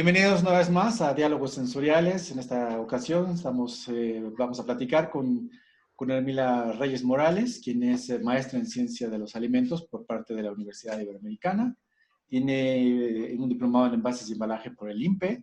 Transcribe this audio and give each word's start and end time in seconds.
Bienvenidos 0.00 0.42
una 0.42 0.56
vez 0.56 0.70
más 0.70 1.00
a 1.00 1.12
Diálogos 1.12 1.54
Sensoriales. 1.54 2.30
En 2.30 2.38
esta 2.38 2.78
ocasión 2.78 3.32
estamos, 3.32 3.88
eh, 3.88 4.22
vamos 4.38 4.60
a 4.60 4.64
platicar 4.64 5.10
con, 5.10 5.50
con 5.96 6.12
Hermila 6.12 6.70
Reyes 6.70 7.02
Morales, 7.02 7.60
quien 7.60 7.82
es 7.82 8.08
eh, 8.08 8.20
maestra 8.20 8.60
en 8.60 8.66
Ciencia 8.66 9.08
de 9.08 9.18
los 9.18 9.34
Alimentos 9.34 9.88
por 9.88 10.06
parte 10.06 10.36
de 10.36 10.44
la 10.44 10.52
Universidad 10.52 11.00
Iberoamericana. 11.00 11.76
Tiene 12.28 13.32
eh, 13.32 13.36
un 13.36 13.48
diplomado 13.48 13.86
en 13.86 13.94
envases 13.94 14.30
y 14.30 14.34
embalaje 14.34 14.70
por 14.70 14.88
el 14.88 15.02
INPE, 15.02 15.42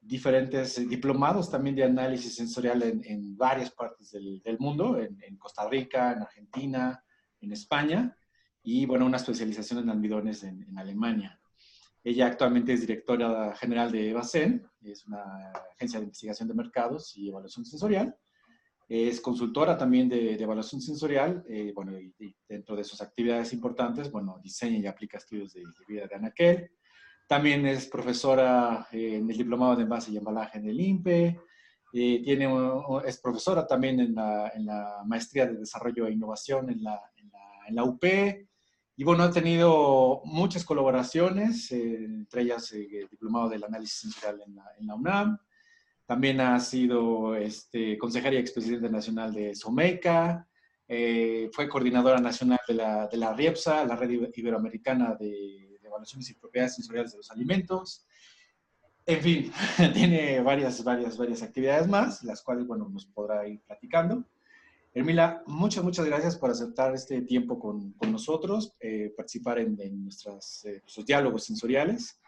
diferentes 0.00 0.88
diplomados 0.88 1.48
también 1.48 1.76
de 1.76 1.84
análisis 1.84 2.34
sensorial 2.34 2.82
en, 2.82 3.04
en 3.04 3.36
varias 3.36 3.70
partes 3.70 4.10
del, 4.10 4.42
del 4.42 4.58
mundo, 4.58 4.98
en, 4.98 5.16
en, 5.22 5.36
Costa 5.36 5.68
Rica, 5.68 6.14
en 6.14 6.22
Argentina, 6.22 7.04
en 7.40 7.52
España, 7.52 8.16
y 8.64 8.84
bueno, 8.84 9.06
una 9.06 9.18
especialización 9.18 9.78
en 9.78 9.90
almidones 9.90 10.42
en, 10.42 10.60
en 10.60 10.76
Alemania. 10.76 11.38
Ella 12.04 12.26
actualmente 12.26 12.72
es 12.72 12.80
directora 12.80 13.54
general 13.54 13.92
de 13.92 14.10
EVACEN, 14.10 14.66
es 14.82 15.06
una 15.06 15.52
agencia 15.74 16.00
de 16.00 16.06
investigación 16.06 16.48
de 16.48 16.54
mercados 16.54 17.16
y 17.16 17.28
evaluación 17.28 17.64
sensorial. 17.64 18.16
Es 18.88 19.20
consultora 19.20 19.78
también 19.78 20.08
de, 20.08 20.36
de 20.36 20.42
evaluación 20.42 20.80
sensorial, 20.80 21.44
eh, 21.48 21.72
bueno, 21.74 21.98
y, 21.98 22.12
y, 22.18 22.34
dentro 22.48 22.74
de 22.74 22.82
sus 22.84 23.00
actividades 23.00 23.52
importantes, 23.52 24.10
bueno, 24.10 24.40
diseña 24.42 24.78
y 24.78 24.86
aplica 24.86 25.18
estudios 25.18 25.52
de, 25.54 25.62
vida 25.86 26.06
de 26.08 26.14
Anaquel. 26.16 26.70
También 27.28 27.64
es 27.66 27.86
profesora 27.86 28.88
eh, 28.90 29.16
en 29.16 29.30
el 29.30 29.36
diplomado 29.36 29.76
de 29.76 29.84
envase 29.84 30.10
y 30.10 30.16
embalaje 30.16 30.58
en 30.58 30.68
el 30.68 30.80
INPE. 30.80 31.40
Eh, 31.94 32.22
tiene, 32.24 32.48
es 33.06 33.18
profesora 33.18 33.66
también 33.66 34.00
en 34.00 34.14
la, 34.14 34.50
en 34.54 34.66
la, 34.66 35.02
maestría 35.06 35.46
de 35.46 35.58
desarrollo 35.58 36.06
e 36.06 36.12
innovación 36.12 36.68
en 36.68 36.82
la, 36.82 37.00
en 37.16 37.30
la, 37.30 37.68
en 37.68 37.74
la 37.76 37.84
UP 37.84 38.04
y 38.96 39.04
bueno, 39.04 39.22
ha 39.24 39.30
tenido 39.30 40.20
muchas 40.24 40.64
colaboraciones, 40.64 41.72
eh, 41.72 42.04
entre 42.04 42.42
ellas 42.42 42.72
eh, 42.72 43.06
diplomado 43.10 43.48
del 43.48 43.64
análisis 43.64 44.14
la, 44.22 44.30
en 44.78 44.86
la, 44.86 44.94
UNAM. 44.94 45.38
También 46.04 46.40
ha 46.40 46.60
sido 46.60 47.34
este, 47.34 47.96
consejera 47.96 48.34
y 48.34 48.38
expresidente 48.38 48.90
nacional 48.90 49.32
de 49.32 49.54
SOMECA. 49.54 50.46
Eh, 50.86 51.48
fue 51.52 51.68
coordinadora 51.68 52.20
nacional 52.20 52.60
de 52.68 52.74
la, 52.74 53.06
de 53.06 53.16
la 53.16 53.32
RIEPSA, 53.32 53.84
la 53.86 53.96
Red 53.96 54.30
Iberoamericana 54.34 55.14
de, 55.18 55.78
de 55.80 55.88
Evaluaciones 55.88 56.28
y 56.28 56.34
Propiedades 56.34 56.74
Sensoriales 56.74 57.12
de 57.12 57.18
los 57.18 57.30
Alimentos. 57.30 58.04
En 59.06 59.20
fin, 59.20 59.52
tiene 59.94 60.40
varias, 60.42 60.84
varias, 60.84 61.16
varias 61.16 61.42
actividades 61.42 61.88
más, 61.88 62.22
las 62.24 62.42
cuales, 62.42 62.66
bueno, 62.66 62.88
nos 62.90 63.06
podrá 63.06 63.48
ir 63.48 63.62
platicando. 63.62 64.24
Hermila, 64.94 65.42
muchas, 65.46 65.82
muchas 65.82 66.04
gracias 66.04 66.36
por 66.36 66.50
aceptar 66.50 66.94
este 66.94 67.22
tiempo 67.22 67.58
con, 67.58 67.92
con 67.92 68.12
nosotros, 68.12 68.74
eh, 68.78 69.10
participar 69.16 69.58
en, 69.58 69.80
en 69.80 70.04
nuestras, 70.04 70.66
eh, 70.66 70.80
nuestros 70.82 71.06
diálogos 71.06 71.44
sensoriales 71.44 72.20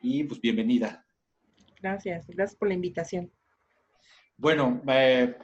y 0.00 0.22
pues 0.22 0.40
bienvenida. 0.40 1.04
Gracias, 1.82 2.28
gracias 2.28 2.56
por 2.56 2.68
la 2.68 2.74
invitación. 2.74 3.32
Bueno, 4.36 4.80
eh, 4.86 5.34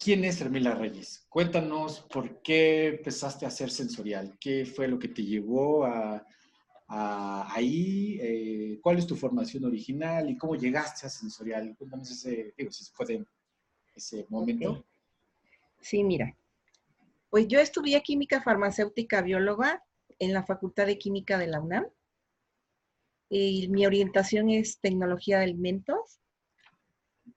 ¿quién 0.00 0.24
es 0.24 0.40
Hermila 0.40 0.74
Reyes? 0.74 1.24
Cuéntanos 1.28 2.00
por 2.00 2.42
qué 2.42 2.88
empezaste 2.88 3.44
a 3.44 3.48
hacer 3.48 3.70
sensorial, 3.70 4.36
qué 4.40 4.66
fue 4.66 4.88
lo 4.88 4.98
que 4.98 5.08
te 5.08 5.22
llevó 5.22 5.84
a, 5.84 6.26
a 6.88 7.54
ahí, 7.54 8.18
eh, 8.20 8.80
cuál 8.82 8.98
es 8.98 9.06
tu 9.06 9.14
formación 9.14 9.64
original 9.64 10.28
y 10.28 10.36
cómo 10.36 10.56
llegaste 10.56 11.06
a 11.06 11.08
sensorial. 11.08 11.72
Cuéntanos 11.78 12.10
ese, 12.10 12.52
digo, 12.58 12.72
si 12.72 12.84
fue 12.92 13.06
de 13.06 13.24
ese 13.94 14.26
momento. 14.28 14.72
Okay. 14.72 14.93
Sí, 15.84 16.02
mira. 16.02 16.34
Pues 17.28 17.46
yo 17.46 17.60
estudié 17.60 18.02
química 18.02 18.40
farmacéutica 18.40 19.20
bióloga 19.20 19.84
en 20.18 20.32
la 20.32 20.42
Facultad 20.42 20.86
de 20.86 20.96
Química 20.96 21.36
de 21.36 21.46
la 21.46 21.60
UNAM. 21.60 21.86
Y 23.28 23.68
mi 23.68 23.84
orientación 23.84 24.48
es 24.48 24.80
tecnología 24.80 25.38
de 25.38 25.44
alimentos. 25.44 26.20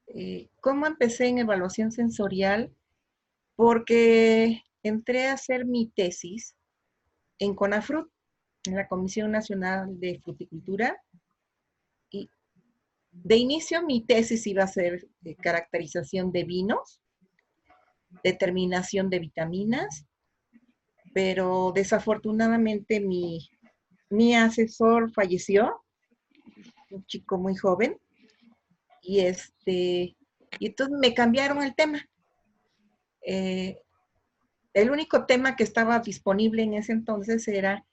Eh, 0.07 0.47
¿Cómo 0.62 0.88
empecé 0.88 1.28
en 1.28 1.40
evaluación 1.40 1.91
sensorial? 1.91 2.74
Porque 3.57 4.63
entré 4.81 5.28
a 5.28 5.34
hacer 5.34 5.66
mi 5.66 5.90
tesis 5.90 6.56
en 7.40 7.53
CONAFRUT, 7.53 8.09
en 8.63 8.75
la 8.78 8.88
Comisión 8.88 9.30
Nacional 9.30 10.00
de 10.00 10.22
Fruticultura. 10.24 11.03
Y 12.09 12.30
de 13.12 13.36
inicio 13.36 13.84
mi 13.84 14.06
tesis 14.06 14.47
iba 14.47 14.63
a 14.63 14.68
ser 14.68 15.06
de 15.19 15.36
caracterización 15.36 16.31
de 16.31 16.46
vinos 16.46 17.02
determinación 18.23 19.09
de 19.09 19.19
vitaminas, 19.19 20.06
pero 21.13 21.72
desafortunadamente 21.73 23.00
mi, 23.00 23.50
mi 24.09 24.35
asesor 24.35 25.12
falleció, 25.12 25.84
un 26.91 27.06
chico 27.06 27.38
muy 27.38 27.56
joven, 27.56 28.00
y 29.01 29.22
este, 29.22 30.16
y 30.59 30.66
entonces 30.66 30.97
me 31.00 31.13
cambiaron 31.13 31.63
el 31.63 31.75
tema. 31.75 32.07
Eh, 33.22 33.81
el 34.74 34.91
único 34.91 35.25
tema 35.25 35.56
que 35.56 35.63
estaba 35.63 36.00
disponible 36.00 36.63
en 36.63 36.75
ese 36.75 36.91
entonces 36.91 37.47
era 37.47 37.85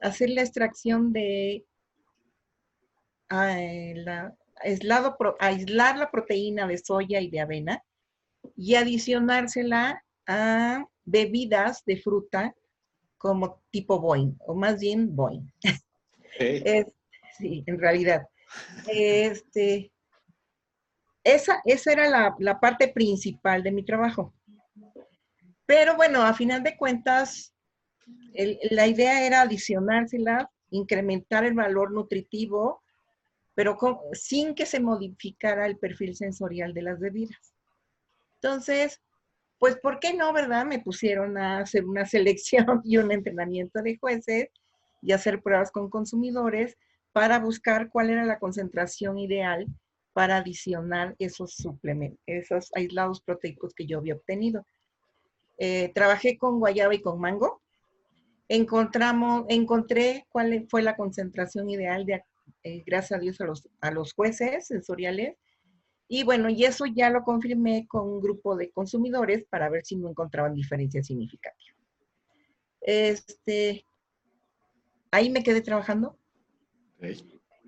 hacer 0.00 0.30
la 0.30 0.42
extracción 0.42 1.12
de 1.12 1.66
uh, 3.30 3.94
la, 3.96 4.34
aislado, 4.62 5.16
aislar 5.38 5.98
la 5.98 6.10
proteína 6.10 6.66
de 6.66 6.78
soya 6.78 7.20
y 7.20 7.30
de 7.30 7.40
avena 7.40 7.84
y 8.60 8.74
adicionársela 8.74 10.04
a 10.26 10.84
bebidas 11.06 11.82
de 11.86 11.96
fruta 11.96 12.54
como 13.16 13.62
tipo 13.70 13.98
Boeing, 13.98 14.36
o 14.40 14.54
más 14.54 14.78
bien 14.78 15.16
Boeing. 15.16 15.50
Sí, 15.62 15.70
es, 16.66 16.92
sí 17.38 17.64
en 17.66 17.80
realidad. 17.80 18.28
Este, 18.86 19.90
esa, 21.24 21.62
esa 21.64 21.92
era 21.92 22.10
la, 22.10 22.36
la, 22.38 22.60
parte 22.60 22.88
principal 22.88 23.62
de 23.62 23.72
mi 23.72 23.82
trabajo. 23.82 24.34
Pero 25.64 25.96
bueno, 25.96 26.20
a 26.20 26.34
final 26.34 26.62
de 26.62 26.76
cuentas, 26.76 27.54
el, 28.34 28.58
la 28.70 28.86
idea 28.86 29.24
era 29.24 29.40
adicionársela, 29.40 30.50
incrementar 30.68 31.46
el 31.46 31.54
valor 31.54 31.92
nutritivo, 31.92 32.82
pero 33.54 33.78
con, 33.78 33.96
sin 34.12 34.54
que 34.54 34.66
se 34.66 34.80
modificara 34.80 35.64
el 35.64 35.78
perfil 35.78 36.14
sensorial 36.14 36.74
de 36.74 36.82
las 36.82 37.00
bebidas. 37.00 37.54
Entonces, 38.42 39.00
pues, 39.58 39.76
¿por 39.76 40.00
qué 40.00 40.14
no, 40.14 40.32
verdad? 40.32 40.64
Me 40.64 40.78
pusieron 40.78 41.36
a 41.36 41.58
hacer 41.58 41.84
una 41.84 42.06
selección 42.06 42.80
y 42.84 42.96
un 42.96 43.12
entrenamiento 43.12 43.82
de 43.82 43.98
jueces 43.98 44.48
y 45.02 45.12
hacer 45.12 45.42
pruebas 45.42 45.70
con 45.70 45.90
consumidores 45.90 46.76
para 47.12 47.38
buscar 47.38 47.90
cuál 47.90 48.10
era 48.10 48.24
la 48.24 48.38
concentración 48.38 49.18
ideal 49.18 49.66
para 50.12 50.38
adicionar 50.38 51.14
esos 51.18 51.54
suplementos, 51.54 52.20
esos 52.26 52.70
aislados 52.74 53.20
proteicos 53.20 53.74
que 53.74 53.86
yo 53.86 53.98
había 53.98 54.14
obtenido. 54.14 54.64
Eh, 55.58 55.92
trabajé 55.94 56.38
con 56.38 56.58
guayaba 56.58 56.94
y 56.94 57.00
con 57.00 57.20
mango. 57.20 57.60
Encontramos, 58.48 59.44
encontré 59.48 60.26
cuál 60.30 60.66
fue 60.68 60.82
la 60.82 60.96
concentración 60.96 61.68
ideal 61.70 62.06
de, 62.06 62.24
eh, 62.64 62.82
gracias 62.86 63.18
a 63.18 63.20
Dios, 63.20 63.40
a 63.40 63.44
los, 63.44 63.68
a 63.80 63.90
los 63.90 64.12
jueces 64.12 64.66
sensoriales 64.66 65.36
y 66.12 66.24
bueno, 66.24 66.50
y 66.50 66.64
eso 66.64 66.86
ya 66.86 67.08
lo 67.08 67.22
confirmé 67.22 67.86
con 67.86 68.08
un 68.08 68.20
grupo 68.20 68.56
de 68.56 68.72
consumidores 68.72 69.44
para 69.48 69.70
ver 69.70 69.86
si 69.86 69.94
no 69.94 70.10
encontraban 70.10 70.56
diferencias 70.56 71.06
significativas. 71.06 71.78
Este, 72.80 73.84
ahí 75.12 75.30
me 75.30 75.44
quedé 75.44 75.60
trabajando 75.60 76.18
okay. 76.96 77.16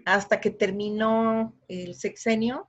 hasta 0.05 0.41
que 0.41 0.51
terminó 0.51 1.57
el 1.69 1.95
sexenio, 1.95 2.69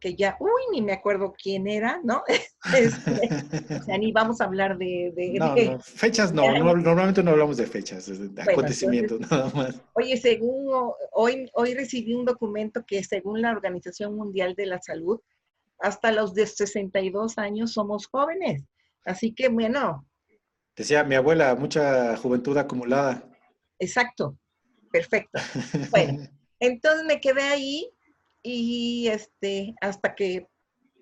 que 0.00 0.16
ya, 0.16 0.36
uy, 0.40 0.62
ni 0.72 0.82
me 0.82 0.92
acuerdo 0.92 1.34
quién 1.40 1.68
era, 1.68 2.00
¿no? 2.02 2.22
Este, 2.76 3.74
o 3.74 3.82
sea, 3.82 3.98
ni 3.98 4.12
vamos 4.12 4.40
a 4.40 4.44
hablar 4.44 4.76
de... 4.76 5.12
de, 5.14 5.32
no, 5.38 5.54
de 5.54 5.70
no, 5.70 5.80
fechas 5.80 6.32
no, 6.32 6.42
no, 6.58 6.76
normalmente 6.76 7.22
no 7.22 7.30
hablamos 7.30 7.56
de 7.56 7.66
fechas, 7.66 8.06
de 8.06 8.28
bueno, 8.28 8.42
acontecimientos 8.50 9.20
entonces, 9.20 9.38
nada 9.38 9.52
más. 9.54 9.82
Oye, 9.94 10.16
según, 10.16 10.92
hoy, 11.12 11.50
hoy 11.54 11.74
recibí 11.74 12.14
un 12.14 12.24
documento 12.24 12.84
que 12.86 13.02
según 13.02 13.40
la 13.42 13.50
Organización 13.50 14.16
Mundial 14.16 14.54
de 14.54 14.66
la 14.66 14.80
Salud, 14.80 15.20
hasta 15.78 16.12
los 16.12 16.34
de 16.34 16.46
62 16.46 17.38
años 17.38 17.72
somos 17.72 18.06
jóvenes. 18.06 18.64
Así 19.04 19.34
que, 19.34 19.48
bueno. 19.48 20.06
Decía 20.76 21.04
mi 21.04 21.14
abuela, 21.14 21.54
mucha 21.54 22.16
juventud 22.16 22.56
acumulada. 22.56 23.24
Exacto, 23.78 24.36
perfecto. 24.92 25.40
Bueno, 25.90 26.28
entonces 26.60 27.04
me 27.06 27.20
quedé 27.20 27.42
ahí 27.42 27.90
y 28.42 29.08
este, 29.08 29.74
hasta 29.80 30.14
que, 30.14 30.48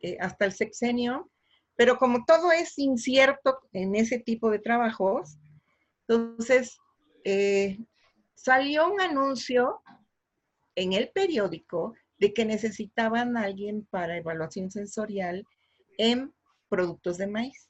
eh, 0.03 0.17
hasta 0.21 0.45
el 0.45 0.53
sexenio, 0.53 1.31
pero 1.77 1.99
como 1.99 2.25
todo 2.25 2.51
es 2.51 2.79
incierto 2.79 3.61
en 3.73 3.95
ese 3.95 4.19
tipo 4.19 4.51
de 4.51 4.59
trabajos, 4.59 5.39
entonces 6.07 6.77
eh, 7.25 7.79
salió 8.35 8.93
un 8.93 9.01
anuncio 9.01 9.81
en 10.75 10.93
el 10.93 11.11
periódico 11.11 11.95
de 12.19 12.33
que 12.33 12.45
necesitaban 12.45 13.37
a 13.37 13.43
alguien 13.43 13.87
para 13.91 14.17
evaluación 14.17 14.71
sensorial 14.71 15.45
en 15.99 16.33
productos 16.69 17.19
de 17.19 17.27
maíz. 17.27 17.69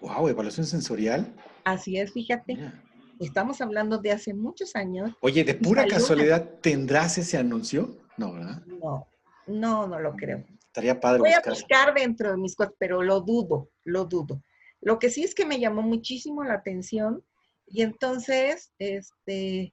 Wow, 0.00 0.28
evaluación 0.28 0.66
sensorial. 0.66 1.34
Así 1.64 1.98
es, 1.98 2.12
fíjate. 2.12 2.56
Yeah. 2.56 2.91
Estamos 3.26 3.60
hablando 3.60 3.98
de 3.98 4.12
hace 4.12 4.34
muchos 4.34 4.74
años. 4.76 5.10
Oye, 5.20 5.44
de 5.44 5.54
pura 5.54 5.86
casualidad, 5.86 6.58
¿tendrás 6.60 7.18
ese 7.18 7.38
anuncio? 7.38 7.96
No, 8.16 8.32
¿verdad? 8.32 8.62
No, 8.66 9.08
no, 9.46 9.86
no 9.86 9.98
lo 9.98 10.14
creo. 10.14 10.44
Estaría 10.66 10.98
padre 10.98 11.20
Voy 11.20 11.32
a 11.32 11.42
buscar 11.46 11.92
dentro 11.94 12.30
de 12.30 12.36
mis 12.36 12.56
cosas, 12.56 12.72
pero 12.78 13.02
lo 13.02 13.20
dudo, 13.20 13.70
lo 13.84 14.04
dudo. 14.06 14.42
Lo 14.80 14.98
que 14.98 15.10
sí 15.10 15.22
es 15.22 15.34
que 15.34 15.46
me 15.46 15.60
llamó 15.60 15.82
muchísimo 15.82 16.42
la 16.44 16.54
atención 16.54 17.22
y 17.66 17.82
entonces, 17.82 18.72
este, 18.78 19.72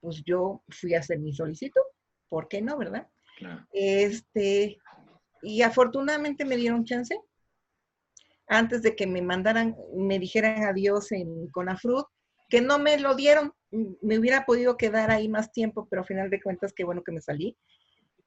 pues 0.00 0.22
yo 0.24 0.62
fui 0.68 0.94
a 0.94 1.00
hacer 1.00 1.18
mi 1.18 1.32
solicitud. 1.32 1.82
¿Por 2.28 2.48
qué 2.48 2.60
no, 2.60 2.76
verdad? 2.76 3.06
Este, 3.72 4.78
y 5.42 5.62
afortunadamente 5.62 6.44
me 6.44 6.56
dieron 6.56 6.84
chance. 6.84 7.18
Antes 8.48 8.82
de 8.82 8.96
que 8.96 9.06
me 9.06 9.22
mandaran, 9.22 9.76
me 9.94 10.18
dijeran 10.18 10.64
adiós 10.64 11.12
en 11.12 11.48
Conafrut, 11.48 12.06
que 12.48 12.60
no 12.60 12.78
me 12.78 12.98
lo 12.98 13.14
dieron. 13.14 13.52
Me 13.70 14.18
hubiera 14.18 14.46
podido 14.46 14.76
quedar 14.76 15.10
ahí 15.10 15.28
más 15.28 15.52
tiempo, 15.52 15.86
pero 15.90 16.02
a 16.02 16.06
final 16.06 16.30
de 16.30 16.40
cuentas, 16.40 16.72
qué 16.72 16.84
bueno 16.84 17.02
que 17.02 17.12
me 17.12 17.20
salí. 17.20 17.56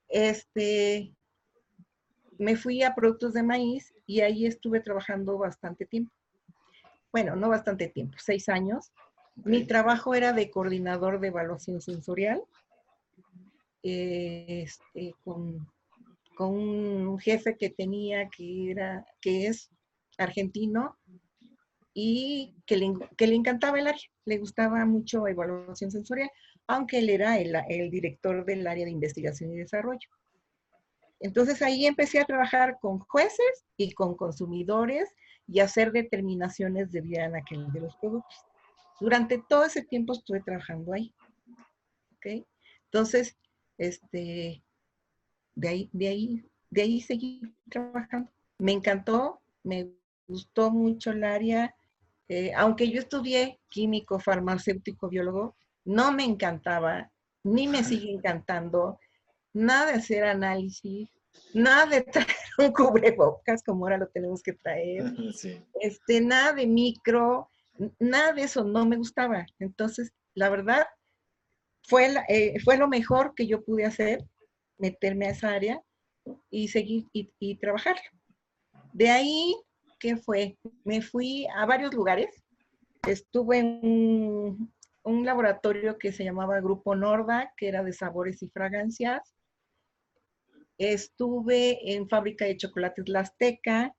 Este, 0.10 1.14
me 2.38 2.56
fui 2.56 2.84
a 2.84 2.96
productos 2.96 3.34
de 3.34 3.44
maíz 3.44 3.94
y 4.06 4.22
ahí 4.22 4.46
estuve 4.46 4.80
trabajando 4.80 5.38
bastante 5.38 5.86
tiempo. 5.86 6.12
Bueno, 7.12 7.36
no 7.36 7.50
bastante 7.50 7.88
tiempo, 7.88 8.18
seis 8.20 8.50
años. 8.50 8.92
Mi 9.36 9.66
trabajo 9.66 10.14
era 10.14 10.34
de 10.34 10.52
coordinador 10.52 11.20
de 11.20 11.30
evaluación 11.30 11.82
sensorial, 11.82 12.44
este, 13.84 15.14
con, 15.24 15.68
un 16.38 17.20
jefe 17.20 17.58
que 17.58 17.70
tenía 17.70 18.30
que 18.30 18.72
era, 18.72 19.06
que 19.20 19.48
es 19.48 19.70
argentino 20.18 20.98
y 22.02 22.56
que 22.66 22.78
le, 22.78 22.94
que 23.18 23.28
le 23.28 23.36
encantaba 23.36 23.80
el 23.80 23.88
área, 23.88 24.10
le 24.26 24.38
gustaba 24.38 24.86
mucho 24.86 25.28
evaluación 25.28 25.92
sensorial, 25.92 26.30
aunque 26.68 27.00
él 27.00 27.10
era 27.10 27.38
el, 27.38 27.90
director 27.92 28.46
del 28.46 28.66
área 28.66 28.86
de 28.86 28.92
investigación 28.92 29.52
y 29.52 29.58
desarrollo. 29.58 30.08
Entonces 31.20 31.62
ahí 31.62 31.86
empecé 31.86 32.20
a 32.20 32.26
trabajar 32.26 32.78
con 32.80 33.00
jueces 33.00 33.66
y 33.76 33.92
con 33.92 34.16
consumidores 34.16 35.10
y 35.48 35.60
hacer 35.60 35.92
determinaciones 35.92 36.92
de 36.92 37.02
vida 37.02 37.30
aquel 37.36 37.70
de 37.74 37.82
los 37.82 37.96
productos. 37.98 38.46
Durante 39.02 39.44
todo 39.50 39.66
ese 39.66 39.84
tiempo 39.84 40.14
estuve 40.14 40.42
trabajando 40.42 40.94
ahí. 40.94 41.14
¿Ok? 42.16 42.46
Entonces, 42.86 43.38
este, 43.78 44.64
de 45.56 45.68
ahí, 45.68 45.90
de 45.92 46.08
ahí, 46.08 46.46
de 46.70 46.82
ahí 46.82 47.02
seguí 47.02 47.42
trabajando. 47.70 48.32
Me 48.58 48.72
encantó, 48.72 49.42
me 49.64 49.92
gustó 50.28 50.72
mucho 50.72 51.12
el 51.12 51.24
área. 51.24 51.76
Eh, 52.30 52.52
aunque 52.56 52.90
yo 52.90 53.00
estudié 53.00 53.60
químico, 53.70 54.20
farmacéutico, 54.20 55.10
biólogo, 55.10 55.56
no 55.84 56.12
me 56.12 56.24
encantaba, 56.24 57.12
ni 57.44 57.68
me 57.68 57.84
sigue 57.84 58.12
encantando 58.12 59.00
nada 59.54 59.88
de 59.88 59.98
hacer 59.98 60.24
análisis, 60.24 61.10
nada 61.54 61.88
de 61.88 62.02
traer 62.14 62.36
un 62.60 62.72
cubrebocas 62.72 63.64
como 63.64 63.86
ahora 63.86 63.98
lo 63.98 64.08
tenemos 64.08 64.44
que 64.44 64.54
traer, 64.54 65.12
este, 65.82 66.22
nada 66.22 66.54
de 66.54 66.68
micro, 66.68 67.50
nada 68.00 68.34
de 68.34 68.44
eso 68.44 68.64
no 68.64 68.86
me 68.86 68.98
gustaba. 68.98 69.46
Entonces, 69.60 70.12
la 70.36 70.50
verdad, 70.50 70.86
fue, 71.84 72.14
eh, 72.28 72.60
fue 72.64 72.78
lo 72.78 72.88
mejor 72.88 73.34
que 73.36 73.48
yo 73.48 73.64
pude 73.64 73.86
hacer, 73.86 74.24
meterme 74.78 75.28
a 75.28 75.32
esa 75.32 75.50
área 75.50 75.82
y 76.50 76.68
seguir 76.68 77.06
y, 77.12 77.56
trabajar. 77.58 77.98
De 78.94 79.10
ahí, 79.10 79.56
¿qué 80.00 80.16
fue? 80.16 80.58
Me 80.84 81.02
fui 81.02 81.48
a 81.56 81.66
varios 81.66 81.94
lugares. 81.94 82.44
Estuve 83.08 83.60
en 83.60 84.74
un 85.04 85.26
laboratorio 85.26 85.98
que 85.98 86.12
se 86.12 86.24
llamaba 86.24 86.60
Grupo 86.62 86.96
Norda, 86.96 87.54
que 87.58 87.68
era 87.68 87.84
de 87.84 87.94
sabores 87.94 88.42
y 88.42 88.50
fragancias. 88.50 89.36
Estuve 90.78 91.94
en 91.94 92.08
fábrica 92.08 92.46
de 92.46 92.58
chocolates 92.58 93.10
La 93.10 93.22
Azteca 93.22 93.94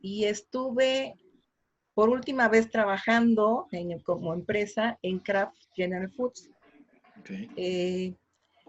y 0.00 0.24
estuve 0.24 1.14
por 1.94 2.08
última 2.08 2.48
vez 2.48 2.70
trabajando 2.70 3.68
como 4.04 4.34
empresa 4.34 4.98
en 5.02 5.18
Kraft 5.20 5.56
General 5.74 6.10
Foods. 6.10 6.50
Eh, 7.56 8.14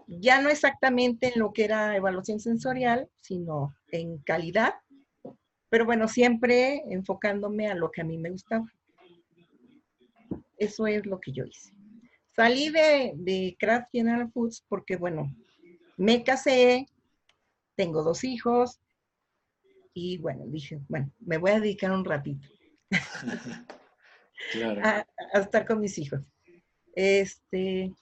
ya 0.06 0.40
no 0.40 0.48
exactamente 0.48 1.32
en 1.32 1.40
lo 1.40 1.52
que 1.52 1.64
era 1.64 1.96
evaluación 1.96 2.38
sensorial, 2.38 3.08
sino 3.20 3.74
en 3.90 4.18
calidad, 4.18 4.74
pero 5.68 5.84
bueno, 5.84 6.08
siempre 6.08 6.82
enfocándome 6.90 7.68
a 7.68 7.74
lo 7.74 7.90
que 7.90 8.00
a 8.00 8.04
mí 8.04 8.18
me 8.18 8.30
gustaba. 8.30 8.66
Eso 10.56 10.86
es 10.86 11.04
lo 11.06 11.20
que 11.20 11.32
yo 11.32 11.44
hice. 11.44 11.72
Salí 12.34 12.70
de, 12.70 13.12
de 13.16 13.56
Kraft 13.58 13.88
General 13.92 14.30
Foods 14.32 14.64
porque, 14.68 14.96
bueno, 14.96 15.34
me 15.96 16.22
casé, 16.22 16.86
tengo 17.74 18.02
dos 18.02 18.24
hijos 18.24 18.80
y 19.94 20.18
bueno, 20.18 20.44
dije, 20.46 20.80
bueno, 20.88 21.10
me 21.20 21.38
voy 21.38 21.52
a 21.52 21.60
dedicar 21.60 21.90
un 21.92 22.04
ratito 22.04 22.46
a, 24.82 25.06
estar 25.34 25.66
con 25.66 25.80
mis 25.80 25.98
hijos. 25.98 26.20
Este, 26.94 27.92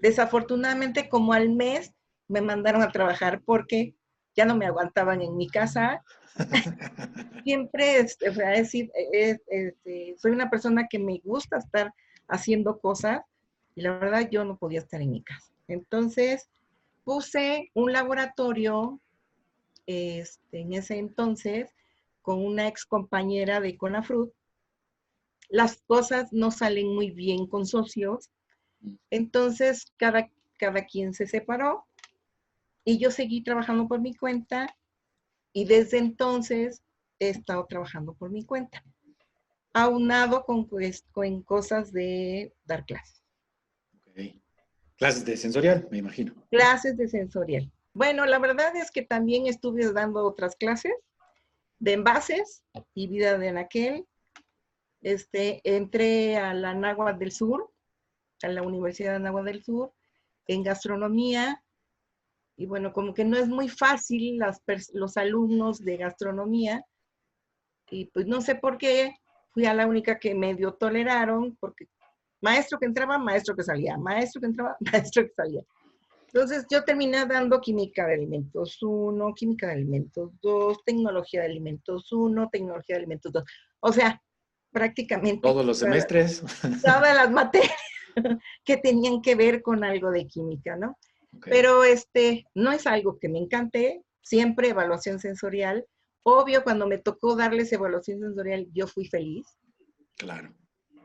desafortunadamente, 0.00 1.08
como 1.08 1.32
al 1.32 1.50
mes, 1.50 1.92
me 2.28 2.40
mandaron 2.40 2.82
a 2.82 2.92
trabajar 2.92 3.42
porque 3.44 3.94
ya 4.36 4.44
no 4.44 4.56
me 4.56 4.66
aguantaban 4.66 5.20
en 5.22 5.36
mi 5.36 5.48
casa. 5.48 6.04
Siempre, 7.44 7.98
este, 7.98 8.30
decir, 8.30 8.90
e, 8.94 9.30
e, 9.30 9.40
este, 9.48 10.14
soy 10.18 10.32
una 10.32 10.50
persona 10.50 10.86
que 10.88 10.98
me 10.98 11.20
gusta 11.24 11.58
estar 11.58 11.92
haciendo 12.28 12.78
cosas 12.78 13.22
y 13.74 13.82
la 13.82 13.98
verdad 13.98 14.28
yo 14.30 14.44
no 14.44 14.56
podía 14.56 14.80
estar 14.80 15.00
en 15.00 15.10
mi 15.10 15.22
casa. 15.22 15.52
Entonces, 15.68 16.48
puse 17.04 17.70
un 17.74 17.92
laboratorio 17.92 19.00
este, 19.86 20.60
en 20.60 20.72
ese 20.74 20.98
entonces 20.98 21.74
con 22.22 22.44
una 22.44 22.68
ex 22.68 22.84
compañera 22.84 23.60
de 23.60 23.76
Conafrut. 23.76 24.32
Las 25.48 25.82
cosas 25.82 26.32
no 26.32 26.50
salen 26.50 26.94
muy 26.94 27.10
bien 27.10 27.46
con 27.46 27.66
socios, 27.66 28.30
entonces 29.10 29.92
cada, 29.96 30.30
cada 30.58 30.84
quien 30.84 31.12
se 31.12 31.26
separó 31.26 31.84
y 32.84 32.98
yo 32.98 33.10
seguí 33.10 33.42
trabajando 33.42 33.88
por 33.88 34.00
mi 34.00 34.14
cuenta 34.14 34.74
y 35.52 35.64
desde 35.64 35.98
entonces 35.98 36.82
he 37.18 37.30
estado 37.30 37.66
trabajando 37.66 38.14
por 38.14 38.30
mi 38.30 38.44
cuenta, 38.44 38.84
aunado 39.72 40.44
con, 40.44 40.66
pues, 40.66 41.04
con 41.12 41.42
cosas 41.42 41.92
de 41.92 42.54
dar 42.64 42.84
clases. 42.84 43.20
Clases 44.96 45.24
de 45.24 45.36
sensorial, 45.38 45.88
me 45.90 45.96
imagino. 45.96 46.34
Clases 46.50 46.94
de 46.98 47.08
sensorial. 47.08 47.72
Bueno, 47.94 48.26
la 48.26 48.38
verdad 48.38 48.76
es 48.76 48.90
que 48.90 49.00
también 49.00 49.46
estuve 49.46 49.90
dando 49.92 50.26
otras 50.26 50.56
clases 50.56 50.92
de 51.78 51.94
envases 51.94 52.62
y 52.94 53.08
vida 53.08 53.38
de 53.38 53.48
anaquel. 53.48 54.06
Este, 55.00 55.62
entré 55.64 56.36
a 56.36 56.52
la 56.52 56.74
Nagua 56.74 57.14
del 57.14 57.32
Sur, 57.32 57.72
a 58.42 58.48
la 58.48 58.62
Universidad 58.62 59.14
de 59.14 59.20
Nagua 59.20 59.42
del 59.42 59.64
Sur, 59.64 59.94
en 60.46 60.62
gastronomía. 60.62 61.64
Y 62.60 62.66
bueno, 62.66 62.92
como 62.92 63.14
que 63.14 63.24
no 63.24 63.38
es 63.38 63.48
muy 63.48 63.70
fácil 63.70 64.36
las, 64.36 64.60
los 64.92 65.16
alumnos 65.16 65.78
de 65.78 65.96
gastronomía. 65.96 66.84
Y 67.88 68.04
pues 68.10 68.26
no 68.26 68.42
sé 68.42 68.54
por 68.54 68.76
qué, 68.76 69.14
fui 69.54 69.64
a 69.64 69.72
la 69.72 69.86
única 69.86 70.18
que 70.18 70.34
medio 70.34 70.74
toleraron, 70.74 71.56
porque 71.58 71.86
Maestro 72.42 72.78
que 72.78 72.84
entraba, 72.84 73.16
maestro 73.16 73.56
que 73.56 73.62
salía, 73.62 73.96
maestro 73.96 74.42
que 74.42 74.48
entraba, 74.48 74.76
maestro 74.92 75.24
que 75.24 75.32
salía. 75.34 75.62
Entonces 76.26 76.66
yo 76.70 76.84
terminé 76.84 77.24
dando 77.24 77.62
química 77.62 78.06
de 78.06 78.14
alimentos 78.14 78.76
1, 78.82 79.34
química 79.34 79.68
de 79.68 79.72
alimentos 79.72 80.30
2, 80.42 80.84
tecnología 80.84 81.40
de 81.40 81.46
alimentos 81.46 82.12
1, 82.12 82.50
tecnología 82.52 82.96
de 82.96 82.98
alimentos 82.98 83.32
2. 83.32 83.44
O 83.80 83.92
sea, 83.92 84.22
prácticamente... 84.70 85.40
Todos 85.40 85.64
los 85.64 85.78
semestres. 85.78 86.44
Todas 86.82 87.16
las 87.16 87.30
materias 87.32 87.72
que 88.64 88.76
tenían 88.76 89.22
que 89.22 89.34
ver 89.34 89.62
con 89.62 89.82
algo 89.82 90.10
de 90.10 90.26
química, 90.26 90.76
¿no? 90.76 90.98
Pero 91.44 91.84
este, 91.84 92.46
no 92.54 92.72
es 92.72 92.86
algo 92.86 93.18
que 93.18 93.28
me 93.28 93.38
encante, 93.38 94.02
siempre 94.22 94.68
evaluación 94.68 95.18
sensorial. 95.18 95.86
Obvio, 96.22 96.62
cuando 96.64 96.86
me 96.86 96.98
tocó 96.98 97.36
darles 97.36 97.72
evaluación 97.72 98.20
sensorial, 98.20 98.66
yo 98.72 98.86
fui 98.86 99.06
feliz. 99.06 99.46
Claro. 100.16 100.54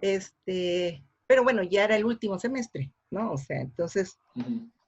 Este, 0.02 1.04
pero 1.28 1.44
bueno, 1.44 1.64
ya 1.64 1.86
era 1.86 1.96
el 1.96 2.06
último 2.06 2.38
semestre, 2.40 2.92
¿no? 3.10 3.32
O 3.32 3.38
sea, 3.38 3.62
entonces, 3.62 4.20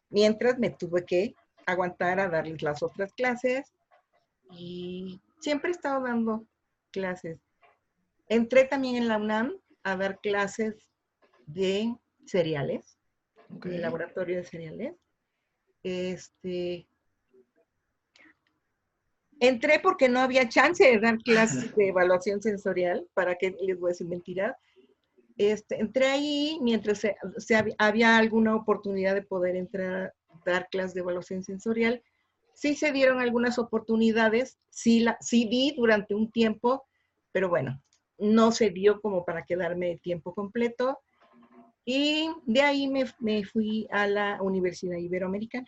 mientras 0.10 0.60
me 0.60 0.70
tuve 0.70 1.06
que 1.06 1.36
aguantar 1.66 2.20
a 2.20 2.30
darles 2.30 2.62
las 2.62 2.84
otras 2.84 3.14
clases 3.14 3.74
y 4.52 5.22
siempre 5.40 5.70
he 5.70 5.74
estado 5.74 6.04
dando 6.04 6.46
clases. 6.92 7.40
Entré 8.30 8.66
también 8.66 8.96
en 8.96 9.08
la 9.08 9.18
UNAM 9.18 9.54
a 9.84 9.96
dar 9.96 10.20
clases 10.20 10.76
de 11.46 11.96
cereales, 12.26 12.98
en 13.64 13.74
el 13.74 13.82
laboratorio 13.82 14.38
de 14.38 14.44
cereales. 14.44 14.96
Este, 15.88 16.86
entré 19.40 19.80
porque 19.80 20.10
no 20.10 20.20
había 20.20 20.50
chance 20.50 20.84
de 20.84 21.00
dar 21.00 21.18
clases 21.20 21.74
de 21.78 21.88
evaluación 21.88 22.42
sensorial, 22.42 23.08
para 23.14 23.36
que 23.36 23.56
les 23.62 23.80
voy 23.80 23.90
a 23.90 23.94
decir 23.94 24.08
mentiras, 24.08 24.58
este, 25.38 25.80
entré 25.80 26.08
ahí 26.08 26.60
mientras 26.62 27.00
se, 27.00 27.16
había 27.78 28.18
alguna 28.18 28.54
oportunidad 28.56 29.14
de 29.14 29.22
poder 29.22 29.56
entrar 29.56 30.14
a 30.28 30.40
dar 30.46 30.68
clases 30.70 30.94
de 30.94 31.02
evaluación 31.02 31.46
sensorial. 31.46 32.04
Sí 32.54 32.76
se 32.76 32.92
dieron 32.92 33.22
algunas 33.22 33.58
oportunidades, 33.58 34.58
sí, 34.70 35.00
la, 35.00 35.18
sí 35.22 35.48
vi 35.48 35.74
durante 35.78 36.16
un 36.16 36.32
tiempo, 36.32 36.86
pero 37.32 37.48
bueno, 37.48 37.82
no 38.18 38.52
se 38.52 38.72
dio 38.72 39.00
como 39.00 39.24
para 39.24 39.46
quedarme 39.46 40.00
tiempo 40.04 40.34
completo. 40.34 41.00
Y 41.90 42.30
de 42.46 42.62
ahí 42.62 42.90
me, 42.90 43.06
me 43.20 43.46
fui 43.46 43.88
a 43.92 44.08
la 44.08 44.42
Universidad 44.42 44.98
Iberoamericana, 44.98 45.66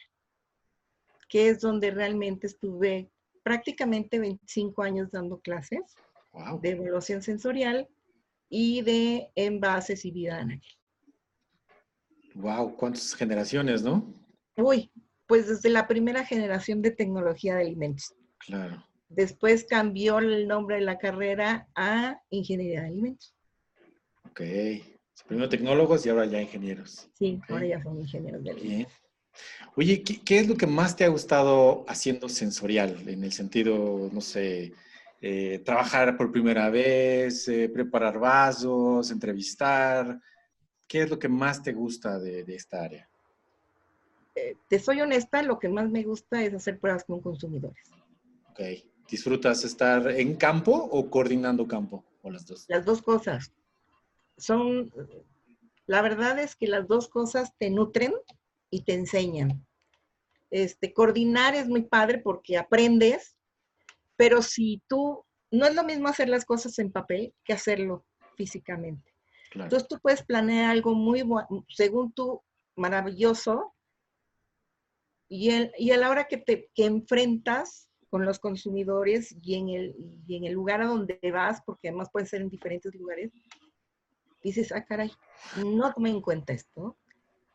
que 1.29 1.47
es 1.47 1.61
donde 1.61 1.91
realmente 1.91 2.47
estuve 2.47 3.09
prácticamente 3.41 4.19
25 4.19 4.83
años 4.83 5.09
dando 5.11 5.39
clases 5.39 5.79
de 6.61 6.71
evaluación 6.71 7.21
sensorial 7.21 7.88
y 8.49 8.81
de 8.81 9.31
envases 9.35 10.03
y 10.03 10.11
vida 10.11 10.43
de 10.43 10.61
Wow, 12.35 12.75
cuántas 12.75 13.15
generaciones, 13.15 13.81
¿no? 13.81 14.13
Uy, 14.57 14.91
pues 15.25 15.47
desde 15.47 15.69
la 15.69 15.88
primera 15.88 16.25
generación 16.25 16.81
de 16.81 16.91
tecnología 16.91 17.55
de 17.55 17.61
alimentos. 17.61 18.13
Claro. 18.39 18.85
Después 19.07 19.63
cambió 19.63 20.19
el 20.19 20.49
nombre 20.49 20.75
de 20.75 20.81
la 20.81 20.97
carrera 20.97 21.69
a 21.75 22.21
ingeniería 22.29 22.81
de 22.81 22.88
alimentos. 22.88 23.33
Ok. 24.29 24.41
Primero 25.27 25.49
tecnólogos 25.49 26.05
y 26.05 26.09
ahora 26.09 26.25
ya 26.25 26.41
ingenieros. 26.41 27.09
Sí, 27.13 27.39
ahora 27.49 27.67
ya 27.67 27.83
son 27.83 27.99
ingenieros 27.99 28.43
de 28.43 28.51
alimentos. 28.51 28.93
Oye, 29.75 30.03
¿qué, 30.03 30.39
es 30.39 30.47
lo 30.47 30.55
que 30.55 30.67
más 30.67 30.95
te 30.95 31.05
ha 31.05 31.09
gustado 31.09 31.85
haciendo 31.88 32.27
sensorial? 32.29 33.07
En 33.07 33.23
el 33.23 33.31
sentido, 33.31 34.09
no 34.11 34.21
sé, 34.21 34.73
eh, 35.21 35.61
trabajar 35.63 36.17
por 36.17 36.31
primera 36.31 36.69
vez, 36.69 37.47
eh, 37.47 37.69
preparar 37.69 38.19
vasos, 38.19 39.11
entrevistar. 39.11 40.19
¿Qué 40.88 41.03
es 41.03 41.09
lo 41.09 41.19
que 41.19 41.29
más 41.29 41.61
te 41.61 41.73
gusta 41.73 42.19
de, 42.19 42.43
esta 42.47 42.83
área? 42.83 43.07
Eh, 44.35 44.55
te 44.67 44.79
soy 44.79 45.01
honesta, 45.01 45.43
lo 45.43 45.59
que 45.59 45.69
más 45.69 45.89
me 45.89 46.03
gusta 46.03 46.43
es 46.43 46.53
hacer 46.53 46.79
pruebas 46.79 47.03
con 47.03 47.21
consumidores. 47.21 47.91
Ok. 48.49 48.59
¿Disfrutas 49.09 49.63
estar 49.63 50.07
en 50.11 50.35
campo 50.35 50.71
o 50.71 51.09
coordinando 51.09 51.67
campo? 51.67 52.03
¿O 52.21 52.29
las 52.29 52.45
dos? 52.45 52.65
Las 52.67 52.85
dos 52.85 53.01
cosas. 53.01 53.51
Son, 54.39 54.91
la 55.86 56.01
verdad 56.01 56.39
es 56.39 56.55
que 56.55 56.67
las 56.67 56.88
dos 56.88 57.10
cosas 57.10 57.51
te 57.58 57.69
nutren 57.69 58.13
y 58.72 58.84
te 58.84 58.93
enseñan. 58.93 59.65
Este, 60.50 60.93
coordinar 60.93 61.55
es 61.55 61.67
muy 61.67 61.84
padre 61.84 62.19
porque 62.19 62.58
aprendes, 62.58 63.38
pero 64.15 64.41
si 64.41 64.81
tú, 64.88 65.25
no 65.51 65.65
es 65.65 65.75
lo 65.75 65.84
mismo 65.84 66.08
hacer 66.08 66.29
las 66.29 66.46
cosas 66.46 66.79
en 66.79 66.91
papel 66.91 67.34
que 67.43 67.53
hacerlo 67.53 68.05
físicamente. 68.36 69.13
Entonces 69.53 69.88
tú 69.88 70.00
puedes 70.01 70.24
planear 70.24 70.72
algo 70.72 70.93
muy, 70.93 71.24
según 71.69 72.12
tú, 72.13 72.41
maravilloso, 72.75 73.74
y, 75.27 75.51
y 75.77 75.91
a 75.91 75.98
la 75.98 76.10
hora 76.10 76.27
que 76.27 76.38
te 76.38 76.69
que 76.74 76.86
enfrentas 76.86 77.89
con 78.10 78.25
los 78.25 78.39
consumidores 78.39 79.36
y 79.41 79.55
en, 79.55 79.69
el, 79.69 79.96
y 80.27 80.38
en 80.38 80.46
el 80.46 80.53
lugar 80.53 80.81
a 80.81 80.88
donde 80.88 81.19
vas, 81.31 81.62
porque 81.65 81.89
además 81.89 82.10
puede 82.12 82.25
ser 82.25 82.41
en 82.41 82.50
diferentes 82.50 82.93
lugares, 82.96 83.31
dices, 84.43 84.72
ah, 84.72 84.84
caray, 84.86 85.12
no 85.58 85.93
tomé 85.93 86.10
en 86.10 86.22
cuenta 86.22 86.53
esto, 86.53 86.98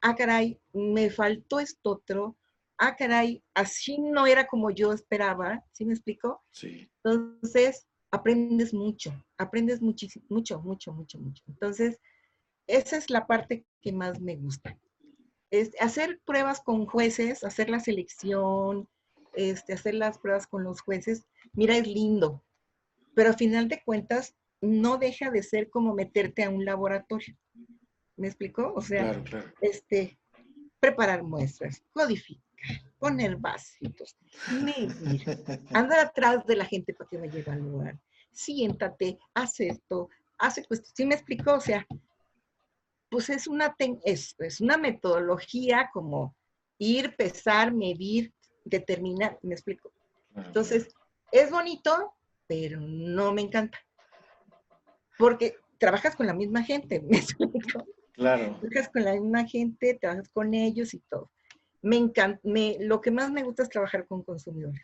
ah, 0.01 0.15
caray, 0.15 0.61
me 0.73 1.11
faltó 1.11 1.61
esto 1.61 1.91
otro, 1.91 2.37
ah, 2.79 2.95
caray, 2.97 3.43
así 3.55 3.99
no 3.99 4.27
era 4.27 4.47
como 4.47 4.71
yo 4.71 4.93
esperaba, 4.93 5.65
¿sí 5.73 5.85
me 5.85 5.95
explico? 5.95 6.43
Sí. 6.51 6.89
Entonces, 7.03 7.87
aprendes 8.11 8.73
mucho, 8.73 9.13
aprendes 9.39 9.81
muchísimo, 9.81 10.25
mucho, 10.29 10.61
mucho, 10.61 10.93
mucho, 10.93 11.19
mucho. 11.19 11.43
Entonces, 11.49 11.99
esa 12.67 12.97
es 12.97 13.11
la 13.11 13.27
parte 13.27 13.67
que 13.81 13.93
más 13.93 14.21
me 14.21 14.37
gusta. 14.37 14.79
Es 15.51 15.71
hacer 15.81 16.21
pruebas 16.25 16.61
con 16.61 16.87
jueces, 16.87 17.45
hacer 17.45 17.71
la 17.71 17.81
selección, 17.81 18.89
este, 19.35 19.73
hacer 19.73 19.95
las 19.95 20.19
pruebas 20.19 20.47
con 20.47 20.65
los 20.65 20.81
jueces, 20.81 21.27
mira, 21.53 21.77
es 21.77 21.87
lindo, 21.87 22.43
pero 23.15 23.31
a 23.31 23.35
final 23.35 23.69
de 23.69 23.83
cuentas 23.85 24.35
no 24.65 24.99
deja 24.99 25.31
de 25.31 25.43
ser 25.43 25.71
como 25.71 25.95
meterte 25.95 26.45
a 26.45 26.51
un 26.51 26.65
laboratorio. 26.65 27.37
¿Me 28.17 28.29
explicó? 28.29 28.73
O 28.75 28.81
sea, 28.81 29.23
este, 29.61 30.19
preparar 30.81 31.23
muestras, 31.23 31.83
codificar, 31.93 32.43
poner 32.99 33.37
básicos, 33.37 34.17
medir, 34.63 35.23
andar 35.73 36.07
atrás 36.07 36.47
de 36.47 36.57
la 36.57 36.65
gente 36.65 36.95
para 36.95 37.11
que 37.11 37.19
me 37.19 37.29
lleve 37.29 37.53
al 37.53 37.61
lugar. 37.61 37.99
Siéntate, 38.33 39.19
haz 39.35 39.61
esto, 39.61 40.09
hace 40.39 40.65
pues, 40.69 40.83
¿sí 40.95 41.07
me 41.07 41.15
explicó? 41.15 41.55
O 41.55 41.61
sea, 41.61 41.87
pues 43.11 43.31
es 43.31 43.47
una, 43.47 43.75
es, 44.05 44.35
es 44.39 44.61
una 44.61 44.77
metodología 44.77 45.91
como 45.93 46.37
ir, 46.79 47.15
pesar, 47.17 47.73
medir, 47.73 48.33
determinar, 48.65 49.39
¿me 49.43 49.55
explico? 49.55 49.93
Entonces, 50.37 50.89
es 51.31 51.51
bonito, 51.51 52.15
pero 52.47 52.81
no 52.81 53.33
me 53.33 53.43
encanta. 53.43 53.79
Porque 55.19 55.57
trabajas 55.79 56.17
con 56.17 56.27
la 56.27 56.35
misma 56.35 56.63
gente, 56.63 57.01
¿me 57.09 57.19
explico? 57.19 57.87
Claro. 58.13 58.59
Trabajas 58.61 58.91
con 58.93 59.05
la 59.05 59.13
misma 59.13 59.47
gente, 59.47 59.99
trabajas 60.01 60.29
con 60.29 60.55
ellos 60.55 60.95
y 60.95 61.01
todo. 61.11 61.31
Me 61.83 61.97
encanta, 61.97 62.41
me, 62.45 62.77
lo 62.81 63.01
que 63.01 63.11
más 63.11 63.31
me 63.31 63.43
gusta 63.43 63.63
es 63.63 63.69
trabajar 63.69 64.07
con 64.07 64.23
consumidores. 64.23 64.81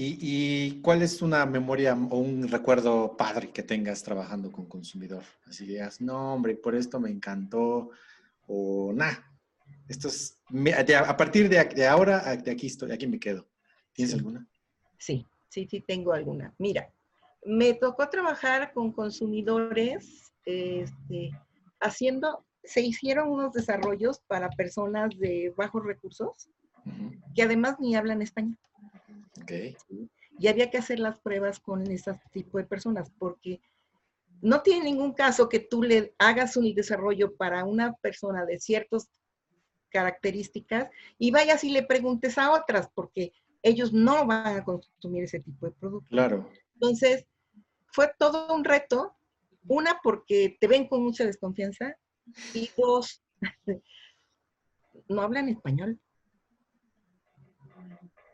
¿Y, 0.00 0.80
cuál 0.80 1.02
es 1.02 1.22
una 1.22 1.44
memoria 1.44 1.94
o 2.10 2.18
un 2.18 2.46
recuerdo 2.46 3.16
padre 3.16 3.50
que 3.50 3.64
tengas 3.64 4.04
trabajando 4.04 4.52
con 4.52 4.66
consumidor? 4.66 5.24
Así 5.44 5.66
digas, 5.66 6.00
no, 6.00 6.34
hombre, 6.34 6.54
por 6.54 6.76
esto 6.76 7.00
me 7.00 7.10
encantó, 7.10 7.90
o 8.46 8.92
nada, 8.94 9.28
esto 9.88 10.06
es, 10.06 10.38
a 11.04 11.16
partir 11.16 11.48
de, 11.48 11.86
ahora, 11.86 12.36
de 12.36 12.50
aquí 12.50 12.68
estoy, 12.68 12.92
aquí 12.92 13.08
me 13.08 13.18
quedo. 13.18 13.48
¿Tienes 13.92 14.14
alguna? 14.14 14.46
Sí, 14.98 15.26
sí, 15.48 15.66
sí, 15.68 15.80
tengo 15.80 16.12
alguna. 16.12 16.54
Mira, 16.58 16.92
me 17.44 17.74
tocó 17.74 18.08
trabajar 18.08 18.72
con 18.72 18.92
consumidores, 18.92 20.32
este, 20.44 21.30
haciendo, 21.80 22.44
se 22.64 22.82
hicieron 22.82 23.30
unos 23.30 23.52
desarrollos 23.52 24.20
para 24.26 24.50
personas 24.50 25.16
de 25.18 25.52
bajos 25.56 25.84
recursos 25.84 26.48
que 27.34 27.42
además 27.42 27.76
ni 27.78 27.94
hablan 27.94 28.22
español. 28.22 28.58
Okay. 29.42 29.76
Y 30.38 30.48
había 30.48 30.70
que 30.70 30.78
hacer 30.78 30.98
las 30.98 31.18
pruebas 31.20 31.60
con 31.60 31.88
ese 31.90 32.18
tipo 32.32 32.58
de 32.58 32.64
personas 32.64 33.10
porque 33.18 33.60
no 34.40 34.62
tiene 34.62 34.84
ningún 34.84 35.12
caso 35.12 35.48
que 35.48 35.60
tú 35.60 35.82
le 35.82 36.14
hagas 36.18 36.56
un 36.56 36.74
desarrollo 36.74 37.34
para 37.36 37.64
una 37.64 37.92
persona 37.94 38.44
de 38.44 38.58
ciertas 38.58 39.08
características 39.90 40.90
y 41.18 41.30
vayas 41.30 41.64
y 41.64 41.70
le 41.70 41.82
preguntes 41.82 42.38
a 42.38 42.52
otras 42.52 42.88
porque 42.94 43.32
ellos 43.62 43.92
no 43.92 44.26
van 44.26 44.58
a 44.58 44.64
consumir 44.64 45.24
ese 45.24 45.40
tipo 45.40 45.66
de 45.66 45.72
productos. 45.72 46.10
Claro. 46.10 46.48
Entonces, 46.80 47.26
fue 47.86 48.12
todo 48.18 48.54
un 48.54 48.64
reto 48.64 49.18
una, 49.68 50.00
porque 50.02 50.56
te 50.60 50.66
ven 50.66 50.88
con 50.88 51.02
mucha 51.02 51.24
desconfianza. 51.24 51.94
Y 52.54 52.70
dos, 52.76 53.22
no 55.08 55.22
hablan 55.22 55.48
español. 55.48 56.00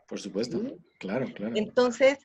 Por 0.08 0.20
supuesto, 0.20 0.60
claro, 0.98 1.26
claro. 1.34 1.56
Entonces, 1.56 2.18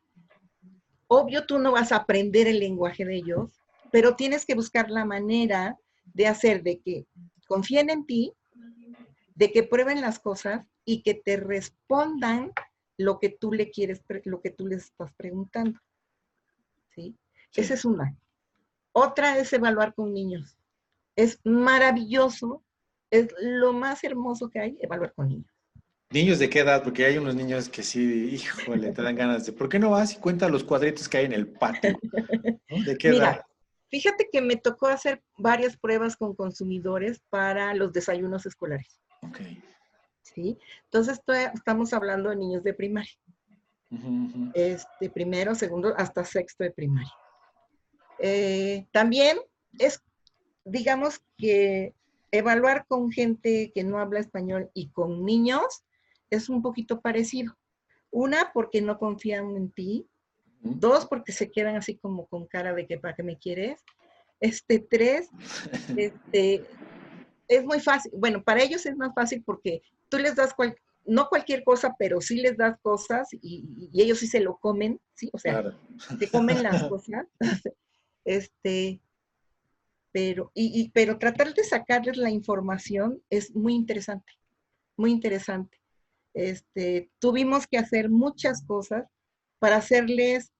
obvio 1.07 1.45
tú 1.45 1.59
no 1.59 1.71
vas 1.71 1.91
a 1.91 1.97
aprender 1.97 2.47
el 2.47 2.59
lenguaje 2.59 3.05
de 3.05 3.15
ellos, 3.15 3.59
pero 3.91 4.15
tienes 4.15 4.45
que 4.45 4.55
buscar 4.55 4.91
la 4.91 5.05
manera 5.05 5.77
de 6.13 6.27
hacer 6.27 6.61
de 6.63 6.79
que 6.79 7.05
confíen 7.47 7.89
en 7.89 8.05
ti, 8.05 8.33
de 9.35 9.51
que 9.51 9.63
prueben 9.63 10.01
las 10.01 10.19
cosas 10.19 10.65
y 10.85 11.01
que 11.01 11.15
te 11.15 11.37
respondan 11.37 12.51
lo 12.97 13.19
que 13.19 13.29
tú 13.29 13.53
le 13.53 13.71
quieres, 13.71 14.03
lo 14.25 14.41
que 14.41 14.51
tú 14.51 14.67
les 14.67 14.85
estás 14.85 15.13
preguntando. 15.15 15.79
¿Sí? 16.99 17.15
sí. 17.51 17.61
Esa 17.61 17.73
es 17.75 17.85
una. 17.85 18.15
Otra 18.91 19.37
es 19.37 19.53
evaluar 19.53 19.93
con 19.93 20.13
niños. 20.13 20.57
Es 21.15 21.39
maravilloso, 21.43 22.63
es 23.11 23.33
lo 23.39 23.73
más 23.73 24.03
hermoso 24.03 24.49
que 24.49 24.59
hay, 24.59 24.77
evaluar 24.81 25.13
con 25.13 25.29
niños. 25.29 25.51
¿Niños 26.11 26.39
de 26.39 26.49
qué 26.49 26.59
edad? 26.59 26.83
Porque 26.83 27.05
hay 27.05 27.17
unos 27.17 27.35
niños 27.35 27.69
que 27.69 27.83
sí, 27.83 28.29
híjole, 28.33 28.91
te 28.91 29.01
dan 29.01 29.15
ganas 29.15 29.45
de, 29.45 29.53
¿por 29.53 29.69
qué 29.69 29.77
no 29.77 29.91
vas 29.91 30.13
y 30.13 30.17
cuentas 30.17 30.49
los 30.49 30.63
cuadritos 30.63 31.07
que 31.07 31.19
hay 31.19 31.25
en 31.25 31.33
el 31.33 31.47
patio? 31.47 31.97
¿De 32.85 32.97
qué 32.97 33.09
edad? 33.09 33.41
Fíjate 33.89 34.27
que 34.31 34.41
me 34.41 34.55
tocó 34.55 34.87
hacer 34.87 35.21
varias 35.37 35.77
pruebas 35.77 36.15
con 36.15 36.35
consumidores 36.35 37.21
para 37.29 37.73
los 37.73 37.91
desayunos 37.93 38.45
escolares. 38.45 38.99
Ok. 39.21 39.39
¿Sí? 40.21 40.57
Entonces 40.85 41.19
estamos 41.53 41.93
hablando 41.93 42.29
de 42.29 42.35
niños 42.35 42.63
de 42.63 42.73
primaria. 42.73 43.13
Este, 44.53 45.09
primero, 45.09 45.55
segundo, 45.55 45.93
hasta 45.97 46.23
sexto 46.23 46.63
de 46.63 46.71
primaria. 46.71 47.13
Eh, 48.19 48.85
también 48.91 49.39
es, 49.77 50.01
digamos 50.65 51.21
que 51.37 51.93
evaluar 52.31 52.85
con 52.87 53.11
gente 53.11 53.71
que 53.73 53.83
no 53.83 53.97
habla 53.97 54.19
español 54.19 54.69
y 54.73 54.89
con 54.89 55.25
niños 55.25 55.83
es 56.29 56.49
un 56.49 56.61
poquito 56.61 57.01
parecido. 57.01 57.55
Una, 58.11 58.51
porque 58.53 58.81
no 58.81 58.99
confían 58.99 59.55
en 59.55 59.71
ti. 59.71 60.07
Dos, 60.61 61.05
porque 61.05 61.31
se 61.31 61.49
quedan 61.49 61.75
así 61.77 61.97
como 61.97 62.27
con 62.27 62.45
cara 62.45 62.73
de 62.73 62.85
que 62.85 62.99
para 62.99 63.15
qué 63.15 63.23
me 63.23 63.37
quieres. 63.37 63.81
Este, 64.39 64.79
tres, 64.79 65.29
este, 65.97 66.65
es 67.47 67.65
muy 67.65 67.79
fácil. 67.79 68.11
Bueno, 68.15 68.43
para 68.43 68.61
ellos 68.61 68.85
es 68.85 68.95
más 68.95 69.13
fácil 69.13 69.43
porque 69.43 69.81
tú 70.09 70.17
les 70.17 70.35
das 70.35 70.53
cual, 70.53 70.75
no 71.05 71.27
cualquier 71.27 71.63
cosa, 71.63 71.95
pero 71.97 72.21
sí 72.21 72.35
les 72.35 72.57
das 72.57 72.77
cosas 72.81 73.27
y, 73.31 73.89
ellos 73.93 74.19
sí 74.19 74.27
se 74.27 74.39
lo 74.39 74.57
comen, 74.57 74.99
¿sí? 75.15 75.29
O 75.33 75.39
sea, 75.39 75.77
se 76.17 76.29
comen 76.29 76.63
las 76.63 76.83
cosas. 76.89 77.25
este, 78.25 79.01
pero, 80.11 80.51
y, 80.53 80.89
pero 80.89 81.17
tratar 81.17 81.53
de 81.53 81.63
sacarles 81.63 82.17
la 82.17 82.29
información 82.29 83.21
es 83.29 83.55
muy 83.55 83.73
interesante, 83.75 84.33
muy 84.97 85.11
interesante. 85.11 85.77
Este, 86.33 87.09
tuvimos 87.19 87.67
que 87.67 87.77
hacer 87.77 88.09
muchas 88.09 88.65
cosas 88.65 89.05
para 89.59 89.77
hacerles 89.77 90.51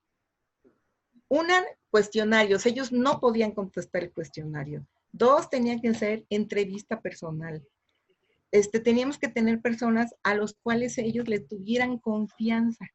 una, 1.28 1.64
cuestionarios. 1.90 2.66
Ellos 2.66 2.92
no 2.92 3.20
podían 3.20 3.52
contestar 3.52 4.04
el 4.04 4.12
cuestionario. 4.12 4.86
Dos, 5.12 5.50
tenían 5.50 5.80
que 5.80 5.94
ser 5.94 6.26
entrevista 6.30 7.02
personal. 7.02 7.66
Este, 8.52 8.80
teníamos 8.80 9.18
que 9.18 9.28
tener 9.28 9.62
personas 9.62 10.16
a 10.24 10.34
los 10.34 10.56
cuales 10.56 10.98
ellos 10.98 11.28
le 11.28 11.40
tuvieran 11.40 12.00
confianza. 12.00 12.88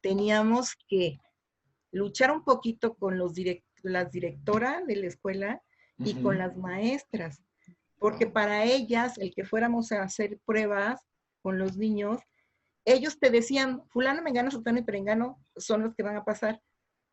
Teníamos 0.00 0.74
que 0.88 1.18
luchar 1.92 2.30
un 2.32 2.44
poquito 2.44 2.94
con 2.94 3.18
los 3.18 3.32
las 3.82 4.10
directoras 4.10 4.86
de 4.86 4.96
la 4.96 5.06
escuela 5.06 5.62
y 5.98 6.14
con 6.14 6.38
las 6.38 6.56
maestras, 6.56 7.42
porque 7.98 8.26
para 8.26 8.64
ellas, 8.64 9.18
el 9.18 9.34
que 9.34 9.44
fuéramos 9.44 9.90
a 9.92 10.02
hacer 10.02 10.38
pruebas 10.44 11.00
con 11.42 11.58
los 11.58 11.76
niños, 11.76 12.20
ellos 12.84 13.18
te 13.18 13.30
decían, 13.30 13.82
fulano, 13.88 14.22
mengano, 14.22 14.50
sultano 14.50 14.78
y 14.78 14.82
perengano 14.82 15.44
son 15.56 15.82
los 15.82 15.94
que 15.94 16.02
van 16.02 16.16
a 16.16 16.24
pasar. 16.24 16.60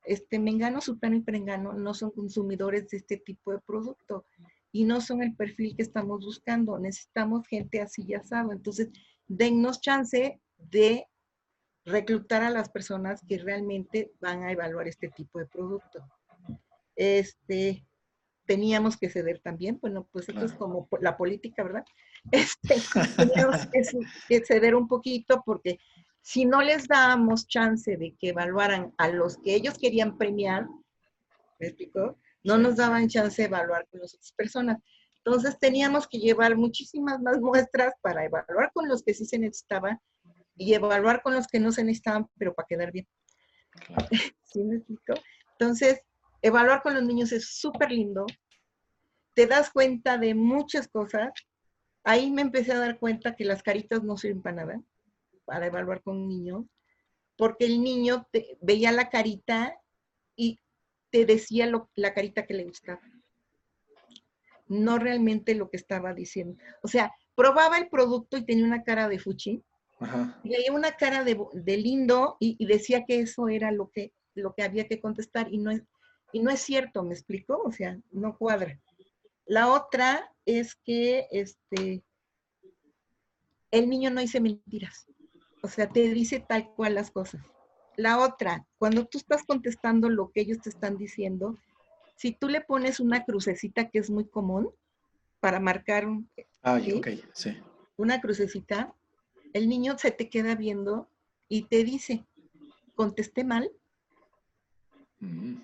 Este, 0.06 0.38
mengano, 0.40 0.82
sultano 0.82 1.16
y 1.16 1.22
perengano 1.22 1.74
no 1.74 1.94
son 1.94 2.12
consumidores 2.12 2.88
de 2.90 2.98
este 2.98 3.18
tipo 3.18 3.52
de 3.52 3.60
producto 3.60 4.26
y 4.76 4.84
no 4.84 5.00
son 5.00 5.24
el 5.24 5.34
perfil 5.34 5.74
que 5.74 5.84
estamos 5.84 6.26
buscando. 6.26 6.78
Necesitamos 6.78 7.48
gente 7.48 7.80
así 7.80 8.06
ya 8.06 8.22
sabe. 8.22 8.56
Entonces, 8.56 8.90
dennos 9.26 9.80
chance 9.80 10.42
de 10.58 11.08
reclutar 11.86 12.44
a 12.44 12.50
las 12.50 12.68
personas 12.68 13.22
que 13.26 13.38
realmente 13.38 14.12
van 14.20 14.44
a 14.44 14.52
evaluar 14.52 14.90
este 14.90 15.08
tipo 15.08 15.40
de 15.40 15.46
producto. 15.46 16.06
Este, 16.94 17.88
teníamos 18.46 18.98
que 18.98 19.10
ceder 19.10 19.40
también, 19.40 19.80
bueno, 19.80 20.10
pues 20.12 20.28
esto 20.28 20.44
es 20.44 20.52
como 20.52 20.90
la 21.00 21.16
política, 21.16 21.64
¿verdad? 21.64 21.86
Este, 22.34 22.76
teníamos 23.16 23.68
que, 24.28 24.44
ceder 24.44 24.76
un 24.76 24.90
poquito 24.90 25.42
porque 25.46 25.80
si 26.22 26.44
no 26.44 26.62
les 26.62 26.90
dábamos 26.90 27.48
chance 27.48 27.96
de 27.96 28.14
que 28.20 28.30
evaluaran 28.30 28.94
a 28.98 29.08
los 29.08 29.38
que 29.38 29.56
ellos 29.56 29.78
querían 29.78 30.18
premiar, 30.18 30.68
¿me 31.60 31.68
explicó? 31.68 32.18
No 32.46 32.58
nos 32.58 32.78
daban 32.78 33.08
chance 33.10 33.42
de 33.42 33.48
evaluar 33.48 33.88
con 33.90 34.00
las 34.02 34.14
otras 34.14 34.32
personas. 34.34 34.78
Entonces 35.18 35.58
teníamos 35.60 36.08
que 36.08 36.20
llevar 36.20 36.56
muchísimas 36.56 37.20
más 37.20 37.40
muestras 37.40 37.94
para 38.02 38.24
evaluar 38.24 38.72
con 38.74 38.88
los 38.88 39.04
que 39.04 39.14
sí 39.14 39.26
se 39.26 39.40
necesitaban 39.40 40.00
y 40.56 40.74
evaluar 40.74 41.22
con 41.22 41.34
los 41.34 41.48
que 41.48 41.60
no 41.60 41.72
se 41.72 41.84
necesitaban, 41.84 42.28
pero 42.38 42.54
para 42.54 42.68
quedar 42.68 42.92
bien. 42.92 43.08
¿Sí 44.44 44.64
me 44.64 44.78
explico? 44.78 45.16
Entonces, 45.58 46.02
Evaluar 46.46 46.84
con 46.84 46.94
los 46.94 47.02
niños 47.02 47.32
es 47.32 47.58
súper 47.58 47.92
lindo. 47.92 48.28
Te 49.34 49.48
das 49.48 49.72
cuenta 49.72 50.20
de 50.20 50.36
muchas 50.36 50.88
cosas. 50.88 51.34
Ahí 52.04 52.30
me 52.30 52.44
empecé 52.44 52.72
a 52.72 52.78
dar 52.78 53.00
cuenta 53.00 53.36
que 53.36 53.46
las 53.46 53.64
caritas 53.64 54.04
no 54.04 54.16
sirven 54.16 54.44
para 54.44 54.58
nada, 54.58 54.82
para 55.46 55.66
evaluar 55.66 56.04
con 56.04 56.18
un 56.18 56.28
niño, 56.28 56.70
porque 57.36 57.66
el 57.66 57.82
niño 57.82 58.28
te, 58.32 58.60
veía 58.62 58.92
la 58.92 59.10
carita 59.10 59.76
y 60.36 60.60
te 61.16 61.26
decía 61.26 61.72
la 61.96 62.14
carita 62.14 62.46
que 62.46 62.54
le 62.54 62.66
gustaba. 62.66 63.00
No 64.68 65.00
realmente 65.00 65.56
lo 65.56 65.70
que 65.70 65.78
estaba 65.78 66.14
diciendo. 66.14 66.62
O 66.84 66.90
sea, 66.90 67.14
probaba 67.36 67.78
el 67.78 67.88
producto 67.88 68.36
y 68.36 68.44
tenía 68.44 68.66
una 68.66 68.84
cara 68.84 69.08
de 69.08 69.18
fuchi. 69.18 69.64
Y 70.44 70.50
veía 70.50 70.74
una 70.74 70.92
cara 70.98 71.24
de, 71.24 71.78
lindo 71.78 72.36
y, 72.42 72.58
y, 72.60 72.66
decía 72.66 73.06
que 73.06 73.22
eso 73.22 73.48
era 73.48 73.72
lo 73.72 73.92
que, 73.92 74.12
lo 74.34 74.54
que 74.54 74.64
había 74.64 74.90
que 74.90 75.00
contestar 75.00 75.48
y 75.54 75.58
no, 75.58 75.72
y 76.34 76.42
no 76.42 76.52
es 76.52 76.60
cierto, 76.60 77.02
¿me 77.02 77.14
explico? 77.14 77.62
O 77.64 77.72
sea, 77.72 77.98
no 78.12 78.38
cuadra. 78.38 78.78
La 79.46 79.72
otra 79.72 80.30
es 80.46 80.76
que 80.76 81.28
este, 81.32 82.04
el 83.72 83.90
niño 83.90 84.10
no 84.10 84.20
dice 84.20 84.42
mentiras. 84.42 85.08
O 85.64 85.70
sea, 85.70 85.88
te 85.88 86.10
dice 86.10 86.42
tal 86.46 86.74
cual 86.76 86.96
las 86.96 87.10
cosas. 87.10 87.42
La 87.98 88.20
otra, 88.20 88.66
cuando 88.78 89.06
tú 89.06 89.18
estás 89.18 89.44
contestando 89.44 90.10
lo 90.10 90.32
que 90.32 90.42
ellos 90.42 90.60
te 90.60 90.70
están 90.70 90.98
diciendo, 90.98 91.58
si 92.16 92.32
tú 92.32 92.48
le 92.48 92.62
pones 92.62 93.00
una 93.00 93.26
crucecita 93.26 93.90
que 93.90 94.00
es 94.00 94.10
muy 94.10 94.26
común 94.26 94.70
para 95.40 95.60
marcar 95.60 96.08
un, 96.08 96.30
ah, 96.64 96.80
sí. 97.34 97.58
una 97.98 98.22
crucecita, 98.22 98.94
el 99.54 99.70
niño 99.70 99.98
se 99.98 100.12
te 100.12 100.30
queda 100.30 100.56
viendo 100.56 101.10
y 101.48 101.64
te 101.64 101.84
dice, 101.84 102.26
contesté 102.96 103.44
mal. 103.44 103.72
Mm. 105.20 105.56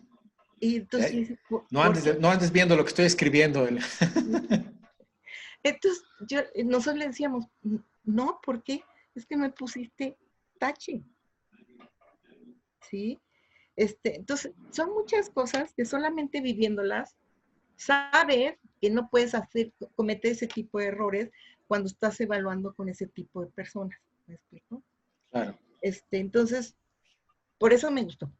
no, 1.72 1.82
andes, 1.82 2.52
viendo 2.52 2.76
lo 2.76 2.84
que 2.84 2.89
estoy 2.89 3.06
escribiendo. 3.06 3.67
entonces, 5.63 6.04
yo, 6.28 6.41
nosotros 6.63 6.98
le 6.98 7.08
decíamos, 7.08 7.46
no, 8.04 8.39
¿por 8.44 8.63
qué? 8.63 8.84
Es 9.15 9.26
que 9.26 9.38
me 9.38 9.50
pusiste 9.50 10.17
tache. 10.60 11.04
¿Sí? 12.91 13.19
Este, 13.75 14.17
entonces, 14.17 14.51
son 14.69 14.93
muchas 14.93 15.30
cosas 15.30 15.73
que 15.73 15.86
solamente 15.86 16.41
viviéndolas, 16.41 17.15
sabes 17.77 18.60
que 18.82 18.89
no 18.89 19.10
puedes 19.10 19.34
hacer, 19.34 19.71
cometer 19.95 20.34
ese 20.34 20.47
tipo 20.47 20.77
de 20.77 20.88
errores 20.88 21.32
cuando 21.67 21.88
estás 21.88 22.19
evaluando 22.19 22.75
con 22.75 22.89
ese 22.89 23.08
tipo 23.08 23.41
de 23.41 23.47
personas. 23.47 23.97
¿Me 24.27 24.36
explico? 24.36 24.84
Claro. 25.32 25.58
Este, 25.82 26.19
entonces, 26.19 26.75
por 27.58 27.73
eso 27.73 27.89
me 27.89 28.04
gustó. 28.04 28.32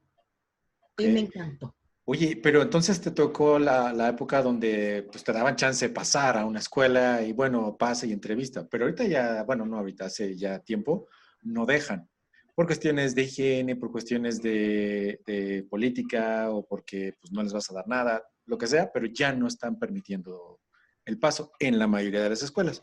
Y 0.98 1.08
me 1.08 1.22
encantó. 1.22 1.74
Oye, 2.06 2.38
pero 2.44 2.62
entonces 2.62 3.00
te 3.00 3.12
tocó 3.12 3.58
la, 3.58 4.10
época 4.10 4.42
donde 4.42 5.08
pues, 5.12 5.24
te 5.24 5.32
daban 5.32 5.56
chance 5.56 5.88
de 5.88 5.94
pasar 5.94 6.38
a 6.38 6.46
una 6.46 6.60
escuela 6.60 7.22
y 7.22 7.32
bueno, 7.32 7.78
pase 7.78 8.08
y 8.08 8.12
entrevista, 8.12 8.68
pero 8.68 8.84
ahorita 8.84 9.06
ya, 9.06 9.44
bueno, 9.44 9.66
no 9.66 9.78
ahorita, 9.78 10.06
hace 10.06 10.36
ya 10.36 10.60
tiempo, 10.60 11.08
no 11.42 11.66
dejan, 11.66 12.10
por 12.56 12.66
cuestiones 12.66 13.16
de 13.16 13.24
higiene, 13.24 13.76
por 13.76 13.92
cuestiones 13.92 14.42
de, 14.42 15.66
política 15.70 16.50
o 16.52 16.66
porque 16.66 17.16
pues, 17.20 17.32
no 17.32 17.44
les 17.44 17.54
vas 17.54 17.70
a 17.72 17.74
dar 17.74 17.88
nada, 17.88 18.24
lo 18.46 18.58
que 18.58 18.68
sea, 18.68 18.92
pero 18.92 19.08
ya 19.08 19.34
no 19.34 19.48
están 19.48 19.80
permitiendo 19.80 20.60
el 21.06 21.20
paso 21.20 21.52
en 21.60 21.80
la 21.80 21.88
mayoría 21.88 22.22
de 22.22 22.30
las 22.30 22.44
escuelas. 22.44 22.82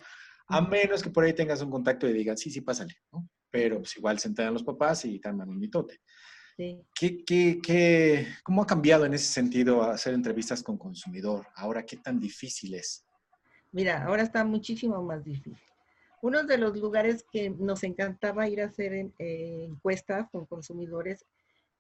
A 0.49 0.61
menos 0.61 1.03
que 1.03 1.11
por 1.11 1.25
ahí 1.25 1.35
tengas 1.35 1.61
un 1.61 1.71
contacto 1.71 2.09
y 2.09 2.13
digan, 2.13 2.37
sí, 2.37 2.51
sí, 2.51 2.63
pásale, 2.63 2.95
¿no? 3.13 3.29
Pero 3.51 3.79
pues 3.79 3.97
igual 3.97 4.19
se 4.19 4.29
enteran 4.29 4.55
los 4.55 4.63
papás 4.63 5.05
y 5.05 5.19
te 5.19 5.29
arman 5.29 5.49
un 5.49 5.59
mitote. 5.59 6.01
¿Qué, 6.95 8.27
cómo 8.43 8.63
ha 8.63 8.67
cambiado 8.67 9.05
en 9.05 9.15
ese 9.15 9.33
sentido 9.33 9.83
hacer 9.83 10.15
entrevistas 10.15 10.63
con 10.63 10.77
consumidor? 10.77 11.47
Ahora, 11.55 11.87
¿qué 11.87 11.99
tan 11.99 12.19
difícil 12.19 12.75
es? 12.75 13.05
Mira, 13.71 14.05
ahora 14.05 14.23
está 14.23 14.45
muchísimo 14.45 15.01
más 15.03 15.25
difícil. 15.25 15.57
Uno 16.23 16.45
de 16.45 16.59
los 16.59 16.77
lugares 16.77 17.25
que 17.31 17.51
nos 17.51 17.85
encantaba 17.85 18.49
ir 18.49 18.61
a 18.61 18.67
hacer 18.67 18.93
eh, 18.93 19.65
encuestas 19.69 20.29
con 20.31 20.47
consumidores 20.47 21.25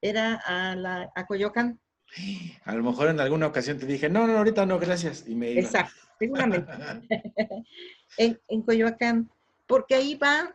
era 0.00 0.34
a, 0.34 0.76
la, 0.76 1.10
a 1.14 1.26
Coyoacán. 1.26 1.80
A 2.64 2.74
lo 2.74 2.82
mejor 2.82 3.08
en 3.08 3.20
alguna 3.20 3.46
ocasión 3.46 3.78
te 3.78 3.86
dije, 3.86 4.08
no, 4.08 4.26
no, 4.26 4.38
ahorita 4.38 4.64
no, 4.64 4.78
gracias. 4.78 5.28
Y 5.28 5.34
me 5.34 5.58
Exacto, 5.58 5.94
seguramente. 6.18 6.70
en, 8.18 8.40
en, 8.48 8.62
Coyoacán, 8.62 9.30
porque 9.66 9.94
ahí 9.94 10.14
va 10.14 10.54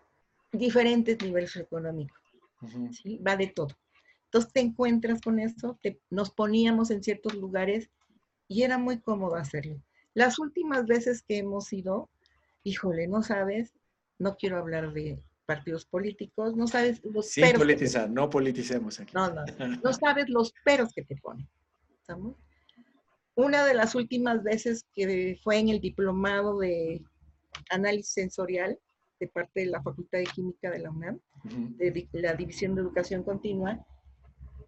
diferentes 0.52 1.22
niveles 1.22 1.56
económicos. 1.56 2.20
¿sí? 2.92 3.18
Va 3.18 3.36
de 3.36 3.48
todo. 3.48 3.76
Entonces 4.26 4.52
te 4.52 4.62
encuentras 4.62 5.22
con 5.22 5.40
eso, 5.40 5.78
nos 6.10 6.32
poníamos 6.32 6.90
en 6.90 7.04
ciertos 7.04 7.36
lugares 7.36 7.90
y 8.48 8.64
era 8.64 8.78
muy 8.78 9.00
cómodo 9.00 9.36
hacerlo. 9.36 9.80
Las 10.16 10.40
últimas 10.40 10.86
veces 10.86 11.22
que 11.22 11.38
hemos 11.38 11.72
ido, 11.72 12.10
híjole, 12.64 13.08
no 13.08 13.22
sabes, 13.22 13.74
no 14.20 14.36
quiero 14.36 14.58
hablar 14.58 14.94
de 14.94 15.22
partidos 15.46 15.86
políticos, 15.86 16.56
no 16.56 16.68
sabes 16.68 17.04
los 17.04 17.30
Sin 17.30 17.44
peros. 17.44 17.60
politizar, 17.60 18.10
no 18.10 18.30
politicemos 18.30 19.00
aquí. 19.00 19.12
No, 19.14 19.34
no, 19.34 19.44
no 19.84 19.94
sabes 19.94 20.30
los 20.30 20.54
peros 20.64 20.94
que 20.94 21.04
te 21.04 21.16
ponen. 21.18 21.48
¿Estamos? 22.00 22.36
Una 23.36 23.66
de 23.66 23.74
las 23.74 23.96
últimas 23.96 24.44
veces 24.44 24.86
que 24.94 25.40
fue 25.44 25.58
en 25.58 25.70
el 25.70 25.80
diplomado 25.80 26.60
de 26.60 27.02
análisis 27.70 28.14
sensorial 28.14 28.80
de 29.20 29.28
parte 29.28 29.62
de 29.62 29.66
la 29.68 29.82
Facultad 29.82 30.20
de 30.20 30.26
Química 30.26 30.70
de 30.70 30.80
la 30.80 30.92
UNAM, 30.92 31.20
de 31.44 32.08
la 32.14 32.34
División 32.36 32.76
de 32.76 32.82
Educación 32.82 33.24
Continua, 33.24 33.84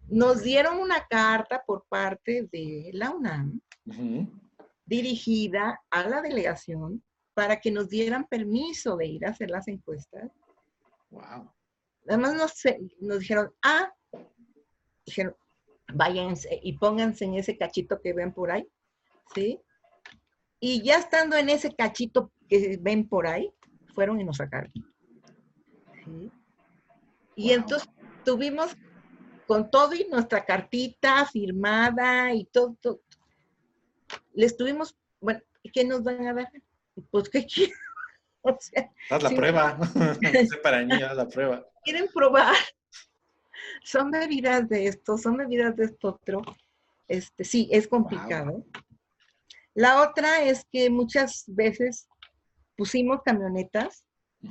nos 0.08 0.42
dieron 0.42 0.78
una 0.78 1.06
carta 1.08 1.62
por 1.66 1.84
parte 1.88 2.48
de 2.50 2.90
la 2.92 3.10
UNAM 3.10 3.60
dirigida 4.84 5.80
a 5.90 6.08
la 6.08 6.22
delegación 6.22 7.02
para 7.36 7.60
que 7.60 7.70
nos 7.70 7.90
dieran 7.90 8.26
permiso 8.26 8.96
de 8.96 9.04
ir 9.08 9.26
a 9.26 9.28
hacer 9.28 9.50
las 9.50 9.68
encuestas. 9.68 10.32
Wow. 11.10 11.52
Además 12.08 12.34
nos, 12.34 12.54
nos 12.98 13.18
dijeron, 13.18 13.52
ah, 13.62 13.92
dijeron, 15.04 15.36
váyanse 15.92 16.58
y 16.62 16.78
pónganse 16.78 17.26
en 17.26 17.34
ese 17.34 17.58
cachito 17.58 18.00
que 18.00 18.14
ven 18.14 18.32
por 18.32 18.50
ahí, 18.50 18.66
¿sí? 19.34 19.60
Y 20.60 20.82
ya 20.82 20.96
estando 20.96 21.36
en 21.36 21.50
ese 21.50 21.74
cachito 21.74 22.32
que 22.48 22.78
ven 22.80 23.06
por 23.06 23.26
ahí, 23.26 23.52
fueron 23.94 24.18
y 24.18 24.24
nos 24.24 24.38
sacaron. 24.38 24.72
¿sí? 24.72 26.32
Y 27.34 27.52
entonces 27.52 27.86
tuvimos 28.24 28.74
con 29.46 29.70
todo 29.70 29.92
y 29.94 30.06
nuestra 30.10 30.42
cartita 30.42 31.26
firmada 31.26 32.32
y 32.32 32.46
todo, 32.46 32.78
todo. 32.80 33.02
les 34.32 34.56
tuvimos, 34.56 34.96
bueno, 35.20 35.40
¿qué 35.74 35.84
nos 35.84 36.02
van 36.02 36.26
a 36.28 36.32
dar? 36.32 36.50
Pues, 37.10 37.28
¿qué 37.28 37.44
quieren? 37.46 37.74
O 38.48 38.56
sea, 38.60 38.88
haz 39.10 39.24
la 39.24 39.30
prueba. 39.30 39.76
para 40.62 40.84
niños, 40.84 41.02
haz 41.02 41.16
la 41.16 41.26
prueba. 41.26 41.66
Quieren 41.82 42.06
probar. 42.14 42.54
Son 43.82 44.08
bebidas 44.12 44.68
de 44.68 44.86
esto, 44.86 45.18
son 45.18 45.36
bebidas 45.36 45.74
de 45.74 45.86
esto 45.86 46.10
otro. 46.10 46.42
Este, 47.08 47.42
sí, 47.42 47.68
es 47.72 47.88
complicado. 47.88 48.64
La 49.74 50.00
otra 50.00 50.44
es 50.44 50.64
que 50.70 50.90
muchas 50.90 51.44
veces 51.48 52.08
pusimos 52.76 53.22
camionetas 53.24 54.04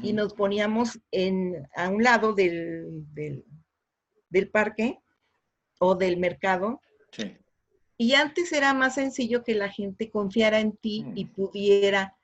y 0.04 0.14
nos 0.14 0.34
poníamos 0.34 1.00
en, 1.12 1.66
a 1.76 1.90
un 1.90 2.04
lado 2.04 2.34
del, 2.34 3.06
del, 3.14 4.50
parque 4.52 5.00
o 5.80 5.96
del 5.96 6.18
mercado. 6.18 6.82
Sí. 7.12 7.38
Y 7.98 8.14
antes 8.14 8.52
era 8.52 8.74
más 8.74 8.96
sencillo 8.96 9.44
que 9.44 9.56
la 9.56 9.70
gente 9.70 10.10
confiara 10.10 10.60
en 10.60 10.76
ti 10.76 11.06
y 11.16 11.26
mm. 11.26 11.34
pudiera 11.34 12.18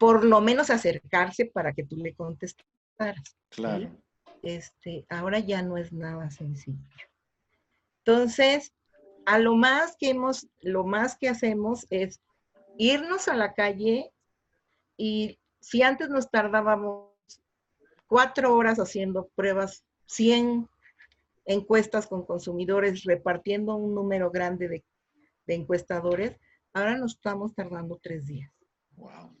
por 0.00 0.24
lo 0.24 0.40
menos 0.40 0.70
acercarse 0.70 1.44
para 1.44 1.74
que 1.74 1.84
tú 1.84 1.94
le 1.96 2.14
contestaras. 2.14 3.36
Claro. 3.50 3.90
Este, 4.42 5.04
ahora 5.10 5.40
ya 5.40 5.60
no 5.60 5.76
es 5.76 5.92
nada 5.92 6.30
sencillo. 6.30 6.78
Entonces, 7.98 8.72
a 9.26 9.38
lo 9.38 9.56
más 9.56 9.96
que 9.98 10.08
hemos, 10.08 10.48
lo 10.62 10.84
más 10.84 11.18
que 11.18 11.28
hacemos 11.28 11.86
es 11.90 12.18
irnos 12.78 13.28
a 13.28 13.34
la 13.34 13.52
calle 13.52 14.10
y 14.96 15.38
si 15.60 15.82
antes 15.82 16.08
nos 16.08 16.30
tardábamos 16.30 17.10
cuatro 18.06 18.56
horas 18.56 18.78
haciendo 18.78 19.28
pruebas, 19.34 19.84
100 20.06 20.66
encuestas 21.44 22.06
con 22.06 22.24
consumidores, 22.24 23.04
repartiendo 23.04 23.76
un 23.76 23.94
número 23.94 24.30
grande 24.30 24.66
de, 24.66 24.84
encuestadores, 25.46 26.38
ahora 26.72 26.96
nos 26.96 27.16
estamos 27.16 27.54
tardando 27.54 27.98
tres 28.00 28.24
días. 28.24 28.50
Wow. 28.96 29.39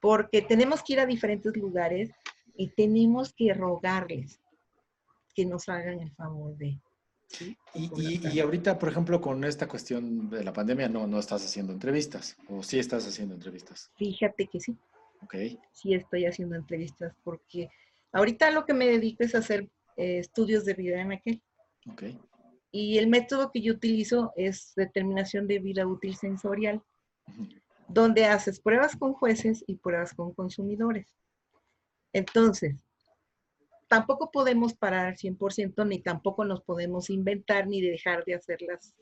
Porque 0.00 0.42
tenemos 0.42 0.82
que 0.82 0.94
ir 0.94 1.00
a 1.00 1.06
diferentes 1.06 1.56
lugares 1.56 2.10
y 2.56 2.68
tenemos 2.68 3.32
que 3.32 3.52
rogarles 3.54 4.40
que 5.34 5.44
nos 5.44 5.68
hagan 5.68 6.00
el 6.00 6.12
favor 6.12 6.56
de, 6.56 6.78
y, 7.74 8.40
ahorita, 8.40 8.78
por 8.78 8.88
ejemplo, 8.88 9.20
con 9.20 9.44
esta 9.44 9.66
cuestión 9.66 10.30
de 10.30 10.44
la 10.44 10.52
pandemia, 10.52 10.88
no, 10.88 11.06
no 11.06 11.18
estás 11.18 11.44
haciendo 11.44 11.72
entrevistas, 11.72 12.36
o 12.48 12.62
sí 12.62 12.78
estás 12.78 13.06
haciendo 13.06 13.34
entrevistas. 13.34 13.90
Fíjate 13.96 14.46
que 14.46 14.60
sí. 14.60 14.76
Ok. 15.22 15.34
Sí 15.72 15.94
estoy 15.94 16.26
haciendo 16.26 16.54
entrevistas 16.54 17.14
porque 17.24 17.68
ahorita 18.12 18.50
lo 18.50 18.64
que 18.64 18.74
me 18.74 18.86
dedico 18.86 19.24
es 19.24 19.34
hacer 19.34 19.68
eh, 19.96 20.18
estudios 20.18 20.64
de 20.64 20.74
vida 20.74 21.00
en 21.00 21.12
aquel. 21.12 21.42
Ok. 21.90 22.04
Y 22.70 22.98
el 22.98 23.08
método 23.08 23.50
que 23.50 23.60
yo 23.60 23.72
utilizo 23.72 24.32
es 24.36 24.72
determinación 24.76 25.46
de 25.46 25.60
vida 25.60 25.86
útil 25.86 26.16
sensorial, 26.16 26.82
donde 27.88 28.24
haces 28.26 28.60
pruebas 28.60 28.96
con 28.96 29.12
jueces 29.12 29.64
y 29.66 29.76
pruebas 29.76 30.14
con 30.14 30.32
consumidores. 30.34 31.14
Entonces, 32.12 32.76
tampoco 33.88 34.30
podemos 34.30 34.74
parar 34.74 35.06
al 35.06 35.16
100%, 35.16 35.86
ni 35.86 36.00
tampoco 36.00 36.44
nos 36.44 36.62
podemos 36.62 37.10
inventar 37.10 37.66
ni 37.66 37.80
dejar 37.80 38.24
de 38.24 38.34
hacer 38.34 38.60
las, 38.62 38.94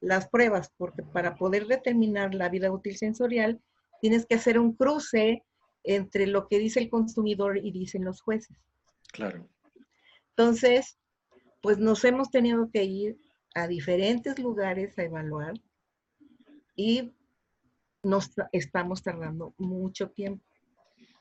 las 0.00 0.28
pruebas, 0.28 0.72
porque 0.76 1.02
para 1.02 1.34
poder 1.34 1.66
determinar 1.66 2.34
la 2.34 2.48
vida 2.48 2.70
útil 2.72 2.96
sensorial, 2.96 3.60
tienes 4.00 4.26
que 4.26 4.36
hacer 4.36 4.58
un 4.58 4.74
cruce 4.74 5.44
entre 5.84 6.26
lo 6.26 6.48
que 6.48 6.58
dice 6.58 6.80
el 6.80 6.90
consumidor 6.90 7.58
y 7.58 7.72
dicen 7.72 8.04
los 8.04 8.20
jueces. 8.20 8.56
Claro. 9.12 9.48
Entonces, 10.30 10.98
pues 11.60 11.78
nos 11.78 12.04
hemos 12.04 12.30
tenido 12.30 12.70
que 12.70 12.84
ir 12.84 13.18
a 13.54 13.66
diferentes 13.66 14.38
lugares 14.38 14.98
a 14.98 15.04
evaluar 15.04 15.54
y 16.74 17.12
nos 18.02 18.30
estamos 18.52 19.02
tardando 19.02 19.54
mucho 19.58 20.10
tiempo 20.10 20.44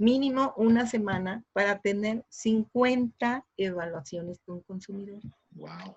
mínimo 0.01 0.53
una 0.57 0.87
semana 0.87 1.45
para 1.53 1.79
tener 1.79 2.25
50 2.29 3.45
evaluaciones 3.55 4.39
con 4.43 4.61
consumidor. 4.61 5.21
Wow. 5.51 5.95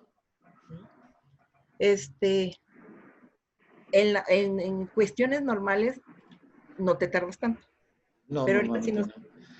Este, 1.79 2.55
en, 3.91 4.85
cuestiones 4.93 5.41
normales 5.41 5.99
no 6.77 6.97
te 6.97 7.07
tardas 7.07 7.39
tanto. 7.39 7.61
No, 8.27 8.45
pero, 8.45 8.59
ahorita 8.59 8.81
sí 8.83 8.91
nos, 8.91 9.07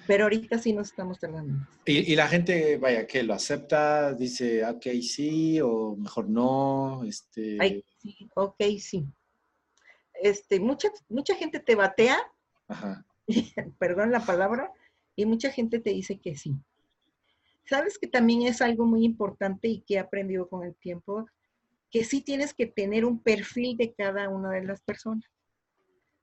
pero 0.06 0.24
ahorita 0.26 0.60
sí 0.60 0.74
nos 0.74 0.90
estamos 0.90 1.20
tardando. 1.20 1.68
¿Y, 1.86 2.16
la 2.16 2.28
gente, 2.28 2.78
vaya, 2.78 3.08
que 3.08 3.24
lo 3.24 3.34
acepta? 3.34 4.14
Dice, 4.14 4.64
ok, 4.64 4.86
sí, 5.02 5.60
o 5.60 5.96
mejor 5.96 6.30
no. 6.30 7.04
Este... 7.04 7.58
Ay, 7.60 7.84
sí, 7.98 8.30
ok, 8.36 8.58
sí. 8.80 9.08
Este, 10.22 10.60
mucha, 10.60 10.90
mucha 11.10 11.36
gente 11.36 11.60
te 11.60 11.76
batea. 11.76 12.18
Ajá 12.68 13.06
perdón 13.80 14.12
la 14.12 14.26
palabra, 14.26 14.72
y 15.16 15.26
mucha 15.26 15.52
gente 15.52 15.80
te 15.80 15.92
dice 15.92 16.20
que 16.20 16.36
sí. 16.36 16.56
Sabes 17.66 17.98
que 17.98 18.08
también 18.08 18.44
es 18.44 18.62
algo 18.62 18.86
muy 18.86 19.04
importante 19.06 19.68
y 19.68 19.82
que 19.82 19.96
he 19.96 20.00
aprendido 20.00 20.48
con 20.48 20.64
el 20.64 20.76
tiempo, 20.76 21.26
que 21.90 22.04
sí 22.04 22.22
tienes 22.22 22.54
que 22.54 22.68
tener 22.68 23.06
un 23.06 23.20
perfil 23.20 23.78
de 23.78 23.94
cada 23.94 24.30
una 24.30 24.52
de 24.52 24.64
las 24.64 24.82
personas. 24.82 25.26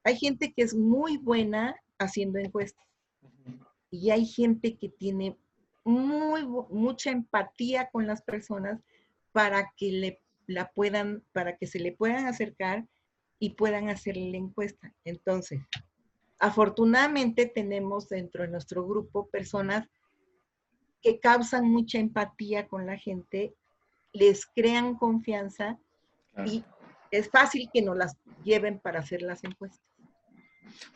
Hay 0.05 0.17
gente 0.17 0.53
que 0.53 0.63
es 0.63 0.75
muy 0.75 1.17
buena 1.17 1.77
haciendo 1.99 2.39
encuestas 2.39 2.85
y 3.91 4.11
hay 4.11 4.27
gente 4.27 4.77
que 4.77 4.89
tiene 4.89 5.37
muy, 5.85 6.47
mucha 6.47 7.11
empatía 7.11 7.89
con 7.91 8.07
las 8.07 8.23
personas 8.23 8.81
para 9.33 9.73
que 9.77 9.93
le 9.93 10.23
la 10.49 10.71
puedan, 10.73 11.23
para 11.33 11.57
que 11.57 11.67
se 11.67 11.79
le 11.79 11.93
puedan 11.93 12.27
acercar 12.27 12.87
y 13.43 13.51
puedan 13.51 13.89
hacerle 13.89 14.31
la 14.31 14.39
encuesta. 14.39 14.95
Entonces, 15.05 15.61
Afortunadamente 16.43 17.47
tenemos 17.47 18.09
dentro 18.09 18.43
de 18.43 18.49
nuestro 18.49 18.85
grupo 18.85 19.29
personas 19.29 19.87
que 21.01 21.21
causan 21.21 21.71
mucha 21.71 22.01
empatía 22.01 22.67
con 22.67 22.85
la 22.85 22.99
gente, 22.99 23.55
les 24.13 24.45
crean 24.47 24.97
confianza 24.97 25.79
y 26.45 26.65
es 27.13 27.31
fácil 27.31 27.71
que 27.73 27.81
nos 27.81 27.97
las 27.97 28.17
lleven 28.43 28.81
para 28.81 28.99
hacer 28.99 29.23
las 29.23 29.45
encuestas. 29.45 29.87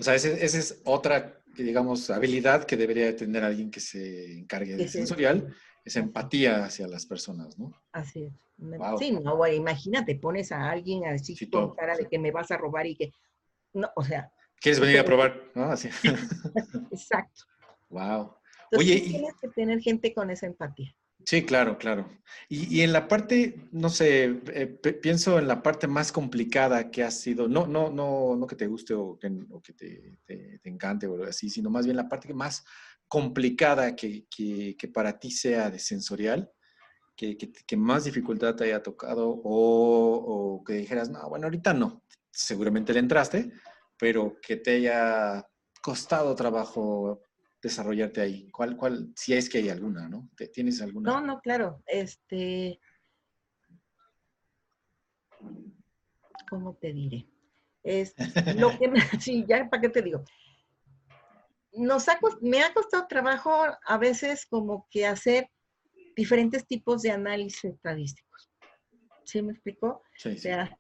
O 0.01 0.03
sea, 0.03 0.17
esa 0.17 0.59
es 0.59 0.81
otra, 0.85 1.41
digamos, 1.57 2.11
habilidad 2.11 2.65
que 2.65 2.77
debería 2.77 3.15
tener 3.15 3.45
alguien 3.45 3.71
que 3.71 3.79
se 3.79 4.33
encargue 4.39 4.75
de 4.75 4.89
sensorial, 4.89 5.55
esa 5.87 6.01
empatía 6.01 6.65
hacia 6.65 6.87
las 6.87 7.07
personas, 7.07 7.59
¿no? 7.59 7.73
Así 7.93 8.25
es. 8.25 8.33
Sí, 8.99 9.13
no, 9.13 9.37
bueno, 9.37 9.55
imagínate, 9.55 10.17
pones 10.17 10.51
a 10.51 10.71
alguien 10.71 11.07
así 11.07 11.35
con 11.49 11.75
cara 11.75 11.97
de 11.97 12.07
que 12.07 12.19
me 12.19 12.31
vas 12.31 12.51
a 12.51 12.57
robar 12.57 12.87
y 12.87 12.97
que, 12.97 13.13
no, 13.73 13.89
o 13.95 14.03
sea, 14.03 14.33
¿Quieres 14.61 14.81
venir 14.81 14.99
a 14.99 15.05
probar? 15.05 15.43
Exacto. 16.91 17.45
Wow. 17.91 18.35
Oye, 18.77 19.01
tienes 19.01 19.35
que 19.41 19.49
tener 19.49 19.81
gente 19.81 20.13
con 20.13 20.31
esa 20.31 20.47
empatía. 20.47 20.95
Sí, 21.25 21.45
claro, 21.45 21.77
claro. 21.77 22.09
Y, 22.49 22.83
en 22.83 22.93
la 22.93 23.09
parte, 23.09 23.69
no 23.73 23.89
sé, 23.89 24.41
eh, 24.53 24.67
pienso 24.67 25.39
en 25.41 25.49
la 25.49 25.61
parte 25.61 25.89
más 25.89 26.13
complicada 26.13 26.91
que 26.91 27.03
ha 27.03 27.11
sido, 27.11 27.49
no, 27.49 27.67
no, 27.67 27.91
no, 27.91 28.37
no 28.37 28.47
que 28.47 28.55
te 28.55 28.69
guste 28.69 28.95
o 28.95 29.19
que, 29.19 29.73
te, 29.73 30.61
encante 30.63 31.09
o 31.09 31.25
así, 31.25 31.51
sino 31.51 31.69
más 31.69 31.85
bien 31.85 31.97
la 31.97 32.09
parte 32.09 32.33
más 32.33 32.65
complicada 33.09 33.95
que, 33.95 34.27
para 34.93 35.19
ti 35.19 35.31
sea 35.31 35.71
de 35.71 35.79
sensorial, 35.79 36.51
que, 37.17 37.37
más 37.77 38.05
dificultad 38.05 38.55
te 38.55 38.65
haya 38.65 38.83
tocado 38.83 39.29
o, 39.29 40.63
que 40.67 40.75
dijeras, 40.75 41.11
no, 41.11 41.29
bueno, 41.29 41.47
ahorita 41.47 41.73
no, 41.75 42.03
seguramente 42.31 42.93
le 42.93 43.01
entraste, 43.01 43.53
pero 43.99 44.37
que 44.41 44.57
te 44.57 44.77
haya 44.77 45.47
costado 45.83 46.35
trabajo 46.35 47.23
desarrollarte 47.63 48.21
ahí? 48.21 48.51
¿Cuál, 48.51 48.77
cuál, 48.77 49.13
si 49.15 49.35
es 49.35 49.49
que 49.49 49.59
hay 49.59 49.69
alguna, 49.69 50.09
¿no? 50.09 50.29
¿Tienes 50.53 50.81
alguna? 50.81 51.13
No, 51.13 51.21
no, 51.21 51.41
claro. 51.41 51.83
Este, 51.87 52.81
¿cómo 56.49 56.75
te 56.75 56.93
diré? 56.93 57.27
Es 57.83 58.15
lo 58.57 58.71
que 58.79 58.91
sí, 59.21 59.45
ya, 59.49 59.69
¿para 59.69 59.81
qué 59.81 59.89
te 59.89 60.03
digo? 60.03 60.25
Nos 61.77 62.09
ha, 62.09 62.19
me 62.41 62.63
ha 62.63 62.73
costado 62.73 63.07
trabajo 63.07 63.53
a 63.85 63.99
veces 63.99 64.47
como 64.47 64.87
que 64.91 65.07
hacer 65.07 65.51
diferentes 66.17 66.67
tipos 66.67 67.03
de 67.03 67.11
análisis 67.11 67.65
estadísticos. 67.65 68.51
¿Sí 69.25 69.43
me 69.43 69.53
explicó? 69.53 70.03
Sí, 70.17 70.31
o 70.31 70.39
sea, 70.39 70.79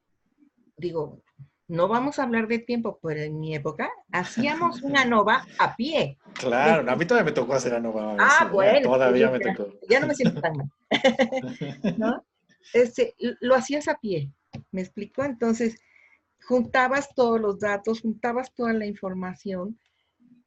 digo, 0.76 1.22
no 1.68 1.88
vamos 1.88 2.18
a 2.18 2.22
hablar 2.22 2.46
de 2.46 2.60
tiempo, 2.60 2.98
pero 3.02 3.20
en 3.20 3.38
mi 3.38 3.54
época 3.54 3.90
hacíamos 4.12 4.82
una 4.82 5.04
nova 5.04 5.44
a 5.58 5.74
pie. 5.76 6.18
Claro, 6.34 6.90
a 6.90 6.96
mí 6.96 7.04
todavía 7.04 7.30
me 7.30 7.32
tocó 7.32 7.54
hacer 7.54 7.72
la 7.72 7.80
nova. 7.80 8.16
Ah, 8.18 8.48
bueno. 8.50 8.90
Todavía 8.90 9.30
me 9.30 9.40
tocó. 9.40 9.72
Ya 9.88 10.00
no 10.00 10.06
me 10.06 10.14
siento 10.14 10.40
tan 10.40 10.56
mal. 10.56 10.70
¿No? 11.98 12.24
Este, 12.72 13.14
lo 13.40 13.54
hacías 13.54 13.88
a 13.88 13.96
pie, 13.98 14.32
¿me 14.72 14.80
explicó? 14.80 15.24
Entonces, 15.24 15.76
juntabas 16.42 17.14
todos 17.14 17.40
los 17.40 17.58
datos, 17.58 18.00
juntabas 18.00 18.52
toda 18.54 18.72
la 18.72 18.86
información. 18.86 19.78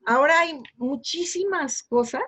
Ahora 0.05 0.39
hay 0.39 0.62
muchísimas 0.77 1.83
cosas 1.83 2.23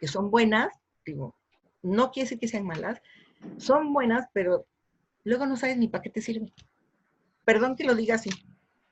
que 0.00 0.08
son 0.08 0.30
buenas, 0.30 0.68
digo, 1.04 1.36
no 1.82 2.10
quiere 2.10 2.24
decir 2.24 2.38
que 2.38 2.48
sean 2.48 2.64
malas, 2.64 3.00
son 3.58 3.92
buenas, 3.92 4.28
pero 4.32 4.66
luego 5.24 5.46
no 5.46 5.56
sabes 5.56 5.76
ni 5.76 5.88
para 5.88 6.02
qué 6.02 6.10
te 6.10 6.22
sirven. 6.22 6.52
Perdón 7.44 7.76
que 7.76 7.84
lo 7.84 7.94
diga 7.94 8.16
así. 8.16 8.30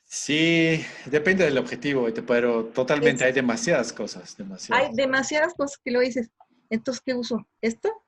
Sí, 0.04 0.84
depende 1.06 1.44
del 1.44 1.58
objetivo, 1.58 2.08
pero 2.26 2.66
totalmente 2.66 3.24
hay 3.24 3.32
demasiadas 3.32 3.92
cosas, 3.92 4.36
demasiadas. 4.36 4.88
Hay 4.88 4.94
demasiadas 4.94 5.54
cosas 5.54 5.78
que 5.84 5.92
lo 5.92 6.00
dices. 6.00 6.30
Entonces, 6.68 7.00
¿qué 7.04 7.14
uso? 7.14 7.46
¿Esto 7.60 8.02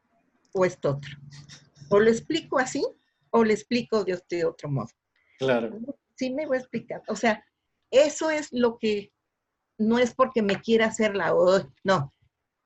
o 0.52 0.64
esto 0.64 0.90
otro? 0.90 1.10
O 1.90 2.00
lo 2.00 2.10
explico 2.10 2.58
así 2.58 2.84
o 3.30 3.44
le 3.44 3.54
explico 3.54 4.04
de 4.04 4.44
otro 4.44 4.68
modo. 4.68 4.88
Claro. 5.38 5.78
Sí, 6.16 6.30
me 6.30 6.46
voy 6.46 6.56
a 6.56 6.60
explicar. 6.60 7.02
O 7.08 7.16
sea, 7.16 7.44
eso 7.90 8.30
es 8.30 8.48
lo 8.52 8.78
que 8.78 9.12
no 9.82 9.98
es 9.98 10.14
porque 10.14 10.42
me 10.42 10.60
quiera 10.60 10.86
hacer 10.86 11.14
la 11.16 11.34
no, 11.84 12.14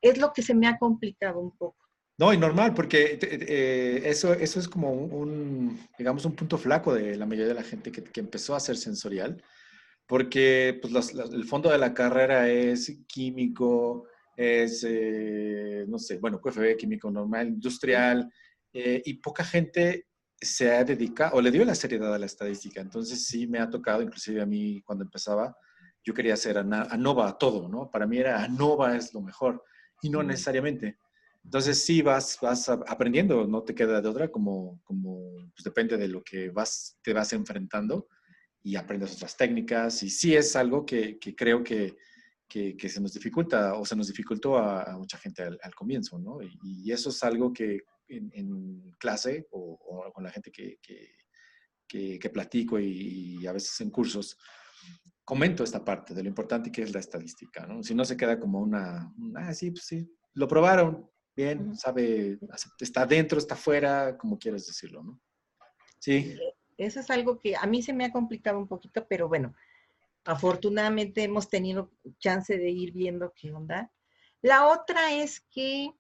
es 0.01 0.19
lo 0.19 0.33
que 0.33 0.43
se 0.43 0.55
me 0.55 0.67
ha 0.69 0.79
complicado 0.79 1.41
un 1.41 1.57
poco. 1.57 1.77
No, 2.19 2.33
y 2.33 2.39
normal, 2.39 2.73
porque 2.73 3.19
eh, 3.21 4.03
eso, 4.05 4.33
eso 4.33 4.59
es 4.59 4.69
como 4.69 4.91
un, 4.91 5.79
digamos, 5.99 6.25
un 6.25 6.35
punto 6.35 6.57
flaco 6.57 6.95
de 6.95 7.17
la 7.17 7.27
mayoría 7.27 7.49
de 7.49 7.61
la 7.61 7.63
gente 7.63 7.93
que, 7.93 8.03
que 8.03 8.21
empezó 8.21 8.55
a 8.55 8.61
ser 8.61 8.79
sensorial, 8.79 9.43
porque 10.07 10.79
pues, 10.81 11.13
el 11.15 11.45
fondo 11.45 11.71
de 11.71 11.77
la 11.77 11.93
carrera 11.93 12.49
es 12.49 13.05
químico, 13.07 14.07
es, 14.35 14.85
eh, 14.89 15.85
no 15.89 15.99
sé, 15.99 16.19
bueno, 16.19 16.41
QFB, 16.41 16.77
químico 16.77 17.11
normal, 17.11 17.49
industrial, 17.49 18.31
eh, 18.73 19.03
y 19.05 19.15
poca 19.15 19.45
gente 19.45 20.07
se 20.41 20.71
ha 20.71 20.85
dedicado 20.85 21.37
o 21.37 21.41
le 21.41 21.51
dio 21.51 21.65
la 21.65 21.75
seriedad 21.75 22.15
a 22.15 22.19
la 22.19 22.27
estadística. 22.27 22.81
Entonces 22.81 23.27
sí 23.27 23.47
me 23.47 23.59
ha 23.59 23.69
tocado, 23.69 24.03
inclusive 24.03 24.41
a 24.41 24.47
mí 24.47 24.81
cuando 24.83 25.05
empezaba, 25.05 25.57
yo 26.07 26.15
quería 26.15 26.35
hacer 26.35 26.57
ANOVA 26.57 27.29
a 27.29 27.37
todo, 27.37 27.69
¿no? 27.69 27.91
Para 27.91 28.07
mí 28.07 28.19
era 28.19 28.45
ANOVA 28.45 28.97
es 28.97 29.13
lo 29.13 29.21
mejor, 29.21 29.65
y 30.01 30.09
no 30.09 30.23
necesariamente. 30.23 30.99
Entonces 31.43 31.83
sí 31.85 32.01
vas, 32.01 32.39
vas 32.41 32.69
aprendiendo, 32.69 33.45
no 33.47 33.63
te 33.63 33.75
queda 33.75 34.01
de 34.01 34.09
otra, 34.09 34.31
como, 34.31 34.81
como 34.85 35.33
pues 35.53 35.65
depende 35.65 35.97
de 35.97 36.07
lo 36.07 36.23
que 36.23 36.51
vas, 36.51 36.99
te 37.03 37.13
vas 37.13 37.33
enfrentando 37.33 38.09
y 38.63 38.77
aprendes 38.77 39.15
otras 39.17 39.37
técnicas. 39.37 40.01
Y 40.05 40.11
sí 40.11 40.37
es 40.37 40.55
algo 40.55 40.87
que, 40.87 41.19
que 41.19 41.35
creo 41.35 41.65
que, 41.65 41.97
que, 42.49 42.77
que, 42.77 42.89
se 42.89 43.01
nos 43.01 43.13
dificulta 43.13 43.75
o 43.75 43.85
se 43.85 43.97
nos 43.97 44.07
dificultó 44.07 44.59
a, 44.59 44.97
mucha 44.97 45.19
gente 45.19 45.43
al, 45.43 45.75
comienzo, 45.75 46.21
¿no? 46.21 46.39
Y, 46.43 46.93
eso 46.93 47.11
es 47.11 47.23
algo 47.25 47.53
que 47.53 47.81
en, 48.09 48.95
clase 48.99 49.49
o, 49.51 50.13
con 50.13 50.23
la 50.23 50.31
gente 50.31 50.53
que, 50.53 50.79
que 51.89 52.31
platico 52.31 52.79
y, 52.79 53.41
y, 53.41 53.47
a 53.47 53.53
veces 53.53 53.81
en 53.81 53.91
cursos, 53.91 54.37
comento 55.27 55.65
esta 55.65 55.85
parte 55.85 56.15
de 56.15 56.23
lo 56.23 56.29
importante 56.29 56.71
que 56.71 56.83
es 56.83 56.95
la 56.95 57.01
estadística, 57.01 57.67
¿no? 57.67 57.83
Si 57.83 57.97
no 57.97 58.05
se 58.05 58.17
queda 58.17 58.39
como 58.39 58.61
una, 58.61 59.13
ah, 59.35 59.53
sí, 59.53 59.73
pues 59.73 59.85
sí, 59.85 60.09
lo 60.35 60.47
probaron, 60.47 61.11
bien, 61.35 61.77
sabe, 61.77 62.39
está 62.79 63.05
dentro, 63.05 63.37
está 63.37 63.57
fuera, 63.57 64.17
como 64.17 64.39
quieres 64.39 64.69
decirlo, 64.69 65.03
¿no? 65.03 65.21
Sí. 65.99 66.39
Eso 66.79 67.01
es 67.01 67.11
algo 67.11 67.41
que 67.41 67.57
a 67.57 67.67
mí 67.67 67.83
se 67.83 67.93
me 67.93 68.05
ha 68.05 68.13
complicado 68.13 68.57
un 68.57 68.69
poquito, 68.69 69.05
pero 69.09 69.27
bueno, 69.27 69.53
afortunadamente 70.25 71.25
hemos 71.25 71.49
tenido 71.49 71.91
chance 72.21 72.57
de 72.57 72.71
ir 72.71 72.93
viendo 72.93 73.33
qué 73.35 73.53
onda. 73.53 73.91
La 74.43 74.69
otra 74.69 75.13
es 75.13 75.41
que... 75.51 75.91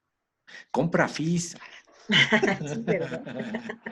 Compra 0.70 1.08
FIS. 1.08 1.56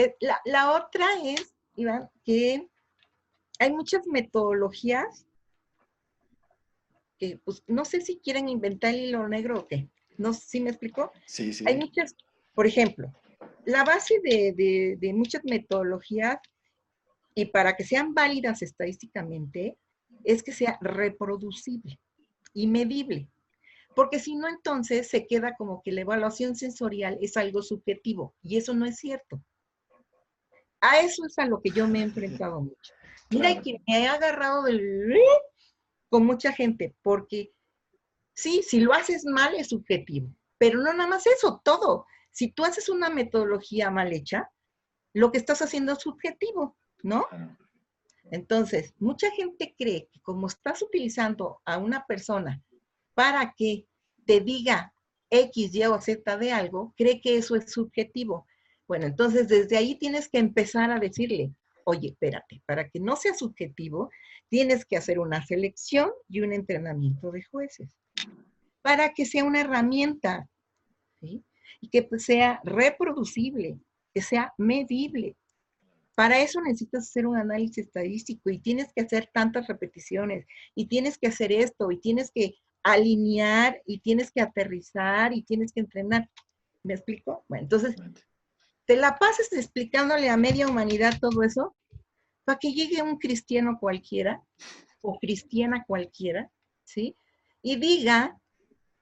Eh, 0.00 0.14
la, 0.20 0.40
la 0.44 0.76
otra 0.76 1.08
es, 1.24 1.56
Iván, 1.74 2.08
que 2.24 2.68
hay 3.58 3.72
muchas 3.72 4.06
metodologías 4.06 5.26
que, 7.18 7.38
pues, 7.44 7.62
no 7.66 7.84
sé 7.84 8.00
si 8.00 8.18
quieren 8.18 8.48
inventar 8.48 8.94
el 8.94 9.06
hilo 9.06 9.28
negro 9.28 9.60
o 9.60 9.66
qué, 9.66 9.88
¿No 10.18 10.34
sí 10.34 10.60
me 10.60 10.70
explicó? 10.70 11.12
Sí, 11.26 11.52
sí. 11.52 11.64
Hay 11.66 11.76
muchas, 11.76 12.14
por 12.54 12.66
ejemplo, 12.66 13.12
la 13.64 13.84
base 13.84 14.20
de, 14.20 15.12
muchas 15.14 15.42
metodologías 15.44 16.38
y 17.34 17.46
para 17.46 17.76
que 17.76 17.84
sean 17.84 18.14
válidas 18.14 18.62
estadísticamente 18.62 19.78
es 20.24 20.42
que 20.42 20.52
sea 20.52 20.76
reproducible 20.80 22.00
y 22.52 22.66
medible. 22.66 23.28
Porque 23.94 24.18
si 24.18 24.34
no, 24.34 24.48
entonces 24.48 25.08
se 25.08 25.26
queda 25.26 25.54
como 25.56 25.82
que 25.82 25.92
la 25.92 26.00
evaluación 26.00 26.56
sensorial 26.56 27.16
es 27.20 27.36
algo 27.36 27.62
subjetivo 27.62 28.34
y 28.42 28.56
eso 28.56 28.74
no 28.74 28.86
es 28.86 28.96
cierto. 28.96 29.40
A 30.80 31.00
eso 31.00 31.24
es 31.26 31.38
a 31.38 31.46
lo 31.46 31.60
que 31.60 31.70
yo 31.70 31.86
me 31.86 32.00
he 32.00 32.02
enfrentado 32.02 32.60
mucho. 32.60 32.92
Mira, 33.30 33.60
que 33.60 33.80
me 33.86 34.02
he 34.02 34.06
agarrado 34.06 34.62
del... 34.64 35.14
con 36.08 36.24
mucha 36.24 36.52
gente, 36.52 36.94
porque 37.02 37.52
Sí, 38.38 38.62
si 38.62 38.78
lo 38.78 38.92
haces 38.92 39.24
mal 39.24 39.56
es 39.56 39.70
subjetivo, 39.70 40.32
pero 40.58 40.78
no 40.78 40.92
nada 40.92 41.08
más 41.08 41.26
eso, 41.26 41.60
todo. 41.64 42.06
Si 42.30 42.52
tú 42.52 42.64
haces 42.64 42.88
una 42.88 43.10
metodología 43.10 43.90
mal 43.90 44.12
hecha, 44.12 44.48
lo 45.12 45.32
que 45.32 45.38
estás 45.38 45.60
haciendo 45.60 45.94
es 45.94 45.98
subjetivo, 45.98 46.76
¿no? 47.02 47.26
Entonces, 48.30 48.94
mucha 49.00 49.32
gente 49.32 49.74
cree 49.76 50.08
que 50.12 50.20
como 50.20 50.46
estás 50.46 50.82
utilizando 50.82 51.60
a 51.64 51.78
una 51.78 52.06
persona 52.06 52.62
para 53.14 53.54
que 53.56 53.88
te 54.24 54.38
diga 54.38 54.94
X, 55.30 55.74
Y 55.74 55.82
o 55.86 56.00
Z 56.00 56.36
de 56.36 56.52
algo, 56.52 56.94
cree 56.96 57.20
que 57.20 57.38
eso 57.38 57.56
es 57.56 57.72
subjetivo. 57.72 58.46
Bueno, 58.86 59.06
entonces 59.06 59.48
desde 59.48 59.78
ahí 59.78 59.96
tienes 59.96 60.28
que 60.28 60.38
empezar 60.38 60.92
a 60.92 61.00
decirle, 61.00 61.50
oye, 61.88 62.08
espérate, 62.08 62.62
para 62.66 62.88
que 62.90 63.00
no 63.00 63.16
sea 63.16 63.32
subjetivo, 63.32 64.10
tienes 64.48 64.84
que 64.84 64.98
hacer 64.98 65.18
una 65.18 65.44
selección 65.46 66.10
y 66.28 66.40
un 66.40 66.52
entrenamiento 66.52 67.32
de 67.32 67.42
jueces 67.44 67.96
para 68.82 69.14
que 69.14 69.24
sea 69.24 69.44
una 69.44 69.62
herramienta 69.62 70.48
y 71.20 71.88
que 71.90 72.02
pues, 72.02 72.24
sea 72.24 72.60
reproducible, 72.62 73.78
que 74.14 74.20
sea 74.20 74.52
medible. 74.58 75.36
Para 76.14 76.40
eso 76.40 76.60
necesitas 76.60 77.08
hacer 77.08 77.26
un 77.26 77.36
análisis 77.36 77.86
estadístico 77.86 78.50
y 78.50 78.58
tienes 78.58 78.92
que 78.92 79.02
hacer 79.02 79.30
tantas 79.32 79.66
repeticiones 79.66 80.46
y 80.74 80.88
tienes 80.88 81.16
que 81.16 81.28
hacer 81.28 81.52
esto 81.52 81.90
y 81.90 82.00
tienes 82.00 82.30
que 82.34 82.54
alinear 82.82 83.80
y 83.86 84.00
tienes 84.00 84.30
que 84.30 84.42
aterrizar 84.42 85.32
y 85.32 85.42
tienes 85.42 85.72
que 85.72 85.80
entrenar. 85.80 86.28
¿Me 86.82 86.94
explico? 86.94 87.46
Bueno, 87.48 87.62
entonces, 87.62 87.96
te 88.88 88.96
la 88.96 89.18
pases 89.18 89.52
explicándole 89.52 90.30
a 90.30 90.38
media 90.38 90.66
humanidad 90.66 91.18
todo 91.20 91.42
eso 91.42 91.76
para 92.44 92.58
que 92.58 92.72
llegue 92.72 93.02
un 93.02 93.18
cristiano 93.18 93.76
cualquiera 93.78 94.42
o 95.02 95.18
cristiana 95.18 95.84
cualquiera, 95.86 96.50
¿sí? 96.84 97.14
Y 97.60 97.76
diga 97.76 98.40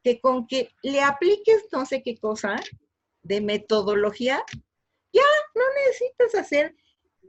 que 0.03 0.21
con 0.21 0.49
que 0.49 0.73
le 0.83 1.03
apliques 1.03 1.69
no 1.71 1.87
sé 1.87 2.03
qué 2.03 2.19
cosa 2.19 2.57
de 3.23 3.41
metodología, 3.41 4.45
ya 5.13 5.23
no 5.55 5.63
necesitas 5.87 6.35
hacer 6.35 6.75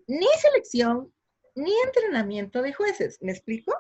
ni 0.08 0.28
selección 0.42 1.14
ni 1.54 1.72
entrenamiento 1.86 2.64
de 2.64 2.74
jueces. 2.74 3.20
¿Me 3.22 3.34
explico? 3.34 3.72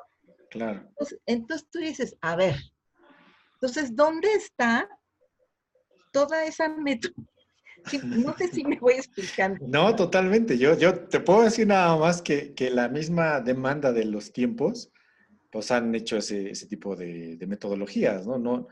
Claro. 0.51 0.87
Entonces, 1.25 1.67
tú 1.71 1.79
dices, 1.79 2.15
a 2.21 2.35
ver, 2.35 2.55
entonces, 3.53 3.95
¿dónde 3.95 4.31
está 4.33 4.87
toda 6.11 6.45
esa 6.45 6.69
metodología? 6.77 7.36
No 8.03 8.35
sé 8.37 8.47
si 8.49 8.63
me 8.63 8.77
voy 8.79 8.93
explicando. 8.93 9.65
No, 9.67 9.95
totalmente. 9.95 10.57
Yo, 10.57 10.77
yo 10.77 10.99
te 10.99 11.19
puedo 11.19 11.43
decir 11.43 11.67
nada 11.67 11.95
más 11.97 12.21
que, 12.21 12.53
que 12.53 12.69
la 12.69 12.89
misma 12.89 13.41
demanda 13.41 13.91
de 13.91 14.05
los 14.05 14.31
tiempos 14.31 14.91
pues 15.51 15.71
han 15.71 15.95
hecho 15.95 16.17
ese, 16.17 16.51
ese 16.51 16.67
tipo 16.67 16.95
de, 16.95 17.37
de, 17.37 17.47
metodologías, 17.47 18.27
¿no? 18.27 18.37
¿no? 18.37 18.67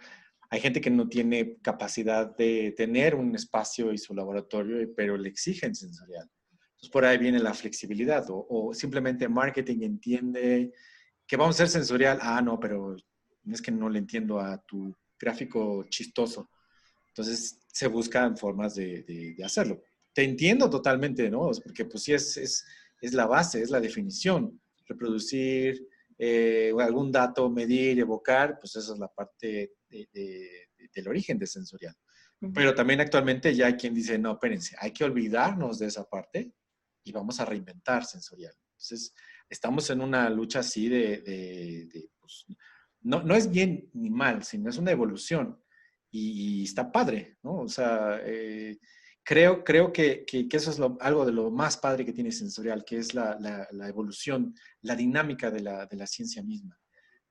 Hay 0.50 0.60
gente 0.60 0.82
que 0.82 0.90
no 0.90 1.08
tiene 1.08 1.58
capacidad 1.62 2.36
de 2.36 2.74
tener 2.76 3.16
un 3.16 3.34
espacio 3.34 3.92
y 3.94 3.98
su 3.98 4.14
laboratorio, 4.14 4.88
pero 4.96 5.18
le 5.18 5.30
exigen 5.30 5.74
sensorial. 5.74 6.30
Entonces, 6.52 6.90
por 6.90 7.06
ahí 7.06 7.18
viene 7.18 7.40
la 7.40 7.54
flexibilidad 7.54 8.30
o, 8.30 8.46
o 8.50 8.74
simplemente 8.74 9.28
marketing 9.28 9.84
entiende 9.84 10.74
que 11.26 11.38
vamos 11.38 11.56
a 11.56 11.60
ser 11.60 11.70
sensorial. 11.70 12.20
Ah, 12.22 12.42
no, 12.42 12.60
pero 12.60 12.96
es 13.52 13.62
que 13.62 13.72
no 13.72 13.90
le 13.90 14.00
entiendo 14.00 14.40
a 14.40 14.62
tu 14.62 14.96
gráfico 15.20 15.86
chistoso. 15.90 16.50
Entonces, 17.16 17.60
se 17.72 17.88
buscan 17.88 18.36
formas 18.36 18.76
de, 18.76 19.04
de, 19.04 19.36
de 19.36 19.44
hacerlo. 19.46 19.82
Te 20.14 20.24
entiendo 20.24 20.70
totalmente, 20.70 21.30
¿no? 21.30 21.50
Porque 21.64 21.86
pues 21.86 22.04
sí 22.04 22.14
es, 22.14 22.36
es, 22.36 22.66
es 23.00 23.14
la 23.14 23.26
base, 23.26 23.62
es 23.62 23.70
la 23.70 23.80
definición. 23.80 24.62
Reproducir, 24.86 25.88
eh, 26.18 26.74
algún 26.78 27.12
dato, 27.12 27.50
medir, 27.50 28.00
evocar, 28.00 28.58
pues 28.60 28.76
esa 28.76 28.94
es 28.94 29.00
la 29.00 29.08
parte 29.08 29.74
del 29.90 31.08
origen 31.08 31.38
de 31.38 31.48
sensorial. 31.48 31.96
Pero 32.54 32.76
también 32.76 33.00
actualmente 33.00 33.56
ya 33.56 33.68
hay 33.68 33.76
quien 33.76 33.94
dice, 33.94 34.20
no, 34.20 34.34
espérense, 34.34 34.76
hay 34.80 34.92
que 34.92 35.04
olvidarnos 35.04 35.80
de 35.80 35.88
esa 35.88 36.04
parte 36.08 36.54
y 37.04 37.12
vamos 37.12 37.40
a 37.40 37.46
reinventar 37.46 38.06
sensorial. 38.06 38.54
Entonces, 38.74 39.14
estamos 39.50 39.90
en 39.90 40.02
una 40.02 40.30
lucha 40.30 40.60
así 40.60 40.90
de, 40.90 42.10
pues, 42.20 42.46
no, 43.02 43.24
no, 43.24 43.36
es 43.36 43.50
bien 43.50 43.90
ni 43.94 44.10
mal, 44.10 44.44
sino 44.44 44.70
es 44.70 44.78
una 44.78 44.92
evolución 44.92 45.62
y, 46.18 46.64
está 46.64 46.92
padre, 46.92 47.38
¿no? 47.44 47.60
O 47.60 47.68
sea, 47.68 48.20
eh, 48.24 48.80
creo, 49.24 49.64
creo 49.64 49.92
que, 49.92 50.26
que, 50.26 50.48
eso 50.52 50.72
es 50.72 50.80
algo 51.02 51.26
de 51.26 51.32
lo 51.32 51.52
más 51.52 51.78
padre 51.78 52.06
que 52.06 52.14
tiene 52.14 52.32
sensorial, 52.32 52.86
que 52.86 52.98
es 52.98 53.14
la, 53.14 53.38
la, 53.72 53.88
evolución, 53.88 54.56
la 54.82 54.96
dinámica 54.96 55.52
de 55.52 55.62
la, 55.62 55.86
de 55.86 55.98
la, 55.98 56.08
ciencia 56.08 56.42
misma. 56.42 56.80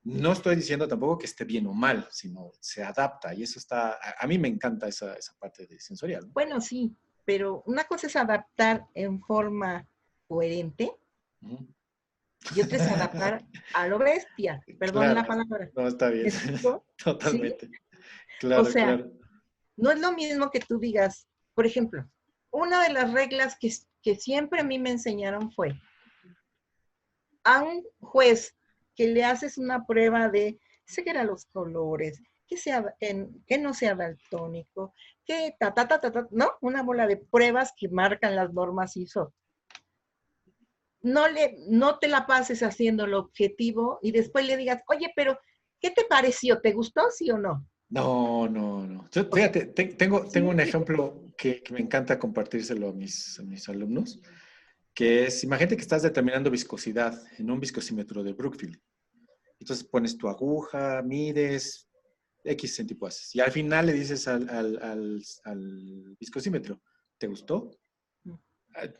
No 0.03 0.33
estoy 0.33 0.55
diciendo 0.55 0.87
tampoco 0.87 1.17
que 1.17 1.25
esté 1.25 1.45
bien 1.45 1.65
o 1.65 1.73
mal, 1.73 2.07
sino 2.11 2.51
se 2.59 2.83
adapta 2.83 3.33
y 3.33 3.41
eso 3.41 3.57
está, 3.57 3.97
a, 4.19 4.27
mí 4.27 4.37
me 4.37 4.47
encanta 4.47 4.87
esa, 4.87 5.15
esa 5.15 5.33
parte 5.39 5.65
de 5.65 5.79
sensorial. 5.79 6.27
Bueno, 6.31 6.61
sí, 6.61 6.95
pero 7.25 7.63
una 7.65 7.85
cosa 7.85 8.05
es 8.05 8.15
adaptar 8.15 8.85
en 8.93 9.19
forma 9.19 9.87
coherente 10.27 10.91
y 12.55 12.61
otra 12.61 12.77
es 12.77 12.91
adaptar 12.91 13.45
a 13.73 13.87
lo 13.87 13.97
bestia. 13.97 14.61
Perdón 14.77 15.15
la 15.15 15.25
palabra. 15.25 15.69
No, 15.75 15.87
está 15.87 16.09
bien. 16.09 16.27
Totalmente. 17.03 17.69
Claro, 18.39 18.63
o 18.63 18.65
sea, 18.65 19.05
no 19.77 19.91
es 19.91 19.99
lo 19.99 20.13
mismo 20.13 20.49
que 20.51 20.59
tú 20.59 20.79
digas, 20.79 21.27
por 21.53 21.65
ejemplo, 21.65 22.09
una 22.51 22.83
de 22.83 22.93
las 22.93 23.11
reglas 23.11 23.57
que, 23.59 23.71
que 24.01 24.15
siempre 24.15 24.61
a 24.61 24.63
mí 24.63 24.79
me 24.79 24.91
enseñaron 24.91 25.51
fue, 25.51 25.73
a 27.43 27.61
un 27.61 27.83
juez 27.99 28.55
que 28.95 29.07
le 29.07 29.23
haces 29.23 29.57
una 29.57 29.85
prueba 29.85 30.29
de 30.29 30.59
seguir 30.85 31.17
a 31.17 31.23
los 31.23 31.45
colores, 31.45 32.21
que, 32.47 32.57
sea, 32.57 32.95
que 32.99 33.57
no 33.57 33.73
sea 33.73 33.95
daltónico, 33.95 34.93
que 35.25 35.55
ta, 35.59 35.73
ta, 35.73 35.87
ta, 35.87 35.99
ta, 35.99 36.11
ta, 36.11 36.27
¿no? 36.31 36.51
Una 36.61 36.83
bola 36.83 37.07
de 37.07 37.17
pruebas 37.17 37.73
que 37.75 37.89
marcan 37.89 38.35
las 38.35 38.53
normas 38.53 38.95
ISO. 38.95 39.33
No, 41.01 41.27
le, 41.27 41.57
no 41.67 41.99
te 41.99 42.07
la 42.07 42.25
pases 42.25 42.63
haciendo 42.63 43.05
el 43.05 43.13
objetivo 43.13 43.99
y 44.01 44.11
después 44.11 44.45
le 44.45 44.57
digas, 44.57 44.81
oye, 44.87 45.11
pero, 45.15 45.37
¿qué 45.79 45.91
te 45.91 46.05
pareció? 46.05 46.61
¿Te 46.61 46.71
gustó, 46.71 47.09
sí 47.11 47.29
o 47.31 47.37
no? 47.37 47.67
No, 47.95 48.49
no, 48.49 48.85
no. 48.85 49.07
fíjate, 49.09 49.67
tengo, 49.67 50.25
tengo 50.27 50.49
un 50.49 50.59
ejemplo 50.59 51.31
que, 51.37 51.63
me 51.71 51.79
encanta 51.79 52.19
compartírselo 52.19 52.89
a 52.89 52.93
mis, 52.93 53.39
a 53.39 53.43
mis 53.43 53.69
alumnos, 53.69 54.19
que 54.93 55.27
es, 55.27 55.45
imagínate 55.45 55.77
que 55.77 55.81
estás 55.81 56.03
determinando 56.03 56.51
viscosidad 56.51 57.17
en 57.37 57.49
un 57.49 57.57
viscosímetro 57.57 58.21
de 58.21 58.33
Brookfield. 58.33 58.77
Entonces 59.61 59.87
pones 59.87 60.17
tu 60.17 60.27
aguja, 60.27 61.01
mides, 61.03 61.87
X 62.43 62.83
haces. 63.01 63.33
Y 63.33 63.39
al 63.39 63.53
final 63.53 63.85
le 63.85 63.93
dices 63.93 64.27
al, 64.27 64.49
al, 64.49 65.23
al, 65.45 66.17
viscosímetro, 66.19 66.81
¿te 67.17 67.27
gustó? 67.27 67.71
Mm. 68.25 68.33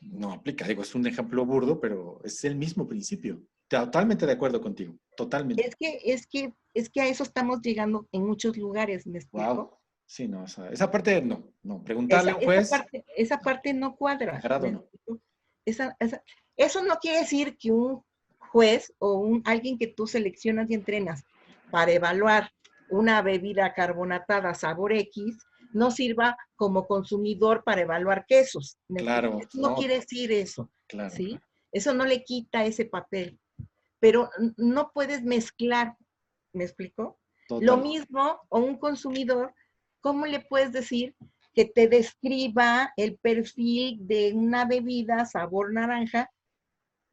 No 0.04 0.32
aplica, 0.32 0.66
digo, 0.66 0.84
es 0.84 0.96
un 0.96 1.06
ejemplo 1.06 1.46
burdo, 1.46 1.82
pero 1.82 2.22
es 2.24 2.46
el 2.46 2.56
mismo 2.56 2.88
principio. 2.88 3.46
Totalmente 3.68 4.26
de 4.26 4.32
acuerdo 4.32 4.62
contigo, 4.62 4.98
totalmente. 5.18 5.68
Es 5.68 5.76
que, 5.76 6.00
es 6.02 6.26
que, 6.28 6.54
es 6.76 6.90
que 6.90 7.02
a 7.02 7.08
eso 7.08 7.24
estamos 7.24 7.62
llegando 7.62 8.08
en 8.12 8.28
muchos 8.28 8.56
lugares, 8.58 9.08
¿me 9.08 9.18
explico? 9.18 9.80
Sí, 10.06 10.28
no, 10.28 10.46
esa, 10.46 10.92
parte 10.92 11.20
no, 11.22 11.52
no. 11.64 11.84
Preguntarle 11.84 12.32
a 12.32 12.36
un 12.36 12.44
juez. 12.44 12.68
Esa 12.68 12.78
parte, 12.78 13.06
esa 13.18 13.40
parte 13.40 13.74
no 13.74 13.96
cuadra. 13.96 14.40
eso 15.66 16.84
no 16.84 16.96
quiere 17.02 17.20
decir 17.20 17.58
que 17.58 17.72
un 17.72 18.04
juez 18.38 18.94
o 19.00 19.14
un, 19.14 19.42
alguien 19.46 19.80
que 19.80 19.88
tú 19.88 20.06
seleccionas 20.06 20.70
y 20.70 20.76
entrenas 20.76 21.24
para 21.72 21.92
evaluar 21.92 22.52
una 22.90 23.24
bebida 23.24 23.74
carbonatada 23.74 24.54
sabor 24.54 24.94
X 24.94 25.38
no 25.74 25.92
sirva 25.92 26.38
como 26.56 26.88
consumidor 26.88 27.64
para 27.64 27.82
evaluar 27.82 28.26
quesos. 28.28 28.78
Claro. 28.88 29.40
no, 29.56 29.76
quiere 29.76 29.96
decir 29.96 30.32
eso. 30.32 30.70
Claro. 30.88 31.10
¿sí? 31.10 31.40
Eso 31.72 31.94
no 31.94 32.06
le 32.06 32.24
quita 32.24 32.64
ese 32.64 32.86
papel. 32.86 33.40
Pero 34.00 34.30
no 34.56 34.92
puedes 34.94 35.24
mezclar, 35.24 35.98
¿me 36.56 36.64
explico? 36.64 37.20
Lo 37.62 37.78
mismo, 37.78 38.42
o 38.50 38.60
un 38.60 38.78
consumidor, 38.78 39.54
¿cómo 40.02 40.26
le 40.26 40.40
puedes 40.40 40.72
decir 40.72 41.16
que 41.54 41.66
te 41.66 41.88
describa 41.88 42.92
el 42.98 43.18
perfil 43.18 44.00
de 44.02 44.34
una 44.34 44.66
bebida 44.66 45.26
sabor 45.26 45.74
naranja 45.74 46.30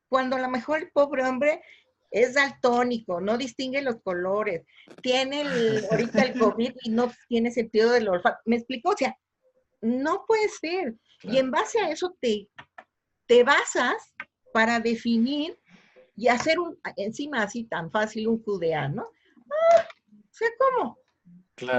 cuando 0.08 0.36
a 0.36 0.40
lo 0.40 0.48
mejor 0.48 0.80
el 0.80 0.90
pobre 0.90 1.24
hombre 1.24 1.62
es 2.10 2.34
daltónico, 2.34 3.20
no 3.20 3.38
distingue 3.38 3.80
los 3.80 4.02
colores, 4.02 4.62
tiene 5.02 5.42
ahorita 5.90 6.22
el 6.22 6.38
COVID 6.38 6.72
y 6.82 6.90
no 6.90 7.10
tiene 7.28 7.50
sentido 7.50 7.90
del 7.92 8.08
olfato. 8.08 8.38
¿Me 8.44 8.56
explico? 8.56 8.90
O 8.90 8.96
sea, 8.96 9.16
no 9.80 10.24
puede 10.26 10.48
ser. 10.48 10.94
Y 11.22 11.38
en 11.38 11.50
base 11.50 11.80
a 11.80 11.90
eso 11.90 12.14
te, 12.20 12.48
te 13.26 13.44
basas 13.44 14.14
para 14.52 14.80
definir 14.80 15.58
y 16.14 16.28
hacer 16.28 16.58
un, 16.58 16.78
encima 16.96 17.42
así 17.42 17.64
tan 17.64 17.90
fácil, 17.90 18.28
un 18.28 18.42
QDA, 18.42 18.88
¿no? 18.88 19.08
Ah, 19.52 19.86
o 20.08 20.34
sea, 20.34 20.48
¿cómo? 20.58 20.98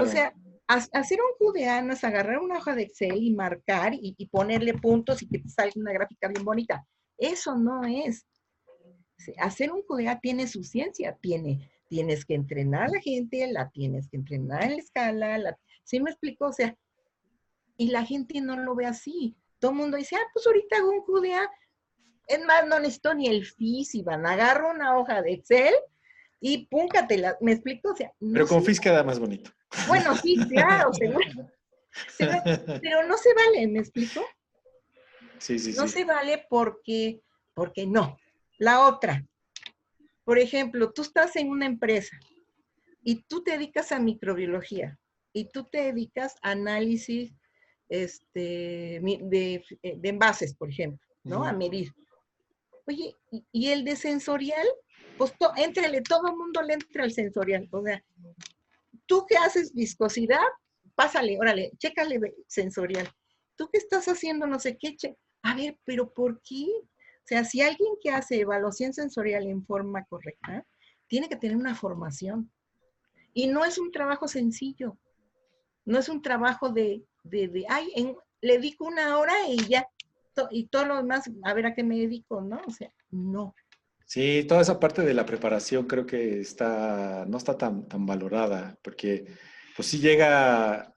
O 0.02 0.06
sea, 0.06 0.34
hacer 0.66 1.18
un 1.20 1.36
QDA 1.38 1.82
no 1.82 1.92
es 1.92 2.04
agarrar 2.04 2.38
una 2.38 2.58
hoja 2.58 2.74
de 2.74 2.82
Excel 2.82 3.22
y 3.22 3.34
marcar 3.34 3.92
y, 3.94 4.14
y 4.16 4.26
ponerle 4.28 4.74
puntos 4.74 5.22
y 5.22 5.28
que 5.28 5.38
te 5.38 5.48
salga 5.48 5.72
una 5.76 5.92
gráfica 5.92 6.28
bien 6.28 6.44
bonita. 6.44 6.86
Eso 7.18 7.56
no 7.56 7.84
es 7.84 8.26
hacer 9.38 9.72
un 9.72 9.82
CUDEA 9.82 10.20
tiene 10.20 10.46
su 10.46 10.62
ciencia, 10.62 11.16
tiene, 11.20 11.70
tienes 11.88 12.24
que 12.24 12.34
entrenar 12.34 12.84
a 12.84 12.88
la 12.88 13.00
gente, 13.00 13.50
la 13.50 13.70
tienes 13.70 14.08
que 14.08 14.16
entrenar 14.16 14.64
en 14.64 14.72
la 14.72 14.78
escala, 14.78 15.38
la, 15.38 15.58
¿sí 15.84 16.00
me 16.00 16.10
explico? 16.10 16.46
O 16.46 16.52
sea, 16.52 16.76
y 17.76 17.90
la 17.90 18.04
gente 18.04 18.40
no 18.40 18.56
lo 18.56 18.74
ve 18.74 18.86
así. 18.86 19.36
Todo 19.58 19.72
el 19.72 19.78
mundo 19.78 19.96
dice, 19.96 20.16
ah, 20.16 20.30
pues 20.32 20.46
ahorita 20.46 20.76
hago 20.76 20.90
un 20.90 21.04
CUDEA, 21.04 21.48
es 22.26 22.44
más, 22.44 22.66
no 22.66 22.78
necesito 22.80 23.14
ni 23.14 23.28
el 23.28 23.44
FIS, 23.44 24.02
van 24.04 24.26
agarro 24.26 24.70
una 24.70 24.98
hoja 24.98 25.22
de 25.22 25.32
Excel 25.32 25.74
y 26.46 26.66
púncatela, 26.66 27.38
¿me 27.40 27.52
explico? 27.52 27.92
O 27.92 27.96
sea, 27.96 28.12
pero 28.20 28.46
con 28.46 28.62
FIS 28.62 28.78
queda 28.78 29.02
más 29.02 29.18
bonito. 29.18 29.50
Bueno, 29.88 30.14
sí, 30.14 30.36
claro, 30.50 30.90
pero, 32.18 32.42
pero, 32.82 33.06
no 33.08 33.16
se 33.16 33.32
vale, 33.32 33.66
¿me 33.66 33.78
explico? 33.78 34.22
Sí, 35.38 35.58
sí, 35.58 35.72
no 35.74 35.88
se 35.88 36.04
vale 36.04 36.44
porque, 36.50 37.22
porque 37.54 37.86
no. 37.86 38.18
La 38.58 38.86
otra, 38.86 39.24
por 40.24 40.38
ejemplo, 40.38 40.92
tú 40.92 41.00
estás 41.00 41.34
en 41.36 41.48
una 41.48 41.64
empresa 41.64 42.20
y 43.02 43.22
tú 43.22 43.42
te 43.42 43.52
dedicas 43.52 43.90
a 43.90 43.98
microbiología 43.98 44.98
y 45.32 45.46
tú 45.46 45.64
te 45.64 45.84
dedicas 45.84 46.34
a 46.42 46.50
análisis 46.50 47.32
este, 47.88 49.00
de, 49.00 49.64
envases, 50.02 50.54
por 50.54 50.68
ejemplo, 50.68 51.08
¿no? 51.22 51.42
A 51.42 51.54
medir. 51.54 51.94
Oye, 52.86 53.16
y, 53.50 53.68
el 53.68 53.86
de 53.86 53.96
sensorial, 53.96 54.66
pues 55.16 55.32
entrele, 55.56 56.02
todo 56.02 56.28
el 56.28 56.36
mundo 56.36 56.62
le 56.62 56.74
entra 56.74 57.04
al 57.04 57.12
sensorial. 57.12 57.68
O 57.70 57.82
sea, 57.82 58.02
tú 59.06 59.24
que 59.26 59.36
haces 59.36 59.72
viscosidad, 59.72 60.42
pásale, 60.94 61.38
órale, 61.38 61.72
chécale 61.78 62.20
sensorial. 62.46 63.08
Tú 63.56 63.68
que 63.70 63.78
estás 63.78 64.06
haciendo 64.08 64.46
no 64.46 64.58
sé 64.58 64.76
qué, 64.76 64.96
a 65.42 65.54
ver, 65.54 65.78
pero 65.84 66.12
¿por 66.12 66.40
qué? 66.42 66.66
O 66.66 67.26
sea, 67.26 67.44
si 67.44 67.60
alguien 67.60 67.94
que 68.02 68.10
hace 68.10 68.40
evaluación 68.40 68.92
sensorial 68.92 69.46
en 69.46 69.64
forma 69.64 70.04
correcta, 70.04 70.66
tiene 71.06 71.28
que 71.28 71.36
tener 71.36 71.56
una 71.56 71.74
formación. 71.74 72.50
Y 73.32 73.46
no 73.46 73.64
es 73.64 73.78
un 73.78 73.90
trabajo 73.90 74.28
sencillo. 74.28 74.98
No 75.84 75.98
es 75.98 76.08
un 76.08 76.22
trabajo 76.22 76.70
de, 76.70 77.04
de, 77.22 77.64
ay, 77.68 78.16
le 78.40 78.54
dedico 78.54 78.86
una 78.86 79.18
hora 79.18 79.34
y 79.48 79.56
ya, 79.68 79.86
y 80.50 80.66
todo 80.66 80.86
lo 80.86 80.96
demás, 80.96 81.30
a 81.42 81.54
ver 81.54 81.66
a 81.66 81.74
qué 81.74 81.82
me 81.82 81.98
dedico, 81.98 82.40
¿no? 82.40 82.60
O 82.66 82.70
sea, 82.70 82.92
no. 83.10 83.54
Sí, 84.06 84.44
toda 84.46 84.60
esa 84.60 84.78
parte 84.78 85.02
de 85.02 85.14
la 85.14 85.24
preparación 85.26 85.86
creo 85.86 86.06
que 86.06 86.40
está, 86.40 87.24
no 87.26 87.38
está 87.38 87.56
tan, 87.56 87.88
tan 87.88 88.06
valorada, 88.06 88.78
porque 88.82 89.24
pues 89.76 89.88
sí 89.88 89.98
llega 89.98 90.94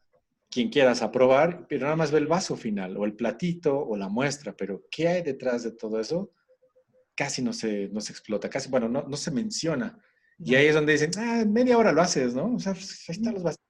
quien 0.49 0.69
quieras 0.69 1.01
aprobar, 1.01 1.67
pero 1.67 1.83
nada 1.83 1.95
más 1.95 2.11
ve 2.11 2.19
el 2.19 2.27
vaso 2.27 2.55
final 2.55 2.97
o 2.97 3.05
el 3.05 3.15
platito 3.15 3.77
o 3.79 3.97
la 3.97 4.09
muestra, 4.09 4.55
pero 4.55 4.83
¿qué 4.91 5.07
hay 5.07 5.21
detrás 5.21 5.63
de 5.63 5.71
todo 5.71 5.99
eso? 5.99 6.31
Casi 7.15 7.41
no 7.41 7.53
se, 7.53 7.89
no 7.89 8.01
se 8.01 8.11
explota, 8.11 8.49
casi, 8.49 8.69
bueno, 8.69 8.87
no, 8.89 9.03
no 9.03 9.17
se 9.17 9.31
menciona. 9.31 9.97
Y 10.39 10.55
ahí 10.55 10.67
es 10.67 10.75
donde 10.75 10.93
dicen, 10.93 11.11
ah, 11.17 11.43
media 11.47 11.77
hora 11.77 11.91
lo 11.91 12.01
haces, 12.01 12.35
¿no? 12.35 12.53
O 12.53 12.59
sea, 12.59 12.73
pues, 12.73 13.03
ahí 13.09 13.15
están 13.15 13.33
los 13.33 13.43
vasitos. 13.43 13.67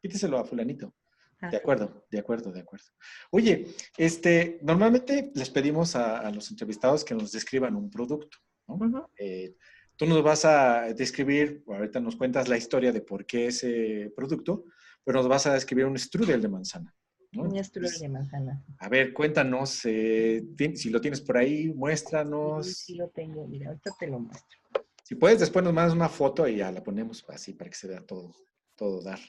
Quíteselo 0.00 0.38
a 0.38 0.44
fulanito. 0.44 0.94
De 1.40 1.56
acuerdo, 1.56 2.04
de 2.10 2.18
acuerdo, 2.18 2.50
de 2.52 2.60
acuerdo. 2.60 2.86
Oye, 3.30 3.68
este, 3.96 4.58
normalmente 4.62 5.30
les 5.34 5.50
pedimos 5.50 5.94
a, 5.94 6.28
los 6.32 6.50
entrevistados 6.50 7.04
que 7.04 7.14
nos 7.14 7.30
describan 7.30 7.76
un 7.76 7.90
producto, 7.90 8.38
¿no? 8.66 9.10
Eh, 9.16 9.54
tú 9.96 10.06
nos 10.06 10.22
vas 10.22 10.44
a 10.44 10.92
describir, 10.94 11.62
ahorita 11.68 12.00
nos 12.00 12.16
cuentas 12.16 12.48
la 12.48 12.56
historia 12.56 12.92
de 12.92 13.02
por 13.02 13.24
qué 13.24 13.46
ese 13.46 14.12
producto, 14.16 14.64
pero 15.04 15.18
nos 15.18 15.28
vas 15.28 15.46
a 15.46 15.54
describir 15.54 15.86
un 15.86 15.96
strudel 15.96 16.42
de 16.42 16.48
manzana. 16.48 16.94
Un 17.36 17.62
strudel 17.62 17.98
de 18.00 18.08
manzana. 18.08 18.64
A 18.78 18.88
ver, 18.88 19.12
cuéntanos, 19.12 19.84
eh, 19.84 20.44
si 20.74 20.90
lo 20.90 21.00
tienes 21.00 21.20
por 21.20 21.36
ahí, 21.36 21.68
muéstranos. 21.68 22.66
Sí, 22.66 22.74
sí, 22.74 22.94
lo 22.94 23.08
tengo, 23.10 23.46
mira, 23.46 23.68
ahorita 23.68 23.92
te 23.98 24.08
lo 24.08 24.18
muestro. 24.18 24.58
Si 25.04 25.14
puedes, 25.14 25.40
después 25.40 25.64
nos 25.64 25.72
mandas 25.72 25.94
una 25.94 26.08
foto 26.08 26.46
y 26.48 26.56
ya 26.56 26.70
la 26.72 26.82
ponemos 26.82 27.24
así 27.28 27.54
para 27.54 27.70
que 27.70 27.76
se 27.76 27.86
vea 27.88 28.04
todo, 28.04 28.34
todo 28.76 29.02
dar. 29.02 29.20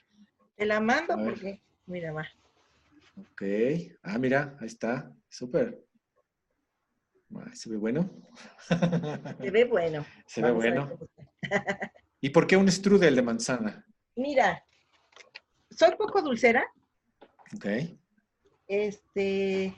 Te 0.55 0.65
la 0.65 0.81
mando 0.81 1.15
porque, 1.23 1.61
mira, 1.89 2.11
va. 2.13 2.27
Ok. 3.17 3.43
Ah, 4.03 4.17
mira, 4.17 4.57
ahí 4.59 4.67
está. 4.67 5.11
Súper. 5.27 5.83
¿Se 7.53 7.69
ve 7.69 7.77
bueno? 7.77 8.09
Se 8.67 9.51
ve 9.51 9.65
bueno. 9.65 10.05
Se 10.25 10.41
ve 10.41 10.51
bueno. 10.51 10.89
¿Y 12.21 12.29
por 12.29 12.47
qué 12.47 12.57
un 12.57 12.71
strudel 12.71 13.15
de 13.15 13.21
manzana? 13.21 13.85
Mira, 14.15 14.63
soy 15.69 15.95
poco 15.95 16.21
dulcera. 16.21 16.65
Ok. 17.55 17.65
este, 18.67 19.73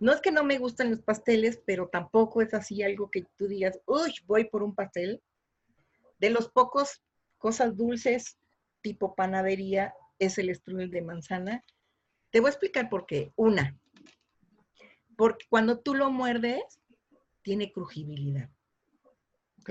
no 0.00 0.12
es 0.12 0.20
que 0.20 0.32
no 0.32 0.44
me 0.44 0.58
gustan 0.58 0.90
los 0.90 1.02
pasteles, 1.02 1.60
pero 1.66 1.88
tampoco 1.88 2.40
es 2.40 2.54
así 2.54 2.82
algo 2.82 3.10
que 3.10 3.26
tú 3.36 3.46
digas, 3.46 3.78
uy, 3.86 4.14
voy 4.26 4.44
por 4.44 4.62
un 4.62 4.74
pastel. 4.74 5.20
De 6.18 6.30
los 6.30 6.48
pocos 6.48 7.02
cosas 7.36 7.76
dulces 7.76 8.37
tipo 8.82 9.14
panadería 9.14 9.94
es 10.18 10.38
el 10.38 10.54
strudel 10.54 10.90
de 10.90 11.02
manzana. 11.02 11.64
Te 12.30 12.40
voy 12.40 12.48
a 12.48 12.50
explicar 12.50 12.88
por 12.88 13.06
qué. 13.06 13.32
Una, 13.36 13.78
porque 15.18 15.46
cuando 15.48 15.80
tú 15.80 15.94
lo 15.94 16.10
muerdes, 16.10 16.62
tiene 17.42 17.72
crujibilidad. 17.72 18.48
Ok. 19.60 19.70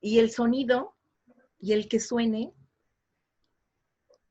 Y 0.00 0.20
el 0.20 0.30
sonido 0.30 0.94
y 1.58 1.72
el 1.72 1.88
que 1.88 1.98
suene 1.98 2.52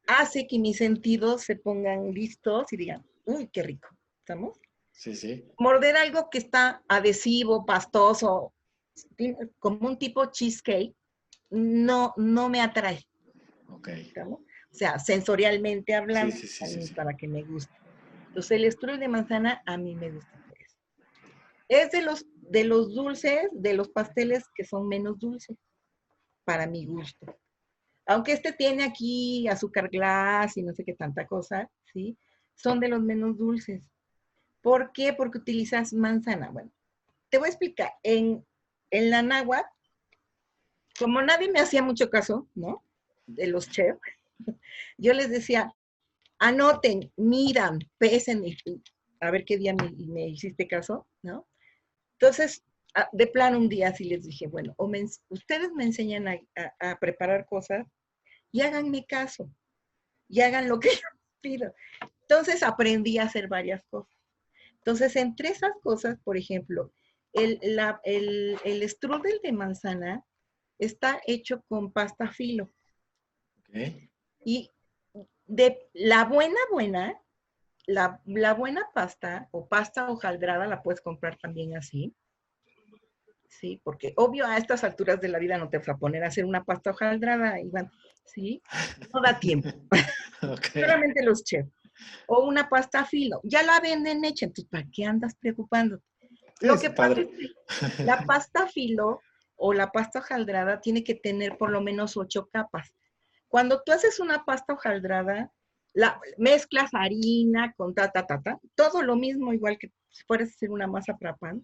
hace 0.08 0.48
que 0.48 0.58
mis 0.58 0.78
sentidos 0.78 1.44
se 1.44 1.58
pongan 1.58 2.12
listos 2.12 2.72
y 2.72 2.78
digan, 2.78 3.06
uy, 3.26 3.50
qué 3.52 3.64
rico. 3.64 3.90
¿Estamos? 4.20 4.58
Sí, 4.92 5.16
sí. 5.16 5.46
Morder 5.58 5.98
algo 5.98 6.30
que 6.30 6.38
está 6.38 6.82
adhesivo, 6.88 7.66
pastoso, 7.66 8.54
como 9.60 9.88
un 9.88 9.98
tipo 9.98 10.26
cheesecake, 10.32 10.96
no, 11.50 12.14
no 12.16 12.48
me 12.50 12.62
atrae. 12.62 13.06
O 14.72 14.74
sea, 14.74 15.00
sensorialmente 15.00 15.96
hablando, 15.96 16.36
Sí, 16.36 16.48
sí, 16.48 16.86
sí. 16.88 16.94
para 16.94 17.16
que 17.16 17.28
me 17.28 17.44
guste. 17.44 17.74
Entonces, 18.28 18.52
el 18.52 18.72
strudel 18.72 19.00
de 19.00 19.08
manzana 19.08 19.62
a 19.66 19.78
mí 19.78 19.96
me 19.96 20.12
gusta 20.12 20.32
por 20.48 20.58
eso. 20.62 20.78
Es 21.68 21.92
de 21.92 22.02
los, 22.02 22.26
de 22.36 22.64
los 22.64 22.94
dulces, 22.94 23.50
de 23.52 23.74
los 23.74 23.90
pasteles 23.90 24.46
que 24.56 24.64
son 24.64 24.88
menos 24.88 25.20
dulces, 25.20 25.58
para 26.46 26.68
mi 26.68 26.86
gusto. 26.86 27.38
Aunque 28.06 28.34
este 28.34 28.52
tiene 28.54 28.84
aquí 28.84 29.48
azúcar 29.48 29.90
glass 29.90 30.58
y 30.58 30.64
no 30.64 30.74
sé 30.74 30.84
qué 30.84 30.94
tanta 30.94 31.28
cosa, 31.28 31.70
¿sí? 31.94 32.18
Son 32.56 32.80
de 32.80 32.90
los 32.90 33.02
menos 33.02 33.38
dulces. 33.38 33.82
¿Por 34.62 34.92
qué? 34.92 35.14
Porque 35.14 35.40
utilizas 35.40 35.94
manzana. 35.94 36.50
Bueno, 36.50 36.72
te 37.30 37.38
voy 37.38 37.48
a 37.48 37.50
explicar. 37.50 37.92
En, 38.04 38.46
en 38.90 39.10
la 39.10 39.22
náhuatl, 39.22 39.68
como 41.00 41.22
nadie 41.22 41.52
me 41.52 41.60
hacía 41.60 41.82
mucho 41.82 42.10
caso, 42.10 42.48
¿no? 42.54 42.84
De 43.36 43.48
los 43.48 43.70
chefs, 43.70 44.00
yo 44.98 45.14
les 45.14 45.30
decía, 45.30 45.74
anoten, 46.40 47.12
miran, 47.18 47.80
pesen, 47.98 48.44
a 49.22 49.32
ver 49.32 49.46
qué 49.46 49.58
día 49.58 49.76
me, 49.76 50.28
hiciste 50.30 50.68
caso, 50.68 51.08
¿no? 51.24 51.48
Entonces, 52.20 52.64
a- 52.96 53.10
de 53.12 53.28
plano 53.28 53.58
un 53.58 53.70
día 53.70 53.94
sí 53.96 54.06
les 54.06 54.24
dije, 54.26 54.48
bueno, 54.48 54.74
o 54.78 54.92
ustedes 55.30 55.72
me 55.74 55.86
enseñan 55.86 56.28
a 56.28 57.00
preparar 57.00 57.46
cosas 57.46 57.88
y 58.52 58.62
háganme 58.62 59.06
caso, 59.06 59.50
y 60.30 60.42
hagan 60.42 60.70
lo 60.70 60.80
que 60.80 60.90
yo 61.04 61.08
pido. 61.42 61.74
Entonces 62.24 62.64
aprendí 62.64 63.18
a 63.18 63.24
hacer 63.24 63.48
varias 63.48 63.84
cosas. 63.90 64.16
Entonces, 64.78 65.16
entre 65.16 65.50
esas 65.50 65.72
cosas, 65.84 66.18
por 66.24 66.38
ejemplo, 66.38 66.94
el, 67.34 67.60
la- 67.64 68.02
el, 68.04 68.58
el 68.66 68.88
strudel 68.90 69.40
de 69.44 69.52
manzana 69.52 70.26
está 70.80 71.22
hecho 71.28 71.64
con 71.68 71.92
pasta 71.92 72.32
filo. 72.32 72.72
Y 74.44 74.72
de 75.46 75.90
la 75.94 76.26
buena, 76.26 76.60
buena, 76.72 77.20
la, 77.86 78.22
la 78.26 78.54
buena 78.54 78.90
pasta 78.94 79.50
o 79.52 79.68
pasta 79.68 80.10
hojaldrada 80.10 80.68
la 80.68 80.82
puedes 80.82 81.02
comprar 81.02 81.38
también 81.38 81.76
así. 81.76 82.16
Sí, 83.52 83.82
porque 83.84 84.14
obvio 84.16 84.48
a 84.48 84.58
estas 84.58 84.84
alturas 84.84 85.20
de 85.20 85.28
la 85.28 85.38
vida 85.38 85.58
no 85.58 85.70
te 85.70 85.78
vas 85.78 85.90
a 85.90 85.98
poner 85.98 86.24
a 86.24 86.28
hacer 86.28 86.46
una 86.46 86.64
pasta 86.64 86.92
hojaldrada, 86.92 87.60
Iván. 87.60 87.92
Sí, 88.26 88.62
no 89.14 89.22
da 89.22 89.40
tiempo. 89.40 89.70
Solamente 90.74 91.24
los 91.24 91.44
chefs. 91.44 91.70
O 92.28 92.48
una 92.48 92.70
pasta 92.70 93.06
filo. 93.06 93.42
Ya 93.44 93.62
la 93.62 93.80
venden 93.82 94.24
hecha, 94.24 94.46
entonces 94.46 94.70
¿para 94.72 94.88
qué 94.92 95.06
andas 95.06 95.36
preocupándote? 95.36 96.04
Lo 96.62 96.76
Es 96.76 96.82
que 96.82 96.90
pasa 96.92 97.22
es 97.22 97.28
que 97.28 98.04
la 98.04 98.24
pasta 98.28 98.68
filo 98.68 99.20
o 99.58 99.74
la 99.74 99.92
pasta 99.92 100.20
hojaldrada 100.20 100.80
tiene 100.80 101.04
que 101.04 101.16
tener 101.16 101.58
por 101.58 101.72
lo 101.72 101.82
menos 101.82 102.18
ocho 102.18 102.48
capas. 102.52 102.96
Cuando 103.52 103.82
tú 103.86 103.92
haces 103.92 104.20
una 104.22 104.46
pasta 104.46 104.74
hojaldrada, 104.74 105.52
la 105.94 106.20
mezclas 106.38 106.90
harina 106.94 107.74
con 107.74 107.94
ta, 107.94 108.10
ta, 108.10 108.26
ta, 108.26 108.42
ta, 108.42 108.58
todo 108.76 109.02
lo 109.04 109.18
mismo, 109.18 109.54
igual 109.54 109.78
que 109.78 109.92
si 110.10 110.24
fueras 110.24 110.48
a 110.50 110.52
hacer 110.54 110.72
una 110.72 110.88
masa 110.88 111.18
para 111.18 111.36
pan, 111.36 111.62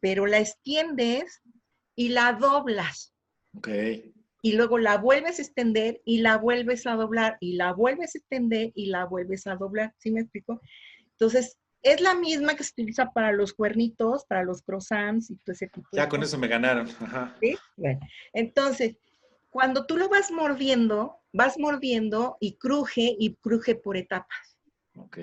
pero 0.00 0.26
la 0.26 0.38
extiendes 0.40 1.40
y 1.94 2.08
la 2.08 2.32
doblas 2.32 3.14
Ok. 3.56 3.68
y 4.42 4.52
luego 4.54 4.78
la 4.78 4.96
vuelves 4.98 5.38
a 5.38 5.42
extender 5.42 6.00
y 6.04 6.18
la 6.18 6.36
vuelves 6.38 6.84
a 6.88 6.94
doblar 6.94 7.36
y 7.40 7.52
la 7.54 7.72
vuelves 7.72 8.14
a 8.14 8.18
extender 8.18 8.72
y 8.74 8.86
la 8.86 9.04
vuelves 9.04 9.46
a 9.46 9.54
doblar. 9.54 9.94
¿Sí 9.98 10.10
me 10.10 10.22
explico? 10.22 10.60
Entonces, 11.12 11.56
es 11.82 12.00
la 12.00 12.14
misma 12.14 12.56
que 12.56 12.64
se 12.64 12.72
utiliza 12.72 13.10
para 13.12 13.30
los 13.30 13.52
cuernitos, 13.54 14.24
para 14.24 14.42
los 14.42 14.62
croissants 14.62 15.30
y 15.30 15.36
todo 15.36 15.52
ese 15.52 15.68
tipo 15.68 15.88
de 15.92 15.96
Ya 15.98 16.08
con 16.08 16.20
cosas. 16.20 16.32
eso 16.32 16.40
me 16.40 16.48
ganaron. 16.48 16.88
Ajá. 17.00 17.36
¿sí? 17.40 17.56
Bueno, 17.76 18.00
entonces, 18.32 18.96
cuando 19.50 19.84
tú 19.84 19.96
lo 19.96 20.08
vas 20.08 20.30
mordiendo, 20.30 21.18
vas 21.32 21.58
mordiendo 21.58 22.36
y 22.40 22.54
cruje 22.54 23.16
y 23.18 23.34
cruje 23.34 23.74
por 23.74 23.96
etapas. 23.96 24.56
Ok. 24.94 25.18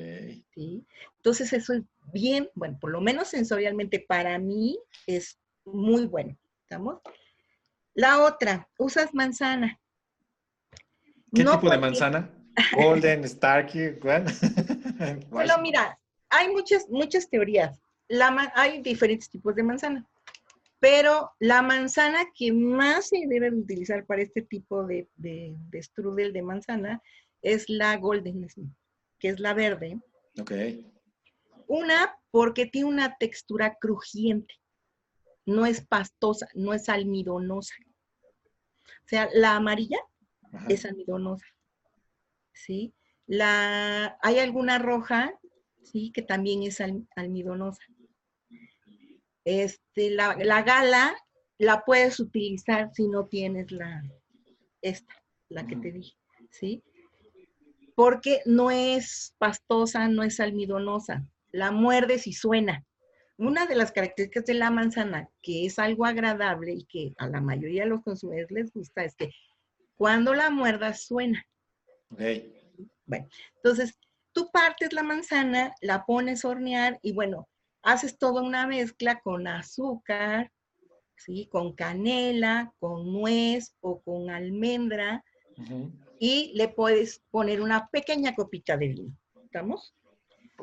¿sí? 0.54 0.86
Entonces, 1.18 1.54
eso 1.54 1.74
es 1.74 1.84
bien, 2.14 2.50
bueno, 2.54 2.78
por 2.80 2.92
lo 2.92 3.02
menos 3.02 3.30
sensorialmente 3.30 4.00
para 4.00 4.38
mí 4.38 4.78
es 5.08 5.40
muy 5.66 6.06
bueno. 6.06 6.38
¿Estamos? 6.62 7.02
La 7.94 8.22
otra, 8.24 8.68
usas 8.78 9.14
manzana. 9.14 9.80
¿Qué 11.34 11.44
No 11.44 11.54
tipo 11.54 11.70
de 11.70 11.78
manzana? 11.78 12.32
Golden, 12.76 13.28
Starkey, 13.28 14.00
¿cuál? 14.00 14.26
Bueno, 15.30 15.58
mira, 15.62 15.98
hay 16.30 16.50
muchas, 16.50 16.90
muchas 16.90 17.30
teorías. 17.30 17.80
La 18.08 18.52
hay 18.56 18.82
diferentes 18.82 19.30
tipos 19.30 19.56
de 19.56 19.64
manzana, 19.64 20.06
pero 20.80 21.32
la 21.40 21.62
manzana 21.62 22.26
que 22.36 22.52
más 22.54 23.10
se 23.10 23.26
debe 23.28 23.50
de 23.52 23.58
utilizar 23.58 24.06
para 24.06 24.22
este 24.22 24.42
tipo 24.44 24.86
de, 24.86 25.10
de, 25.16 25.56
de 25.58 25.82
strudel 25.84 26.34
de 26.34 26.42
manzana 26.44 27.02
es 27.42 27.70
la 27.70 27.98
Golden 27.98 28.48
Smith, 28.50 28.74
que 29.20 29.30
es 29.30 29.40
la 29.40 29.54
verde. 29.54 30.00
Ok. 30.40 30.52
Una, 31.68 32.16
porque 32.32 32.66
tiene 32.68 32.88
una 32.90 33.18
textura 33.18 33.76
crujiente, 33.80 34.54
no 35.46 35.66
es 35.66 35.86
pastosa, 35.86 36.48
no 36.54 36.74
es 36.74 36.90
almidonosa. 36.90 37.76
O 38.86 39.08
sea, 39.08 39.30
la 39.34 39.56
amarilla 39.56 39.98
Ajá. 40.54 40.66
es 40.70 40.86
almidonosa. 40.86 41.46
¿Sí? 42.54 42.94
La, 43.26 44.18
hay 44.22 44.40
alguna 44.40 44.80
roja, 44.80 45.34
¿sí? 45.84 46.12
Que 46.14 46.22
también 46.22 46.64
es 46.64 46.80
al- 46.82 47.08
almidonosa. 47.16 47.84
Este, 49.50 50.10
la, 50.10 50.36
la 50.36 50.62
gala 50.62 51.16
la 51.58 51.86
puedes 51.86 52.20
utilizar 52.20 52.92
si 52.94 53.08
no 53.08 53.28
tienes 53.28 53.72
la, 53.72 54.04
esta, 54.82 55.14
la 55.48 55.66
que 55.66 55.78
te 55.78 55.94
dije, 55.94 56.18
¿sí? 56.52 56.84
Porque 57.96 58.42
no 58.46 58.72
es 58.72 59.34
pastosa, 59.38 60.10
no 60.10 60.24
es 60.24 60.42
almidonosa. 60.42 61.26
La 61.54 61.72
muerdes 61.72 62.28
y 62.28 62.34
suena. 62.34 62.84
Una 63.38 63.66
de 63.68 63.78
las 63.78 63.94
características 63.94 64.44
de 64.48 64.56
la 64.56 64.70
manzana, 64.70 65.30
que 65.42 65.66
es 65.66 65.80
algo 65.80 66.04
agradable 66.04 66.74
y 66.74 66.84
que 66.84 67.14
a 67.18 67.30
la 67.30 67.40
mayoría 67.40 67.84
de 67.84 67.90
los 67.90 68.04
consumidores 68.04 68.52
les 68.52 68.74
gusta, 68.74 69.06
es 69.06 69.16
que 69.16 69.30
cuando 69.96 70.34
la 70.34 70.50
muerdas 70.50 71.04
suena. 71.04 71.42
Bueno, 73.06 73.30
entonces 73.56 73.98
tú 74.34 74.52
partes 74.52 74.92
la 74.92 75.04
manzana, 75.04 75.74
la 75.80 76.04
pones 76.04 76.44
a 76.44 76.50
hornear 76.50 77.00
y 77.02 77.14
bueno, 77.14 77.48
haces 77.88 78.18
toda 78.18 78.42
una 78.42 78.68
mezcla 78.68 79.22
con 79.22 79.48
azúcar, 79.48 80.52
¿sí? 81.16 81.48
Con 81.50 81.74
canela, 81.74 82.74
con 82.80 83.12
nuez 83.14 83.76
o 83.80 84.02
con 84.02 84.30
almendra 84.30 85.24
y 86.20 86.52
le 86.56 86.68
puedes 86.68 87.24
poner 87.32 87.62
una 87.62 87.88
pequeña 87.90 88.36
copita 88.36 88.76
de 88.78 88.88
vino. 88.90 89.18
¿Estamos? 89.44 89.96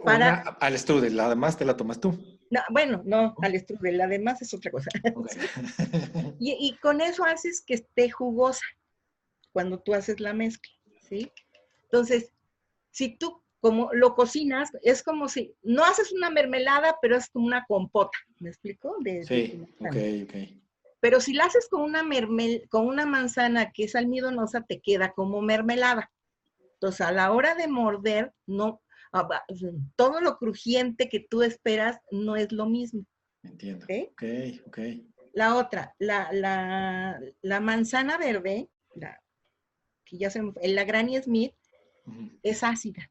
Para- 0.05 0.43
Una 0.43 0.51
al 0.61 0.79
strudel, 0.79 1.19
además 1.19 1.57
te 1.57 1.65
la 1.65 1.77
tomas 1.77 1.99
tú. 1.99 2.13
No, 2.51 2.61
bueno, 2.71 3.03
no, 3.07 3.35
al 3.41 3.59
strudel, 3.59 4.01
además 4.03 4.43
es 4.43 4.53
otra 4.53 4.71
cosa. 4.71 4.91
Y, 6.39 6.57
y 6.61 6.77
con 6.77 7.01
eso 7.01 7.25
haces 7.25 7.63
que 7.67 7.75
esté 7.75 8.11
jugosa 8.11 8.65
cuando 9.53 9.79
tú 9.81 9.95
haces 9.95 10.21
la 10.21 10.35
mezcla, 10.35 10.71
¿sí? 11.09 11.33
Entonces, 11.85 12.33
si 12.91 13.17
tú 13.17 13.43
como 13.65 13.89
lo 13.95 14.15
cocinas, 14.15 14.69
es 14.83 15.03
como 15.03 15.27
si 15.27 15.55
no 15.63 15.85
haces 15.87 16.13
una 16.13 16.29
mermelada, 16.29 16.99
pero 17.01 17.17
es 17.17 17.31
como 17.31 17.47
una 17.47 17.65
compota, 17.65 18.19
¿me 18.39 18.51
explico? 18.51 18.95
De- 19.01 19.21
de 19.21 19.25
Sí, 19.25 19.65
tu 19.79 19.87
ok, 19.87 19.97
ok. 20.25 20.35
Pero 21.01 21.19
si 21.19 21.33
la 21.33 21.47
haces 21.47 21.67
con 21.71 21.81
una 21.81 22.03
mermel, 22.03 22.67
con 22.69 22.87
una 22.87 23.07
manzana 23.07 23.73
que 23.73 23.85
es 23.85 23.95
almidonosa, 23.95 24.61
te 24.69 24.83
queda 24.83 25.13
como 25.13 25.41
mermelada. 25.41 26.13
Entonces, 26.75 27.01
a 27.01 27.11
la 27.11 27.33
hora 27.33 27.55
de 27.55 27.67
morder, 27.67 28.35
no, 28.47 28.83
ah, 29.15 29.27
todo 29.97 30.21
lo 30.21 30.37
crujiente 30.37 31.09
que 31.09 31.21
tú 31.21 31.43
esperas 31.43 31.99
no 32.11 32.37
es 32.37 32.53
lo 32.53 32.67
mismo. 32.67 33.07
Entiendo. 33.45 33.87
¿ok? 33.87 34.11
Ok, 34.11 34.25
ok. 34.67 34.79
La 35.33 35.57
otra, 35.57 35.95
la, 35.99 36.31
la, 36.33 37.19
la 37.41 37.61
manzana 37.61 38.19
verde, 38.19 38.69
la, 38.95 39.19
que 40.05 40.19
ya 40.19 40.29
se 40.29 40.43
la 40.65 40.85
Granny 40.85 41.17
Smith, 41.23 41.55
es 42.43 42.63
ácida. 42.63 43.11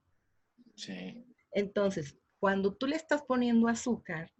Sí. 0.75 1.25
Entonces, 1.51 2.17
cuando 2.39 2.73
tú 2.73 2.87
le 2.87 2.95
estás 2.95 3.21
poniendo 3.23 3.67
azúcar, 3.67 4.31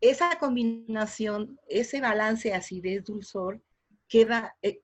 esa 0.00 0.38
combinación, 0.38 1.58
ese 1.68 2.00
balance 2.00 2.54
acidez-dulzor 2.54 3.60
queda 4.08 4.56
eh, 4.62 4.80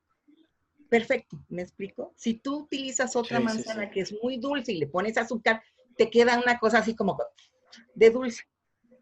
perfecto, 0.90 1.42
¿me 1.48 1.62
explico? 1.62 2.12
Si 2.16 2.34
tú 2.34 2.64
utilizas 2.64 3.16
otra 3.16 3.38
Sí, 3.38 3.44
manzana 3.44 3.84
sí. 3.84 3.90
que 3.92 4.00
es 4.00 4.14
muy 4.22 4.36
dulce 4.36 4.72
y 4.72 4.78
le 4.78 4.86
pones 4.86 5.16
azúcar, 5.16 5.62
te 5.96 6.10
queda 6.10 6.38
una 6.38 6.58
cosa 6.58 6.78
así 6.78 6.94
como 6.94 7.16
de 7.94 8.10
dulce. 8.10 8.44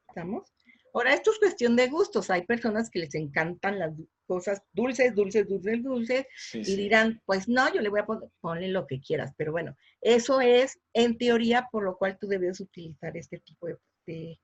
¿Estamos? 0.08 0.54
Ahora, 0.92 1.12
esto 1.12 1.32
es 1.32 1.38
cuestión 1.40 1.74
de 1.74 1.88
gustos. 1.88 2.30
Hay 2.30 2.46
personas 2.46 2.88
que 2.88 3.00
les 3.00 3.14
encantan 3.16 3.80
las 3.80 3.92
cosas 4.26 4.62
dulces, 4.72 5.14
dulces, 5.14 5.48
dulces, 5.48 5.82
dulces, 5.82 6.26
Sí, 6.36 6.60
y 6.60 6.64
sí. 6.64 6.76
dirán, 6.76 7.20
pues 7.26 7.48
no, 7.48 7.72
yo 7.72 7.80
le 7.80 7.88
voy 7.88 8.00
a 8.00 8.06
poner, 8.06 8.28
ponle 8.40 8.68
lo 8.68 8.86
que 8.86 9.00
quieras. 9.00 9.32
Pero 9.36 9.52
bueno, 9.52 9.76
eso 10.00 10.40
es 10.40 10.78
en 10.92 11.16
teoría 11.18 11.68
por 11.70 11.84
lo 11.84 11.96
cual 11.96 12.18
tú 12.18 12.26
debes 12.26 12.60
utilizar 12.60 13.16
este 13.16 13.38
tipo 13.40 13.66
de, 13.66 13.76
de, 14.06 14.12
de 14.14 14.38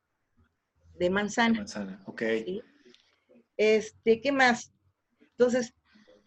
De 0.98 1.10
manzana. 1.10 1.58
manzana. 1.58 2.02
Ok. 2.06 2.22
¿sí? 2.44 2.62
Este, 3.56 4.20
¿qué 4.20 4.32
más? 4.32 4.72
Entonces, 5.20 5.74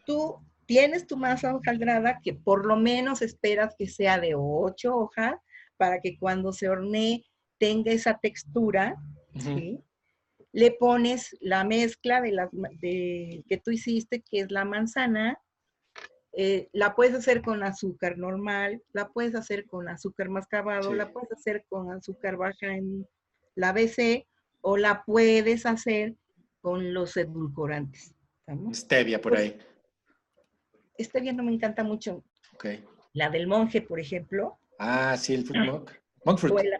tú 0.05 0.37
tienes 0.65 1.05
tu 1.07 1.17
masa 1.17 1.55
hojaldrada 1.55 2.19
que 2.23 2.33
por 2.33 2.65
lo 2.65 2.75
menos 2.77 3.21
esperas 3.21 3.75
que 3.77 3.87
sea 3.87 4.19
de 4.19 4.33
ocho 4.35 4.95
hojas 4.95 5.35
para 5.77 5.99
que 5.99 6.17
cuando 6.17 6.53
se 6.53 6.69
hornee 6.69 7.25
tenga 7.59 7.91
esa 7.91 8.17
textura. 8.19 8.95
¿sí? 9.39 9.79
Le 10.53 10.71
pones 10.71 11.35
la 11.41 11.63
mezcla 11.63 12.21
de 12.21 12.31
las 12.31 12.49
de, 12.51 13.43
que 13.47 13.57
tú 13.57 13.71
hiciste, 13.71 14.21
que 14.21 14.39
es 14.39 14.51
la 14.51 14.63
manzana. 14.65 15.37
eh, 16.35 16.67
la 16.73 16.95
puedes 16.95 17.13
hacer 17.13 17.43
con 17.43 17.61
azúcar 17.61 18.17
normal, 18.17 18.81
la 18.91 19.07
puedes 19.09 19.35
hacer 19.35 19.67
con 19.67 19.87
azúcar 19.87 20.29
mascabado, 20.29 20.89
Sí. 20.89 20.95
la 20.97 21.11
puedes 21.11 21.31
hacer 21.31 21.63
con 21.69 21.91
azúcar 21.91 22.37
baja 22.37 22.73
en 22.75 23.07
la 23.53 23.71
BC 23.71 24.25
o 24.61 24.75
la 24.77 25.03
puedes 25.05 25.67
hacer 25.67 26.15
con 26.61 26.91
los 26.93 27.15
edulcorantes. 27.17 28.15
Stevia 28.73 29.21
por 29.21 29.37
ahí. 29.37 29.59
Bien 31.21 31.37
no 31.37 31.43
me 31.43 31.53
encanta 31.53 31.83
mucho. 31.83 32.23
La 33.13 33.29
del 33.29 33.45
monje, 33.45 33.81
por 33.83 33.99
ejemplo, 33.99 34.57
Ah, 34.79 35.15
sí, 35.17 35.35
el 35.35 35.45
fruit 35.45 35.65
monk. 35.65 35.91
Monk 36.25 36.39
fruit. 36.39 36.53
o 36.55 36.59
el, 36.59 36.73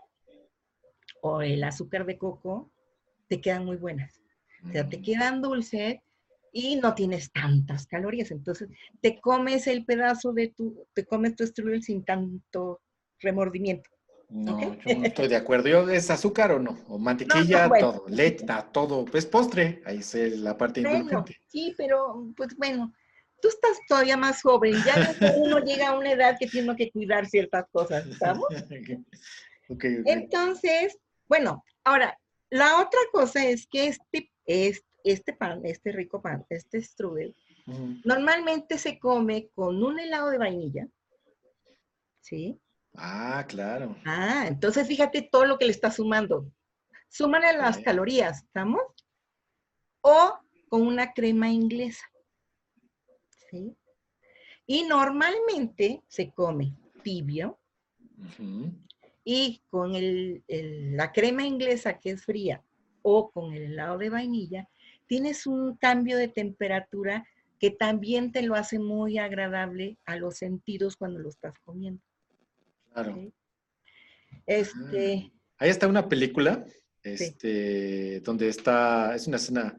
o 1.22 1.42
el 1.44 1.64
azúcar 1.64 2.06
de 2.08 2.18
coco, 2.18 2.72
te 3.28 3.42
quedan 3.42 3.66
muy 3.66 3.78
buenas. 3.78 4.22
O 4.68 4.72
sea, 4.72 4.88
te 4.88 4.98
Mm, 4.98 5.04
quedan 5.04 5.42
dulces 5.42 5.98
y 6.52 6.76
no 6.78 6.94
tienes 6.96 7.32
tantas 7.32 7.88
calorías. 7.88 8.32
Entonces, 8.32 8.70
te 9.02 9.20
comes 9.20 9.68
el 9.68 9.86
pedazo 9.86 10.34
de 10.34 10.50
tu, 10.50 10.88
te 10.94 11.06
comes 11.06 11.36
tu 11.36 11.46
strudel 11.46 11.84
sin 11.84 12.04
tanto 12.06 12.82
remordimiento. 13.20 13.90
No, 14.30 14.74
yo 14.80 14.96
no 14.96 15.06
estoy 15.06 15.28
de 15.28 15.36
acuerdo. 15.36 15.70
Yo, 15.70 15.90
¿Es 15.90 16.10
azúcar 16.10 16.52
o 16.54 16.60
no? 16.60 16.80
O 16.88 16.98
mantequilla, 16.98 17.68
bueno. 17.68 17.92
todo. 17.94 18.06
Leche, 18.10 18.46
todo. 18.72 19.06
Es 19.14 19.26
postre. 19.26 19.82
Ahí 19.86 19.98
es 20.00 20.16
la 20.40 20.58
parte 20.58 20.82
Bueno, 20.82 21.00
indulgente. 21.00 21.38
sí, 21.48 21.74
pero 21.78 22.34
pues 22.36 22.56
bueno, 22.58 22.94
tú 23.42 23.48
estás 23.50 23.78
todavía 23.88 24.18
más 24.18 24.42
joven. 24.42 24.84
Ya 24.84 24.96
uno 25.36 25.60
llega 25.66 25.90
a 25.90 25.98
una 25.98 26.12
edad 26.14 26.36
que 26.40 26.48
tiene 26.48 26.76
que 26.76 26.92
cuidar 26.92 27.28
ciertas 27.28 27.66
cosas, 27.72 28.06
¿estamos? 28.08 28.48
ok, 29.70 29.86
ok. 30.02 30.06
Entonces, 30.06 30.98
bueno, 31.28 31.64
ahora, 31.84 32.18
la 32.54 32.80
otra 32.82 33.00
cosa 33.12 33.44
es 33.46 33.66
que 33.68 33.88
este, 33.88 34.32
es- 34.46 34.86
este 35.04 35.34
pan, 35.34 35.66
este 35.66 35.92
rico 35.92 36.22
pan, 36.22 36.46
este 36.50 36.82
strudel, 36.82 37.36
normalmente 38.06 38.78
se 38.78 39.00
come 39.00 39.50
con 39.56 39.84
un 39.84 40.00
helado 40.00 40.30
de 40.30 40.38
vainilla, 40.38 40.88
¿sí? 42.22 42.60
Ah, 42.96 43.44
claro. 43.48 43.96
Ah, 44.06 44.46
entonces 44.48 44.88
fíjate 44.88 45.22
todo 45.32 45.46
lo 45.46 45.58
que 45.58 45.66
le 45.66 45.72
está 45.72 45.90
sumando. 45.92 46.46
Súmale 47.10 47.58
las 47.58 47.78
calorías, 47.80 48.44
¿estamos? 48.44 48.82
O 50.02 50.38
con 50.70 50.86
una 50.88 51.12
crema 51.14 51.50
inglesa, 51.50 52.06
¿sí? 53.50 53.76
Y 54.66 54.84
normalmente 54.84 56.04
se 56.08 56.32
come 56.32 56.76
tibio. 57.04 57.60
Y 59.24 59.62
con 59.70 59.96
el- 59.96 60.44
el- 60.48 60.96
la 60.98 61.12
crema 61.12 61.46
inglesa 61.46 62.00
que 62.00 62.12
es 62.12 62.24
fría 62.26 62.64
o 63.02 63.32
con 63.32 63.54
el 63.54 63.64
helado 63.64 63.98
de 63.98 64.10
vainilla, 64.10 64.68
tienes 65.08 65.46
un 65.48 65.76
cambio 65.78 66.18
de 66.18 66.28
temperatura 66.28 67.26
que 67.60 67.72
también 67.72 68.32
te 68.32 68.42
lo 68.42 68.56
hace 68.56 68.80
muy 68.80 69.18
agradable 69.18 69.98
a 70.06 70.16
los 70.18 70.38
sentidos 70.38 70.98
cuando 70.98 71.20
lo 71.20 71.30
estás 71.30 71.58
comiendo. 71.60 72.02
Claro. 72.94 73.32
Este, 74.46 75.32
Ahí 75.58 75.70
está 75.70 75.88
una 75.88 76.10
película, 76.10 76.66
este, 77.04 78.20
donde 78.22 78.50
está, 78.50 79.16
es 79.16 79.28
una 79.28 79.38
escena 79.38 79.78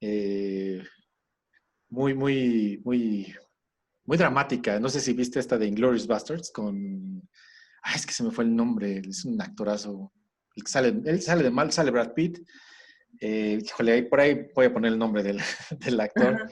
eh, 0.00 0.82
muy, 1.88 2.12
muy, 2.12 2.80
muy, 2.84 3.34
muy 4.04 4.16
dramática. 4.18 4.78
No 4.80 4.88
sé 4.88 5.00
si 5.00 5.12
viste 5.12 5.38
esta 5.38 5.56
de 5.56 5.66
Inglourious 5.66 6.06
Bastards 6.06 6.50
con, 6.50 7.26
ah, 7.82 7.94
es 7.94 8.06
que 8.06 8.12
se 8.12 8.22
me 8.22 8.30
fue 8.30 8.44
el 8.44 8.54
nombre, 8.54 9.02
es 9.08 9.24
un 9.24 9.40
actorazo. 9.40 10.12
El 10.54 10.64
que 10.64 10.70
sale, 10.70 10.88
él 11.04 11.22
sale 11.22 11.42
de 11.42 11.50
mal, 11.50 11.72
sale 11.72 11.90
Brad 11.90 12.12
Pitt. 12.14 12.38
Eh, 13.20 13.58
híjole, 13.62 13.92
ahí, 13.92 14.02
por 14.02 14.20
ahí 14.20 14.48
voy 14.54 14.66
a 14.66 14.72
poner 14.72 14.92
el 14.92 14.98
nombre 14.98 15.22
del, 15.22 15.40
del 15.84 16.00
actor. 16.00 16.34
Ajá. 16.34 16.48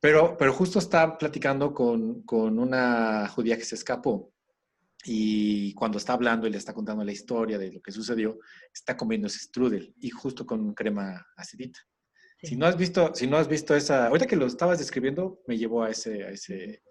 Pero, 0.00 0.36
pero 0.38 0.54
justo 0.54 0.78
está 0.78 1.18
platicando 1.18 1.74
con, 1.74 2.22
con 2.22 2.58
una 2.58 3.28
judía 3.28 3.58
que 3.58 3.64
se 3.64 3.74
escapó 3.74 4.32
y 5.04 5.74
cuando 5.74 5.98
está 5.98 6.14
hablando 6.14 6.46
y 6.46 6.50
le 6.50 6.56
está 6.58 6.72
contando 6.72 7.04
la 7.04 7.12
historia 7.12 7.58
de 7.58 7.72
lo 7.72 7.82
que 7.82 7.92
sucedió, 7.92 8.38
está 8.72 8.96
comiendo 8.96 9.26
ese 9.26 9.40
strudel 9.40 9.94
y 10.00 10.08
justo 10.08 10.46
con 10.46 10.72
crema 10.74 11.26
acidita. 11.36 11.80
Sí. 12.38 12.48
Si 12.48 12.56
no 12.56 12.64
has 12.64 12.78
visto, 12.78 13.14
si 13.14 13.26
no 13.26 13.36
has 13.36 13.46
visto 13.46 13.76
esa, 13.76 14.06
ahorita 14.06 14.26
que 14.26 14.36
lo 14.36 14.46
estabas 14.46 14.78
describiendo, 14.78 15.42
me 15.46 15.58
llevó 15.58 15.82
a 15.82 15.90
ese, 15.90 16.24
a 16.24 16.30
ese, 16.30 16.82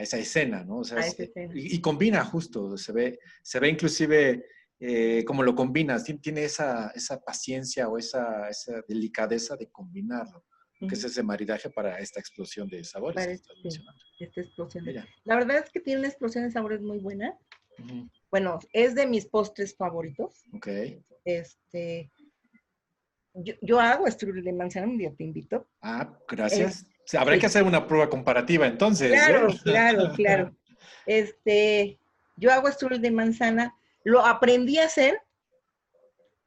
a 0.00 0.02
esa 0.02 0.18
escena, 0.18 0.64
¿no? 0.64 0.78
O 0.78 0.84
sea, 0.84 0.98
es- 1.00 1.18
escena. 1.20 1.52
y, 1.54 1.76
y 1.76 1.80
combina 1.80 2.24
justo, 2.24 2.76
se 2.78 2.92
ve, 2.92 3.18
se 3.42 3.60
ve 3.60 3.68
inclusive 3.68 4.46
eh, 4.80 5.24
como 5.26 5.42
lo 5.42 5.54
combinas, 5.54 6.04
tien- 6.06 6.20
tiene 6.22 6.44
esa, 6.44 6.90
esa 6.94 7.20
paciencia 7.20 7.86
o 7.88 7.98
esa, 7.98 8.48
esa 8.48 8.80
delicadeza 8.88 9.54
de 9.56 9.68
combinarlo, 9.70 10.46
que 10.78 10.94
es 10.94 11.04
ese 11.04 11.22
maridaje 11.22 11.68
para 11.68 11.98
esta 11.98 12.18
explosión 12.18 12.66
de 12.68 12.82
sabores 12.82 13.16
Para 13.16 13.26
que 13.26 13.32
este- 13.34 13.52
mencionando. 13.62 14.00
esta 14.18 14.40
explosión 14.40 14.84
de-. 14.86 15.04
La 15.24 15.36
verdad 15.36 15.58
es 15.62 15.70
que 15.70 15.80
tiene 15.80 15.98
una 16.00 16.08
explosión 16.08 16.44
de 16.44 16.50
sabores 16.50 16.80
muy 16.80 16.98
buena. 16.98 17.36
Bueno, 18.30 18.58
es 18.72 18.94
de 18.94 19.06
mis 19.06 19.26
postres 19.26 19.74
favoritos. 19.76 20.44
Ok. 20.54 20.68
Este, 21.26 22.10
yo, 23.34 23.54
yo 23.60 23.80
hago 23.80 24.06
strudel 24.10 24.44
de 24.44 24.52
manzana, 24.54 24.86
un 24.86 24.96
día 24.98 25.12
te 25.14 25.24
invito. 25.24 25.68
Ah, 25.82 26.18
gracias. 26.26 26.86
Sea, 27.10 27.20
habrá 27.22 27.38
que 27.38 27.46
hacer 27.46 27.62
una 27.64 27.86
prueba 27.86 28.08
comparativa 28.08 28.66
entonces. 28.66 29.10
Claro, 29.12 29.48
¿eh? 29.50 29.58
claro, 29.64 30.12
claro. 30.14 30.56
Este, 31.06 31.98
yo 32.36 32.52
hago 32.52 32.70
strudel 32.70 33.00
de 33.02 33.10
manzana. 33.10 33.74
Lo 34.04 34.24
aprendí 34.24 34.78
a 34.78 34.84
hacer. 34.86 35.20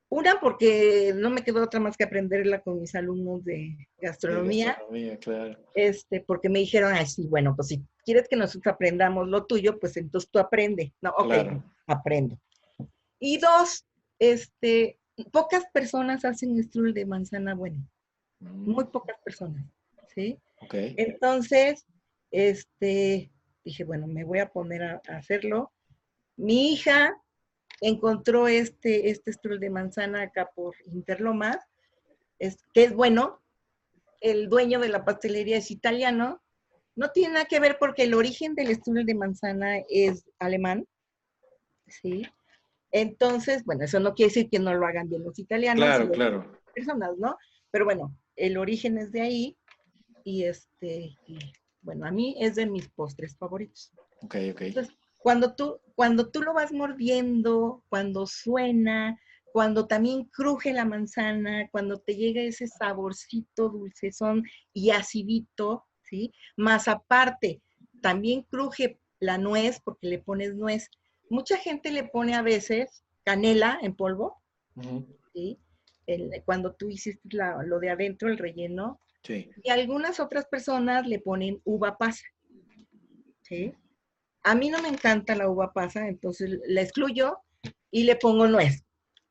Una, 0.09 0.39
porque 0.39 1.11
no 1.15 1.31
me 1.31 1.43
quedó 1.43 1.63
otra 1.63 1.79
más 1.79 1.97
que 1.97 2.03
aprenderla 2.03 2.61
con 2.61 2.79
mis 2.79 2.93
alumnos 2.93 3.43
de 3.43 3.53
De 3.53 3.87
gastronomía. 3.99 4.67
gastronomía, 4.67 5.17
claro. 5.17 5.57
Este, 5.73 6.21
porque 6.21 6.49
me 6.49 6.59
dijeron, 6.59 6.93
ay, 6.93 7.07
sí, 7.07 7.25
bueno, 7.27 7.55
pues 7.55 7.69
si 7.69 7.83
quieres 8.05 8.27
que 8.29 8.35
nosotros 8.35 8.71
aprendamos 8.73 9.27
lo 9.27 9.45
tuyo, 9.45 9.79
pues 9.79 9.97
entonces 9.97 10.29
tú 10.29 10.37
aprende. 10.37 10.93
No, 11.01 11.09
ok, 11.17 11.25
Claro. 11.27 11.63
aprendo. 11.87 12.37
Y 13.19 13.39
dos, 13.39 13.85
este, 14.19 14.99
pocas 15.31 15.63
personas 15.73 16.23
hacen 16.25 16.61
strudel 16.63 16.93
de 16.93 17.05
manzana 17.07 17.55
bueno, 17.55 17.83
Mm, 18.39 18.69
muy 18.71 18.83
pocas 18.85 19.17
personas, 19.23 19.63
¿sí? 20.13 20.37
Ok. 20.63 20.73
Entonces, 20.97 21.85
este, 22.31 23.31
dije, 23.63 23.83
bueno, 23.83 24.07
me 24.07 24.23
voy 24.23 24.39
a 24.39 24.49
poner 24.49 24.83
a, 24.83 25.01
a 25.07 25.17
hacerlo. 25.17 25.71
Mi 26.35 26.73
hija 26.73 27.15
encontró 27.81 28.47
este, 28.47 29.09
este 29.09 29.33
strudel 29.33 29.59
de 29.59 29.69
manzana 29.69 30.21
acá 30.21 30.49
por 30.55 30.75
Interlomas, 30.85 31.57
es, 32.39 32.57
que 32.73 32.85
es 32.85 32.93
bueno. 32.93 33.41
El 34.21 34.47
dueño 34.47 34.79
de 34.79 34.87
la 34.87 35.03
pastelería 35.03 35.57
es 35.57 35.69
italiano. 35.69 36.41
No 36.95 37.09
tiene 37.11 37.33
nada 37.33 37.45
que 37.45 37.59
ver 37.59 37.77
porque 37.79 38.03
el 38.03 38.13
origen 38.13 38.55
del 38.55 38.73
strudel 38.75 39.05
de 39.05 39.15
manzana 39.15 39.79
es 39.89 40.25
alemán, 40.39 40.87
¿sí? 41.87 42.25
Entonces, 42.91 43.65
bueno, 43.65 43.83
eso 43.83 43.99
no 43.99 44.13
quiere 44.13 44.29
decir 44.29 44.49
que 44.49 44.59
no 44.59 44.73
lo 44.73 44.85
hagan 44.85 45.09
bien 45.09 45.23
los 45.23 45.37
italianos. 45.39 45.83
Claro, 45.83 46.11
claro. 46.11 46.61
personas, 46.73 47.17
¿no? 47.17 47.35
Pero 47.71 47.85
bueno, 47.85 48.15
el 48.35 48.57
origen 48.57 48.97
es 48.97 49.11
de 49.11 49.21
ahí 49.21 49.57
y 50.23 50.43
este, 50.43 51.17
y, 51.27 51.37
bueno, 51.81 52.05
a 52.05 52.11
mí 52.11 52.35
es 52.39 52.55
de 52.55 52.65
mis 52.65 52.87
postres 52.89 53.35
favoritos. 53.37 53.91
Ok, 54.21 54.35
ok. 54.53 54.61
Entonces, 54.61 54.93
cuando 55.19 55.55
tú, 55.55 55.79
cuando 55.95 56.29
tú 56.29 56.41
lo 56.41 56.53
vas 56.53 56.71
mordiendo, 56.71 57.83
cuando 57.89 58.25
suena, 58.25 59.19
cuando 59.51 59.87
también 59.87 60.25
cruje 60.25 60.73
la 60.73 60.85
manzana, 60.85 61.69
cuando 61.71 61.99
te 61.99 62.15
llega 62.15 62.41
ese 62.41 62.67
saborcito 62.67 63.69
dulcezón 63.69 64.43
y 64.73 64.89
acidito, 64.89 65.85
¿sí? 66.01 66.33
Más 66.57 66.87
aparte, 66.87 67.61
también 68.01 68.43
cruje 68.43 68.99
la 69.19 69.37
nuez 69.37 69.79
porque 69.83 70.07
le 70.07 70.19
pones 70.19 70.55
nuez. 70.55 70.89
mucha 71.29 71.57
gente 71.57 71.91
le 71.91 72.03
pone 72.03 72.35
a 72.35 72.41
veces 72.43 73.03
canela 73.23 73.79
en 73.81 73.95
polvo, 73.95 74.41
Ujú. 74.75 75.07
¿sí? 75.33 75.57
El- 76.05 76.43
cuando 76.45 76.73
tú 76.73 76.89
hiciste 76.89 77.21
la- 77.31 77.63
lo 77.63 77.79
de 77.79 77.89
adentro, 77.89 78.27
el 78.29 78.37
relleno, 78.37 78.99
Sí. 79.23 79.49
y 79.63 79.69
algunas 79.69 80.19
otras 80.19 80.45
personas 80.47 81.07
le 81.07 81.19
ponen 81.19 81.61
uva 81.63 81.97
pasa, 81.97 82.25
¿sí? 83.41 83.73
A 84.43 84.55
mí 84.55 84.69
no 84.69 84.81
me 84.81 84.89
encanta 84.89 85.35
la 85.35 85.49
uva 85.49 85.71
pasa, 85.71 86.07
entonces 86.09 86.59
la 86.67 86.81
excluyo 86.81 87.37
y 87.89 88.03
le 88.03 88.17
pongo 88.17 88.47
nuez. 88.47 88.83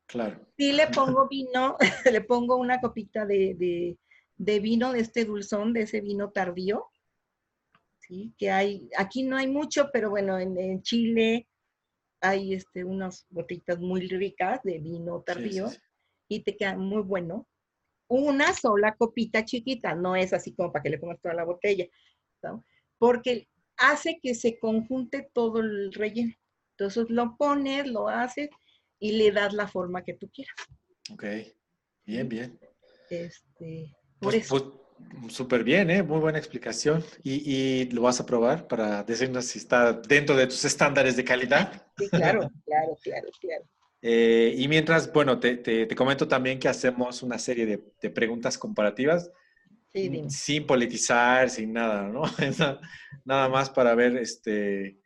Claro. 0.07 0.39
Sí 0.57 0.73
le 0.73 0.87
pongo 0.87 1.27
vino, 1.27 1.77
le 2.11 2.21
pongo 2.21 2.55
una 2.57 2.79
copita 2.81 3.25
de, 3.25 3.53
de- 3.55 3.97
de 4.35 4.59
vino, 4.59 4.91
de 4.91 4.99
este 5.01 5.25
dulzón, 5.25 5.73
de 5.73 5.83
ese 5.83 6.01
vino 6.01 6.31
tardío, 6.31 6.87
¿sí? 7.99 8.33
Que 8.37 8.49
hay, 8.49 8.89
aquí 8.97 9.23
no 9.23 9.37
hay 9.37 9.47
mucho, 9.47 9.89
pero 9.93 10.09
bueno, 10.09 10.39
en, 10.39 10.57
en 10.57 10.81
Chile 10.81 11.47
hay 12.19 12.53
este, 12.55 12.83
unas 12.83 13.27
botellitas 13.29 13.79
muy 13.79 14.07
ricas 14.07 14.61
de 14.63 14.79
vino 14.79 15.17
Sí, 15.17 15.19
sí, 15.19 15.25
tardío 15.25 15.69
sí. 15.69 15.77
y 16.29 16.39
te 16.43 16.57
queda 16.57 16.75
muy 16.77 17.03
bueno. 17.03 17.47
Una 18.15 18.53
sola 18.53 18.95
copita 18.95 19.43
chiquita, 19.43 19.95
no 19.95 20.15
es 20.15 20.33
así 20.33 20.53
como 20.53 20.71
para 20.71 20.83
que 20.83 20.89
le 20.91 20.99
pongas 20.99 21.19
toda 21.19 21.33
la 21.33 21.45
botella, 21.45 21.87
¿no? 22.43 22.63
porque 22.99 23.49
hace 23.75 24.19
que 24.21 24.35
se 24.35 24.59
conjunte 24.59 25.29
todo 25.33 25.59
el 25.59 25.91
relleno. 25.93 26.33
Entonces 26.77 27.09
lo 27.09 27.35
pones, 27.37 27.87
lo 27.87 28.07
haces 28.07 28.49
y 28.99 29.13
le 29.13 29.31
das 29.31 29.53
la 29.53 29.67
forma 29.67 30.03
que 30.03 30.13
tú 30.13 30.29
quieras. 30.29 30.55
Ok. 31.11 31.23
Bien, 32.05 32.29
bien. 32.29 32.59
Este, 33.09 33.95
por 34.19 34.31
Pues, 34.31 34.35
eso. 34.45 34.89
pues, 35.19 35.33
súper 35.33 35.63
bien, 35.63 35.89
¿eh? 35.89 36.01
Muy 36.03 36.19
buena 36.19 36.37
explicación. 36.37 37.03
¿Y, 37.23 37.51
y 37.51 37.89
lo 37.89 38.03
vas 38.03 38.19
a 38.21 38.25
probar 38.25 38.67
para 38.67 39.03
decirnos 39.03 39.45
si 39.45 39.59
está 39.59 39.91
dentro 39.91 40.35
de 40.37 40.47
tus 40.47 40.63
estándares 40.63 41.17
de 41.17 41.23
calidad? 41.23 41.87
Sí, 41.97 42.07
claro, 42.09 42.39
claro, 42.65 42.95
claro, 43.03 43.27
claro. 43.41 43.65
Eh, 44.03 44.55
y 44.57 44.67
mientras, 44.67 45.11
bueno, 45.13 45.39
te, 45.39 45.57
te- 45.57 45.85
te 45.87 45.95
comento 45.95 46.27
también 46.27 46.59
que 46.59 46.67
hacemos 46.67 47.23
una 47.23 47.39
serie 47.39 47.65
de, 47.65 47.83
de 48.01 48.09
preguntas 48.09 48.57
comparativas 48.57 49.31
Sí, 49.93 50.09
dime. 50.09 50.29
sin 50.29 50.65
politizar, 50.67 51.49
sin 51.49 51.71
nada, 51.73 52.09
¿no? 52.09 52.23
Nada- 53.25 53.49
más 53.49 53.69
para 53.69 53.95
ver, 53.95 54.17
este, 54.17 54.99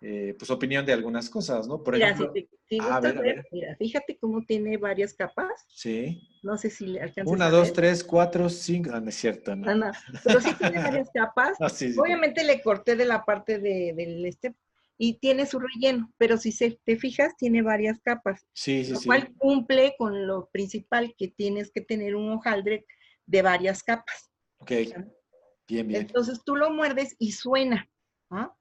eh, 0.00 0.34
pues, 0.38 0.50
opinión 0.50 0.86
de 0.86 0.92
algunas 0.92 1.28
cosas, 1.30 1.66
¿no? 1.66 1.82
Por 1.82 1.96
Mira, 1.96 2.08
ejemplo, 2.08 2.32
si, 2.34 2.42
te- 2.42 2.56
si 2.68 2.80
a 2.80 3.00
ver, 3.00 3.18
a 3.18 3.20
ver, 3.22 3.36
ver. 3.36 3.46
mira, 3.50 3.76
fíjate 3.76 4.18
cómo 4.18 4.44
tiene 4.44 4.76
varias 4.76 5.14
capas. 5.14 5.66
sí. 5.68 6.20
No 6.42 6.56
sé 6.56 6.70
si 6.70 6.86
le 6.86 7.00
alcanzas 7.00 7.32
Una, 7.32 7.46
a 7.46 7.50
dos, 7.50 7.66
ver. 7.68 7.72
tres, 7.72 8.04
cuatro, 8.04 8.48
cinco. 8.48 8.90
Ah, 8.92 9.00
no 9.00 9.08
es 9.08 9.16
cierto, 9.16 9.56
¿no? 9.56 9.66
No, 9.66 9.74
no, 9.74 9.90
pero 10.22 10.40
sí 10.40 10.54
tiene 10.54 10.78
varias 10.84 11.10
capas. 11.12 11.58
Ah, 11.60 11.68
sí, 11.68 11.92
sí. 11.92 11.98
Obviamente 11.98 12.44
le 12.44 12.62
corté 12.62 12.94
de 12.94 13.04
la 13.04 13.24
parte 13.24 13.58
de, 13.58 13.94
del 13.96 14.24
este 14.26 14.54
y 14.98 15.14
tiene 15.18 15.46
su 15.46 15.58
relleno, 15.58 16.12
pero 16.16 16.38
si 16.38 16.52
se, 16.52 16.80
te 16.84 16.96
fijas, 16.96 17.36
tiene 17.36 17.62
varias 17.62 18.00
capas, 18.00 18.46
Sí, 18.54 18.84
sí, 18.84 18.92
lo 18.92 18.98
sí. 19.00 19.06
cual 19.06 19.34
cumple 19.36 19.94
con 19.98 20.26
lo 20.26 20.48
principal 20.50 21.14
que 21.18 21.28
tienes 21.28 21.70
que 21.70 21.80
tener 21.82 22.16
un 22.16 22.30
hojaldre 22.32 22.86
de 23.26 23.42
varias 23.42 23.82
capas. 23.82 24.30
Ok. 24.58 24.70
Bien, 25.68 25.88
bien. 25.88 26.02
Entonces 26.02 26.42
tú 26.44 26.56
lo 26.56 26.70
muerdes 26.70 27.14
y 27.18 27.32
suena. 27.32 27.88
¿ah? 28.30 28.54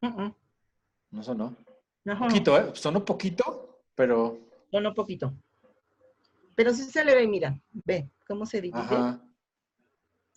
No 0.00 1.22
sonó. 1.22 1.56
no, 2.04 2.18
Poquito, 2.18 2.58
¿eh? 2.58 2.70
Sonó 2.74 3.04
poquito, 3.04 3.82
pero. 3.94 4.38
no, 4.72 4.94
poquito. 4.94 5.34
Pero 6.54 6.72
sí 6.74 6.82
se 6.84 7.04
le 7.04 7.14
ve, 7.14 7.26
mira, 7.26 7.60
ve 7.72 8.10
cómo 8.26 8.44
se 8.44 8.60
divide, 8.60 8.80
Ajá. 8.80 9.20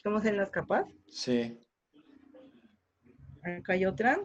cómo 0.03 0.21
se 0.21 0.29
ven 0.29 0.37
las 0.37 0.49
capas. 0.49 0.85
Sí. 1.07 1.59
Acá 3.43 3.73
hay 3.73 3.85
otra. 3.85 4.19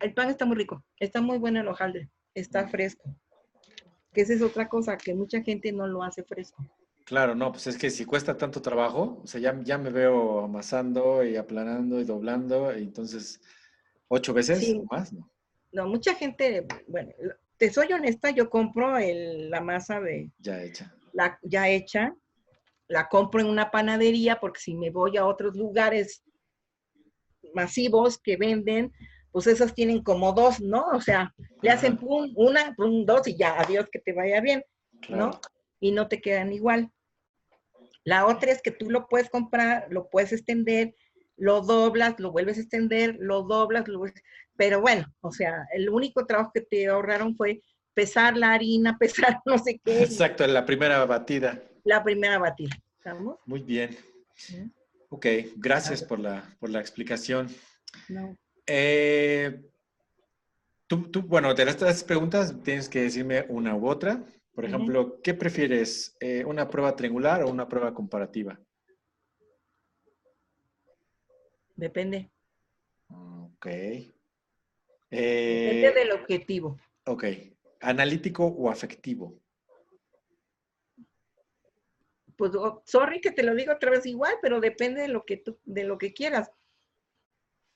El 0.00 0.14
pan 0.14 0.28
está 0.30 0.44
muy 0.44 0.56
rico, 0.56 0.84
está 0.98 1.20
muy 1.20 1.38
bueno 1.38 1.60
el 1.60 1.68
hojaldre, 1.68 2.10
está 2.34 2.68
fresco. 2.68 3.14
Que 4.12 4.22
esa 4.22 4.32
es 4.34 4.42
otra 4.42 4.68
cosa, 4.68 4.96
que 4.96 5.14
mucha 5.14 5.42
gente 5.42 5.72
no 5.72 5.86
lo 5.86 6.02
hace 6.02 6.22
fresco. 6.24 6.64
Claro, 7.04 7.34
no, 7.34 7.52
pues 7.52 7.66
es 7.68 7.78
que 7.78 7.90
si 7.90 8.04
cuesta 8.04 8.36
tanto 8.36 8.60
trabajo, 8.60 9.20
o 9.22 9.26
sea, 9.26 9.40
ya, 9.40 9.58
ya 9.62 9.78
me 9.78 9.90
veo 9.90 10.40
amasando 10.40 11.22
y 11.24 11.36
aplanando 11.36 12.00
y 12.00 12.04
doblando, 12.04 12.76
y 12.76 12.82
entonces, 12.82 13.40
ocho 14.08 14.34
veces 14.34 14.58
Sí. 14.60 14.80
o 14.80 14.84
más, 14.92 15.12
¿no? 15.12 15.30
No, 15.72 15.86
mucha 15.86 16.14
gente, 16.14 16.66
bueno, 16.88 17.12
te 17.58 17.70
soy 17.72 17.92
honesta, 17.92 18.30
yo 18.30 18.50
compro 18.50 18.96
el- 18.98 19.50
la 19.50 19.60
masa 19.60 20.00
de 20.00 20.30
Ya 20.38 20.62
hecha. 20.62 20.92
la 21.12 21.38
ya 21.42 21.68
hecha, 21.68 22.14
la 22.88 23.08
compro 23.08 23.40
en 23.40 23.46
una 23.48 23.70
panadería 23.70 24.40
porque 24.40 24.60
si 24.60 24.74
me 24.74 24.90
voy 24.90 25.16
a 25.16 25.26
otros 25.26 25.54
lugares 25.56 26.22
masivos 27.54 28.18
que 28.18 28.36
venden, 28.36 28.92
pues 29.36 29.48
esas 29.48 29.74
tienen 29.74 30.02
como 30.02 30.32
dos, 30.32 30.62
¿no? 30.62 30.86
O 30.94 31.00
sea, 31.02 31.34
le 31.60 31.68
hacen 31.68 31.98
pum, 31.98 32.32
una, 32.36 32.74
pum, 32.74 33.04
dos 33.04 33.28
y 33.28 33.36
ya, 33.36 33.60
adiós, 33.60 33.86
que 33.92 33.98
te 33.98 34.14
vaya 34.14 34.40
bien. 34.40 34.64
Claro. 35.02 35.26
¿no? 35.26 35.40
Y 35.78 35.92
no 35.92 36.08
te 36.08 36.22
quedan 36.22 36.54
igual. 36.54 36.90
La 38.02 38.24
otra 38.24 38.50
es 38.50 38.62
que 38.62 38.70
tú 38.70 38.90
lo 38.90 39.08
puedes 39.08 39.28
comprar, 39.28 39.88
lo 39.90 40.08
puedes 40.08 40.32
extender, 40.32 40.94
lo 41.36 41.60
doblas, 41.60 42.18
lo 42.18 42.32
vuelves 42.32 42.56
a 42.56 42.62
extender, 42.62 43.18
lo 43.20 43.42
doblas, 43.42 43.86
lo 43.88 43.98
vuelves- 43.98 44.22
pero 44.56 44.80
bueno, 44.80 45.04
o 45.20 45.30
sea, 45.30 45.66
el 45.74 45.90
único 45.90 46.24
trabajo 46.24 46.52
que 46.54 46.62
te 46.62 46.88
ahorraron 46.88 47.36
fue 47.36 47.60
pesar 47.92 48.38
la 48.38 48.54
harina, 48.54 48.96
pesar 49.36 49.40
no 49.44 49.58
sé 49.58 49.78
qué, 49.84 50.02
Exacto, 50.02 50.44
en 50.44 50.54
la 50.54 50.64
primera 50.64 51.04
batida. 51.04 51.60
la 51.84 52.02
primera 52.02 52.38
batida. 52.38 52.74
¿Estamos? 52.96 53.36
Muy 53.44 53.60
bien. 53.60 53.94
¿Sí? 54.34 54.62
Ok, 55.10 55.26
gracias 55.56 56.02
por 56.02 56.20
la, 56.20 56.56
por 56.58 56.70
la 56.70 56.80
explicación. 56.80 57.48
No. 58.08 58.34
Eh, 58.66 59.60
tú, 60.86 61.10
tú, 61.10 61.22
bueno, 61.22 61.54
de 61.54 61.62
estas 61.64 62.02
preguntas 62.04 62.54
tienes 62.62 62.88
que 62.88 63.02
decirme 63.02 63.44
una 63.48 63.74
u 63.76 63.88
otra. 63.88 64.24
Por 64.54 64.64
ejemplo, 64.64 65.20
¿qué 65.22 65.34
prefieres? 65.34 66.16
eh, 66.20 66.44
¿Una 66.44 66.68
prueba 66.70 66.96
triangular 66.96 67.42
o 67.42 67.50
una 67.50 67.68
prueba 67.68 67.92
comparativa? 67.92 68.58
Depende. 71.74 72.30
Ok. 73.08 73.66
Depende 73.66 74.14
Eh, 75.10 75.92
del 75.94 76.12
objetivo. 76.12 76.78
ok. 77.04 77.24
¿Analítico 77.80 78.46
o 78.46 78.70
afectivo? 78.70 79.38
Pues, 82.36 82.54
oh, 82.54 82.82
sorry 82.84 83.20
que 83.20 83.30
te 83.30 83.42
lo 83.42 83.54
digo 83.54 83.72
otra 83.74 83.90
vez 83.90 84.04
igual, 84.06 84.34
pero 84.42 84.60
depende 84.60 85.02
de 85.02 85.08
lo 85.08 85.24
que 85.24 85.36
tú, 85.36 85.58
de 85.64 85.84
lo 85.84 85.98
que 85.98 86.12
quieras. 86.12 86.50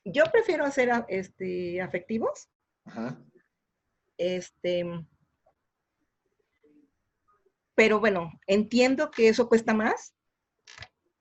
Yo 0.04 0.24
prefiero 0.32 0.64
hacer 0.64 0.90
este, 1.08 1.80
afectivos, 1.80 2.48
Ajá. 2.84 3.22
Este, 4.16 4.84
pero 7.74 8.00
bueno, 8.00 8.32
entiendo 8.46 9.10
que 9.10 9.28
eso 9.28 9.48
cuesta 9.48 9.72
más, 9.72 10.14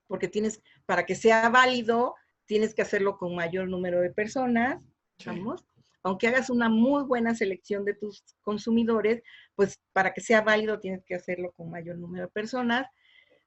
porque 0.08 0.28
tienes, 0.28 0.62
para 0.86 1.06
que 1.06 1.16
sea 1.16 1.50
válido, 1.50 2.16
tienes 2.46 2.74
que 2.74 2.82
hacerlo 2.82 3.18
con 3.18 3.36
mayor 3.36 3.68
número 3.70 4.02
de 4.02 4.10
personas, 4.10 4.82
Sí. 5.20 5.26
vamos. 5.28 5.66
Aunque 6.02 6.28
hagas 6.28 6.50
una 6.50 6.70
muy 6.70 7.04
buena 7.04 7.36
selección 7.36 7.84
de 7.84 7.94
tus 7.94 8.24
consumidores, 8.42 9.22
pues 9.56 9.80
para 9.92 10.14
que 10.14 10.22
sea 10.22 10.42
válido 10.42 10.80
tienes 10.80 11.04
que 11.04 11.16
hacerlo 11.16 11.52
con 11.52 11.70
mayor 11.70 11.98
número 11.98 12.26
de 12.26 12.32
personas, 12.32 12.88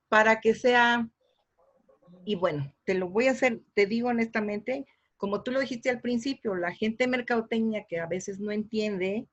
para 0.08 0.40
que 0.40 0.54
sea, 0.54 1.08
y 2.26 2.34
bueno, 2.36 2.74
te 2.84 2.94
lo 2.94 3.08
voy 3.08 3.28
a 3.28 3.30
hacer, 3.32 3.60
te 3.74 3.86
digo 3.86 4.08
honestamente, 4.10 4.86
como 5.22 5.44
tú 5.44 5.52
lo 5.52 5.60
dijiste 5.60 5.88
al 5.88 6.00
principio, 6.00 6.56
la 6.56 6.74
gente 6.74 7.06
mercadotecnia 7.06 7.86
que 7.88 8.00
a 8.00 8.06
veces 8.06 8.40
no 8.40 8.50
entiende, 8.50 9.28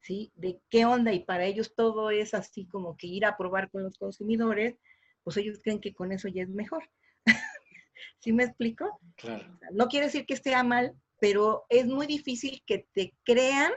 ¿sí? 0.00 0.30
De 0.36 0.60
qué 0.70 0.84
onda 0.84 1.12
y 1.12 1.24
para 1.24 1.44
ellos 1.44 1.74
todo 1.74 2.12
es 2.12 2.34
así 2.34 2.66
como 2.66 2.96
que 2.96 3.08
ir 3.08 3.24
a 3.24 3.36
probar 3.36 3.68
con 3.72 3.82
los 3.82 3.98
consumidores, 3.98 4.78
pues 5.24 5.38
ellos 5.38 5.58
creen 5.60 5.80
que 5.80 5.92
con 5.92 6.12
eso 6.12 6.28
ya 6.28 6.44
es 6.44 6.50
mejor. 6.50 6.88
¿Sí 8.20 8.32
me 8.32 8.44
explico? 8.44 9.00
Claro. 9.16 9.58
No 9.72 9.88
quiere 9.88 10.06
decir 10.06 10.24
que 10.24 10.34
esté 10.34 10.54
mal, 10.62 10.94
pero 11.18 11.64
es 11.68 11.86
muy 11.86 12.06
difícil 12.06 12.62
que 12.64 12.86
te 12.94 13.12
crean, 13.24 13.72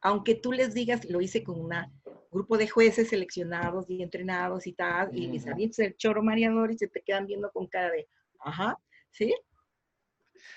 aunque 0.00 0.34
tú 0.34 0.50
les 0.50 0.74
digas, 0.74 1.08
lo 1.08 1.20
hice 1.20 1.44
con 1.44 1.60
un 1.60 1.72
grupo 2.32 2.58
de 2.58 2.68
jueces 2.68 3.10
seleccionados 3.10 3.88
y 3.88 4.02
entrenados 4.02 4.66
y 4.66 4.72
tal, 4.72 5.16
y 5.16 5.28
les 5.28 5.44
Ujú. 5.44 5.52
avientas 5.52 5.78
el 5.78 5.96
choro 5.96 6.20
mareador 6.20 6.72
y 6.72 6.78
se 6.78 6.88
te 6.88 7.00
quedan 7.00 7.28
viendo 7.28 7.48
con 7.52 7.68
cara 7.68 7.92
de, 7.92 8.08
ajá, 8.40 8.76
¿sí? 9.12 9.32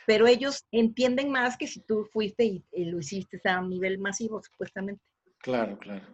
Pero 0.06 0.28
ellos 0.28 0.66
entienden 0.72 1.32
más 1.32 1.58
que 1.58 1.68
si 1.68 1.80
tú 1.82 2.06
fuiste 2.12 2.44
y, 2.46 2.64
y 2.72 2.86
lo 2.86 3.00
hiciste 3.00 3.42
a 3.50 3.60
un 3.60 3.70
nivel 3.70 3.98
masivo, 4.00 4.42
supuestamente. 4.44 5.02
Claro, 5.40 5.78
claro. 5.78 6.06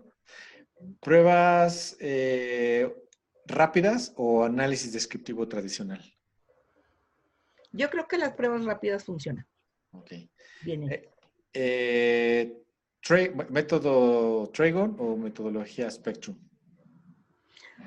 ¿Pruebas 1.01 1.97
eh, 1.99 2.93
rápidas 3.45 4.13
o 4.15 4.43
análisis 4.43 4.93
descriptivo 4.93 5.47
tradicional? 5.47 6.03
Yo 7.72 7.89
creo 7.89 8.07
que 8.07 8.17
las 8.17 8.34
pruebas 8.34 8.65
rápidas 8.65 9.03
funcionan. 9.03 9.45
Ok. 9.91 10.11
Bien. 10.61 10.91
Eh, 10.91 11.09
eh, 11.53 12.63
Tra- 13.01 13.49
¿Método 13.49 14.49
Tragon 14.49 14.95
o 14.99 15.15
metodología 15.15 15.89
Spectrum? 15.89 16.38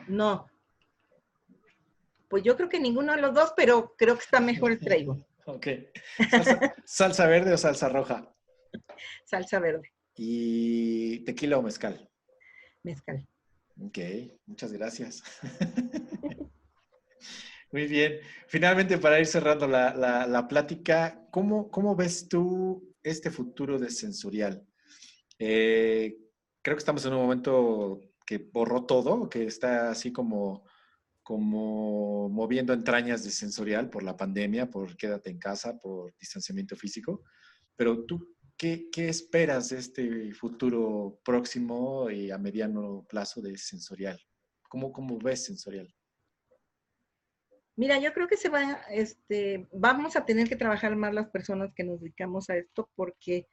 No. 0.09 0.49
Pues 2.28 2.43
yo 2.43 2.57
creo 2.57 2.68
que 2.68 2.80
ninguno 2.80 3.14
de 3.14 3.20
los 3.20 3.35
dos, 3.35 3.53
pero 3.57 3.95
creo 3.97 4.14
que 4.16 4.22
está 4.24 4.41
mejor 4.41 4.72
el 4.72 4.80
Traigo. 4.80 5.18
Ok. 5.47 5.66
¿Salsa, 6.84 7.26
verde 7.26 7.53
o 7.53 7.59
salsa 7.59 7.88
roja? 7.88 8.34
Salsa 9.24 9.59
verde. 9.59 9.93
¿Y 10.16 11.24
tequila 11.24 11.59
o 11.59 11.62
mezcal? 11.62 12.09
Mezcal. 12.82 13.26
Ok, 13.80 13.99
muchas 14.47 14.72
gracias. 14.72 15.22
Muy 17.72 17.86
bien. 17.86 18.18
Finalmente, 18.47 18.99
para 18.99 19.18
ir 19.18 19.26
cerrando 19.26 19.66
la, 19.66 20.47
plática, 20.49 21.26
¿cómo, 21.30 21.70
¿cómo, 21.70 21.97
ves 21.97 22.28
tú 22.28 22.95
este 23.03 23.30
futuro 23.30 23.78
de 23.78 23.90
sensorial? 23.90 24.62
Eh, 25.38 26.18
creo 26.61 26.76
que 26.76 26.80
estamos 26.80 27.05
en 27.07 27.14
un 27.14 27.20
momento 27.20 28.01
que 28.26 28.38
borró 28.38 28.84
todo, 28.84 29.28
que 29.28 29.45
está 29.45 29.90
así 29.90 30.12
como, 30.12 30.64
como 31.23 32.29
moviendo 32.29 32.73
entrañas 32.73 33.25
de 33.25 33.31
sensorial 33.31 33.91
por 33.91 34.03
la 34.03 34.16
pandemia, 34.16 34.70
por 34.70 34.97
quédate 34.97 35.31
en 35.31 35.39
casa, 35.39 35.79
por 35.79 36.14
distanciamiento 36.18 36.77
físico. 36.77 37.23
Pero 37.77 38.05
tú, 38.05 38.37
¿qué, 38.57 38.89
qué 38.91 39.09
esperas 39.09 39.70
de 39.70 39.79
este 39.79 40.35
futuro 40.35 41.20
próximo 41.25 42.11
y 42.11 42.31
a 42.31 42.39
mediano 42.39 43.07
plazo 43.09 43.41
de 43.41 43.57
sensorial? 43.57 44.20
¿Cómo, 44.68 44.93
cómo 44.93 45.18
ves 45.18 45.45
sensorial? 45.45 45.95
Mira, 47.77 47.99
yo 47.99 48.12
creo 48.12 48.29
que 48.29 48.37
se 48.37 48.51
va, 48.51 48.83
este, 48.91 49.66
vamos 49.73 50.16
a 50.16 50.27
tener 50.27 50.49
que 50.49 50.57
trabajar 50.57 50.95
más 50.95 51.14
las 51.14 51.31
personas 51.31 51.73
que 51.75 51.85
nos 51.85 52.01
dedicamos 52.01 52.51
a 52.51 52.57
esto 52.57 52.91
porque 52.95 53.49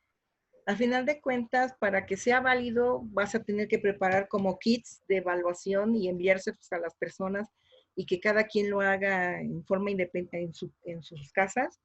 al 0.69 0.77
final 0.77 1.03
de 1.03 1.19
cuentas, 1.19 1.73
para 1.79 2.05
que 2.05 2.15
sea 2.15 2.41
válido, 2.41 3.01
vas 3.05 3.33
a 3.33 3.41
tener 3.43 3.67
que 3.67 3.79
preparar 3.79 4.27
como 4.27 4.59
kits 4.59 5.01
de 5.07 5.17
evaluación 5.17 5.95
y 5.95 6.07
enviárselos 6.07 6.71
a 6.71 6.77
las 6.77 6.93
personas 6.93 7.49
y 7.95 8.05
que 8.05 8.19
cada 8.19 8.43
quien 8.43 8.69
lo 8.69 8.79
haga 8.79 9.41
en 9.41 9.65
forma 9.65 9.89
independiente 9.89 10.71
en, 10.83 11.01
sus 11.01 11.31
casas. 11.31 11.81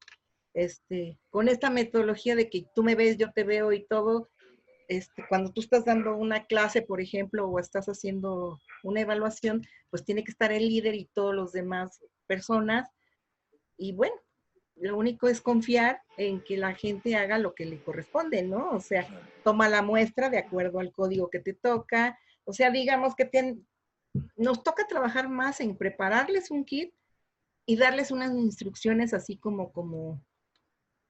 Este, 0.53 1.19
con 1.31 1.49
esta 1.49 1.71
metodología 1.71 2.37
de 2.37 2.51
que 2.51 2.67
tú 2.75 2.83
me 2.83 2.95
ves, 2.95 3.17
yo 3.17 3.33
te 3.33 3.43
veo 3.43 3.73
y 3.73 3.87
todo, 3.87 4.29
este, 4.89 5.25
cuando 5.31 5.51
tú 5.51 5.63
estás 5.63 5.87
dando 5.87 6.15
una 6.15 6.45
clase, 6.45 6.83
por 6.83 7.01
ejemplo, 7.01 7.49
o 7.49 7.59
estás 7.59 7.87
haciendo 7.87 8.61
una 8.83 9.01
evaluación, 9.01 9.63
pues 9.89 10.05
tiene 10.05 10.25
que 10.25 10.33
estar 10.33 10.53
el 10.53 10.69
líder 10.69 10.95
y 10.95 11.09
todos 11.15 11.35
los 11.35 11.53
demás 11.53 12.05
personas. 12.27 12.91
Y 13.79 13.95
bueno, 13.95 14.15
lo 14.77 14.97
único 14.97 15.29
es 15.29 15.41
confiar 15.41 16.03
en 16.17 16.43
que 16.43 16.57
la 16.57 16.75
gente 16.75 17.17
haga 17.17 17.39
lo 17.39 17.55
que 17.55 17.65
le 17.65 17.83
corresponde, 17.83 18.43
¿no? 18.43 18.71
O 18.71 18.81
sea, 18.81 19.07
toma 19.43 19.69
la 19.69 19.83
muestra 19.83 20.31
de 20.31 20.39
acuerdo 20.39 20.81
al 20.81 20.93
código 20.93 21.31
que 21.31 21.41
te 21.41 21.55
toca. 21.55 22.19
O 22.45 22.53
sea, 22.53 22.71
digamos 22.71 23.15
que 23.15 23.31
nos 24.37 24.63
toca 24.63 24.87
trabajar 24.87 25.29
más 25.29 25.61
en 25.61 25.77
prepararles 25.77 26.51
un 26.51 26.65
kit 26.65 26.93
y 27.67 27.77
darles 27.77 28.11
unas 28.11 28.33
instrucciones 28.33 29.15
así 29.15 29.37
como, 29.37 29.73
como 29.73 30.23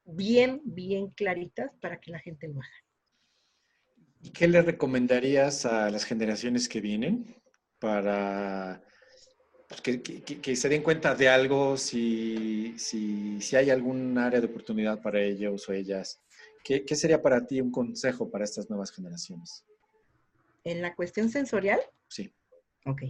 bien, 0.05 0.61
bien 0.65 1.09
claritas 1.11 1.75
para 1.81 2.01
que 2.01 2.11
la 2.11 2.19
gente 2.19 2.49
lo 2.49 2.61
haga. 2.61 2.85
¿Y 4.21 4.31
qué 4.31 4.49
le 4.49 4.63
recomendarías 4.63 5.67
a 5.67 5.91
las 5.91 6.05
generaciones 6.05 6.69
que 6.69 6.81
vienen 6.81 7.43
para 7.79 8.83
pues, 9.83 10.01
que, 10.41 10.57
se 10.57 10.69
den 10.69 10.83
cuenta 10.83 11.15
de 11.15 11.29
algo, 11.29 11.77
si, 11.77 12.75
si, 12.79 13.57
hay 13.57 13.71
algún 13.71 14.17
área 14.19 14.41
de 14.41 14.47
oportunidad 14.47 15.01
para 15.01 15.21
ellos 15.21 15.69
o 15.69 15.73
ellas. 15.73 16.21
¿Qué, 16.63 16.85
sería 16.95 17.21
para 17.21 17.47
ti 17.47 17.61
un 17.61 17.71
consejo 17.71 18.31
para 18.31 18.45
estas 18.45 18.71
nuevas 18.71 18.91
generaciones? 18.91 19.65
¿En 20.65 20.81
la 20.81 20.95
cuestión 20.95 21.29
sensorial? 21.29 21.81
Sí. 22.09 22.33
Ok. 22.87 23.03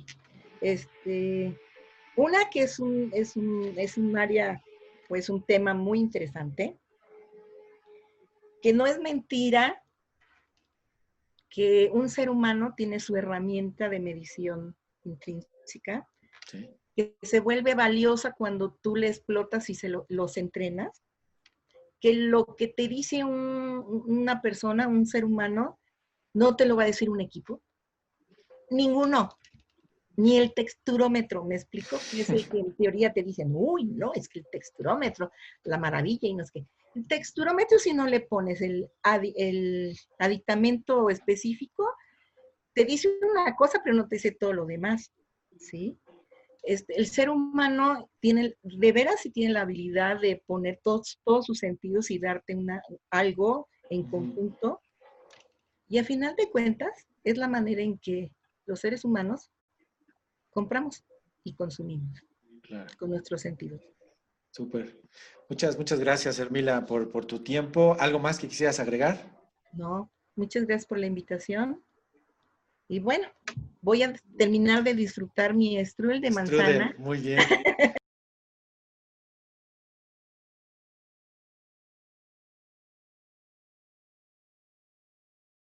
Este, 0.60 1.56
una 2.16 2.50
que 2.50 2.62
es 2.62 2.78
un, 2.78 3.10
es 3.14 3.36
un, 3.36 3.74
es 3.76 3.96
un 3.96 4.16
área, 4.16 4.62
pues 5.08 5.28
un 5.28 5.42
tema 5.44 5.74
muy 5.74 6.00
interesante, 6.00 6.76
que 8.60 8.72
no 8.72 8.86
es 8.86 8.98
mentira 8.98 9.82
que 11.48 11.90
un 11.92 12.08
ser 12.08 12.30
humano 12.30 12.74
tiene 12.76 12.98
su 12.98 13.14
herramienta 13.14 13.88
de 13.88 14.00
medición 14.00 14.76
intrínseca 15.04 16.08
que 16.96 17.16
se 17.22 17.40
vuelve 17.40 17.74
valiosa 17.74 18.32
cuando 18.32 18.72
tú 18.80 18.96
le 18.96 19.08
explotas 19.08 19.68
y 19.70 19.74
se 19.74 19.90
los 20.08 20.36
entrenas, 20.36 21.02
que 22.00 22.12
lo 22.14 22.54
que 22.56 22.68
te 22.68 22.86
dice 22.86 23.24
una 23.24 24.42
persona, 24.42 24.88
un 24.88 25.06
ser 25.06 25.24
humano, 25.24 25.80
no 26.34 26.56
te 26.56 26.66
lo 26.66 26.76
va 26.76 26.82
a 26.82 26.86
decir 26.86 27.08
un 27.08 27.20
equipo. 27.20 27.62
Ninguno. 28.70 29.30
Ni 30.16 30.36
el 30.36 30.54
texturómetro, 30.54 31.44
¿me 31.44 31.56
explico? 31.56 31.96
es 31.96 32.30
el 32.30 32.48
que 32.48 32.58
en 32.58 32.76
teoría 32.76 33.12
te 33.12 33.22
dicen, 33.22 33.50
uy, 33.52 33.84
no, 33.84 34.12
es 34.14 34.28
que 34.28 34.40
el 34.40 34.46
texturómetro, 34.50 35.32
la 35.64 35.78
maravilla 35.78 36.28
y 36.28 36.34
no 36.34 36.44
es 36.44 36.52
que. 36.52 36.66
El 36.94 37.08
texturómetro, 37.08 37.78
si 37.78 37.92
no 37.92 38.06
le 38.06 38.20
pones 38.20 38.60
el, 38.60 38.88
el 39.34 39.96
aditamento 40.18 41.10
específico, 41.10 41.90
te 42.74 42.84
dice 42.84 43.08
una 43.30 43.56
cosa, 43.56 43.80
pero 43.82 43.96
no 43.96 44.06
te 44.06 44.16
dice 44.16 44.30
todo 44.32 44.52
lo 44.52 44.66
demás, 44.66 45.12
¿sí? 45.58 45.98
Este, 46.64 46.98
el 46.98 47.06
ser 47.06 47.28
humano 47.28 48.10
tiene, 48.20 48.56
de 48.62 48.92
veras 48.92 49.20
sí 49.20 49.30
tiene 49.30 49.52
la 49.52 49.62
habilidad 49.62 50.20
de 50.20 50.42
poner 50.46 50.80
todos, 50.82 51.20
todos 51.24 51.46
sus 51.46 51.58
sentidos 51.58 52.10
y 52.10 52.18
darte 52.18 52.54
una, 52.54 52.82
algo 53.10 53.68
en 53.90 54.04
conjunto. 54.04 54.80
Y 55.88 55.98
a 55.98 56.04
final 56.04 56.34
de 56.36 56.50
cuentas, 56.50 57.06
es 57.22 57.36
la 57.36 57.48
manera 57.48 57.82
en 57.82 57.98
que 57.98 58.32
los 58.66 58.80
seres 58.80 59.04
humanos 59.04 59.50
compramos 60.50 61.04
y 61.42 61.54
consumimos 61.54 62.18
con 62.98 63.10
nuestros 63.10 63.42
sentidos. 63.42 63.82
Súper. 64.50 65.00
Muchas, 65.48 65.76
muchas 65.76 66.00
gracias, 66.00 66.38
Hermila, 66.38 66.86
por, 66.86 67.10
por 67.10 67.26
tu 67.26 67.42
tiempo. 67.42 67.96
¿Algo 67.98 68.18
más 68.18 68.38
que 68.38 68.48
quisieras 68.48 68.80
agregar? 68.80 69.18
No, 69.72 70.10
muchas 70.36 70.64
gracias 70.64 70.86
por 70.86 70.98
la 70.98 71.06
invitación. 71.06 71.84
Y 72.88 73.00
bueno, 73.00 73.28
voy 73.80 74.02
a 74.02 74.14
terminar 74.36 74.84
de 74.84 74.94
disfrutar 74.94 75.54
mi 75.54 75.84
strudel 75.84 76.20
de 76.20 76.30
manzana. 76.30 76.94
muy 76.98 77.18
bien. 77.18 77.40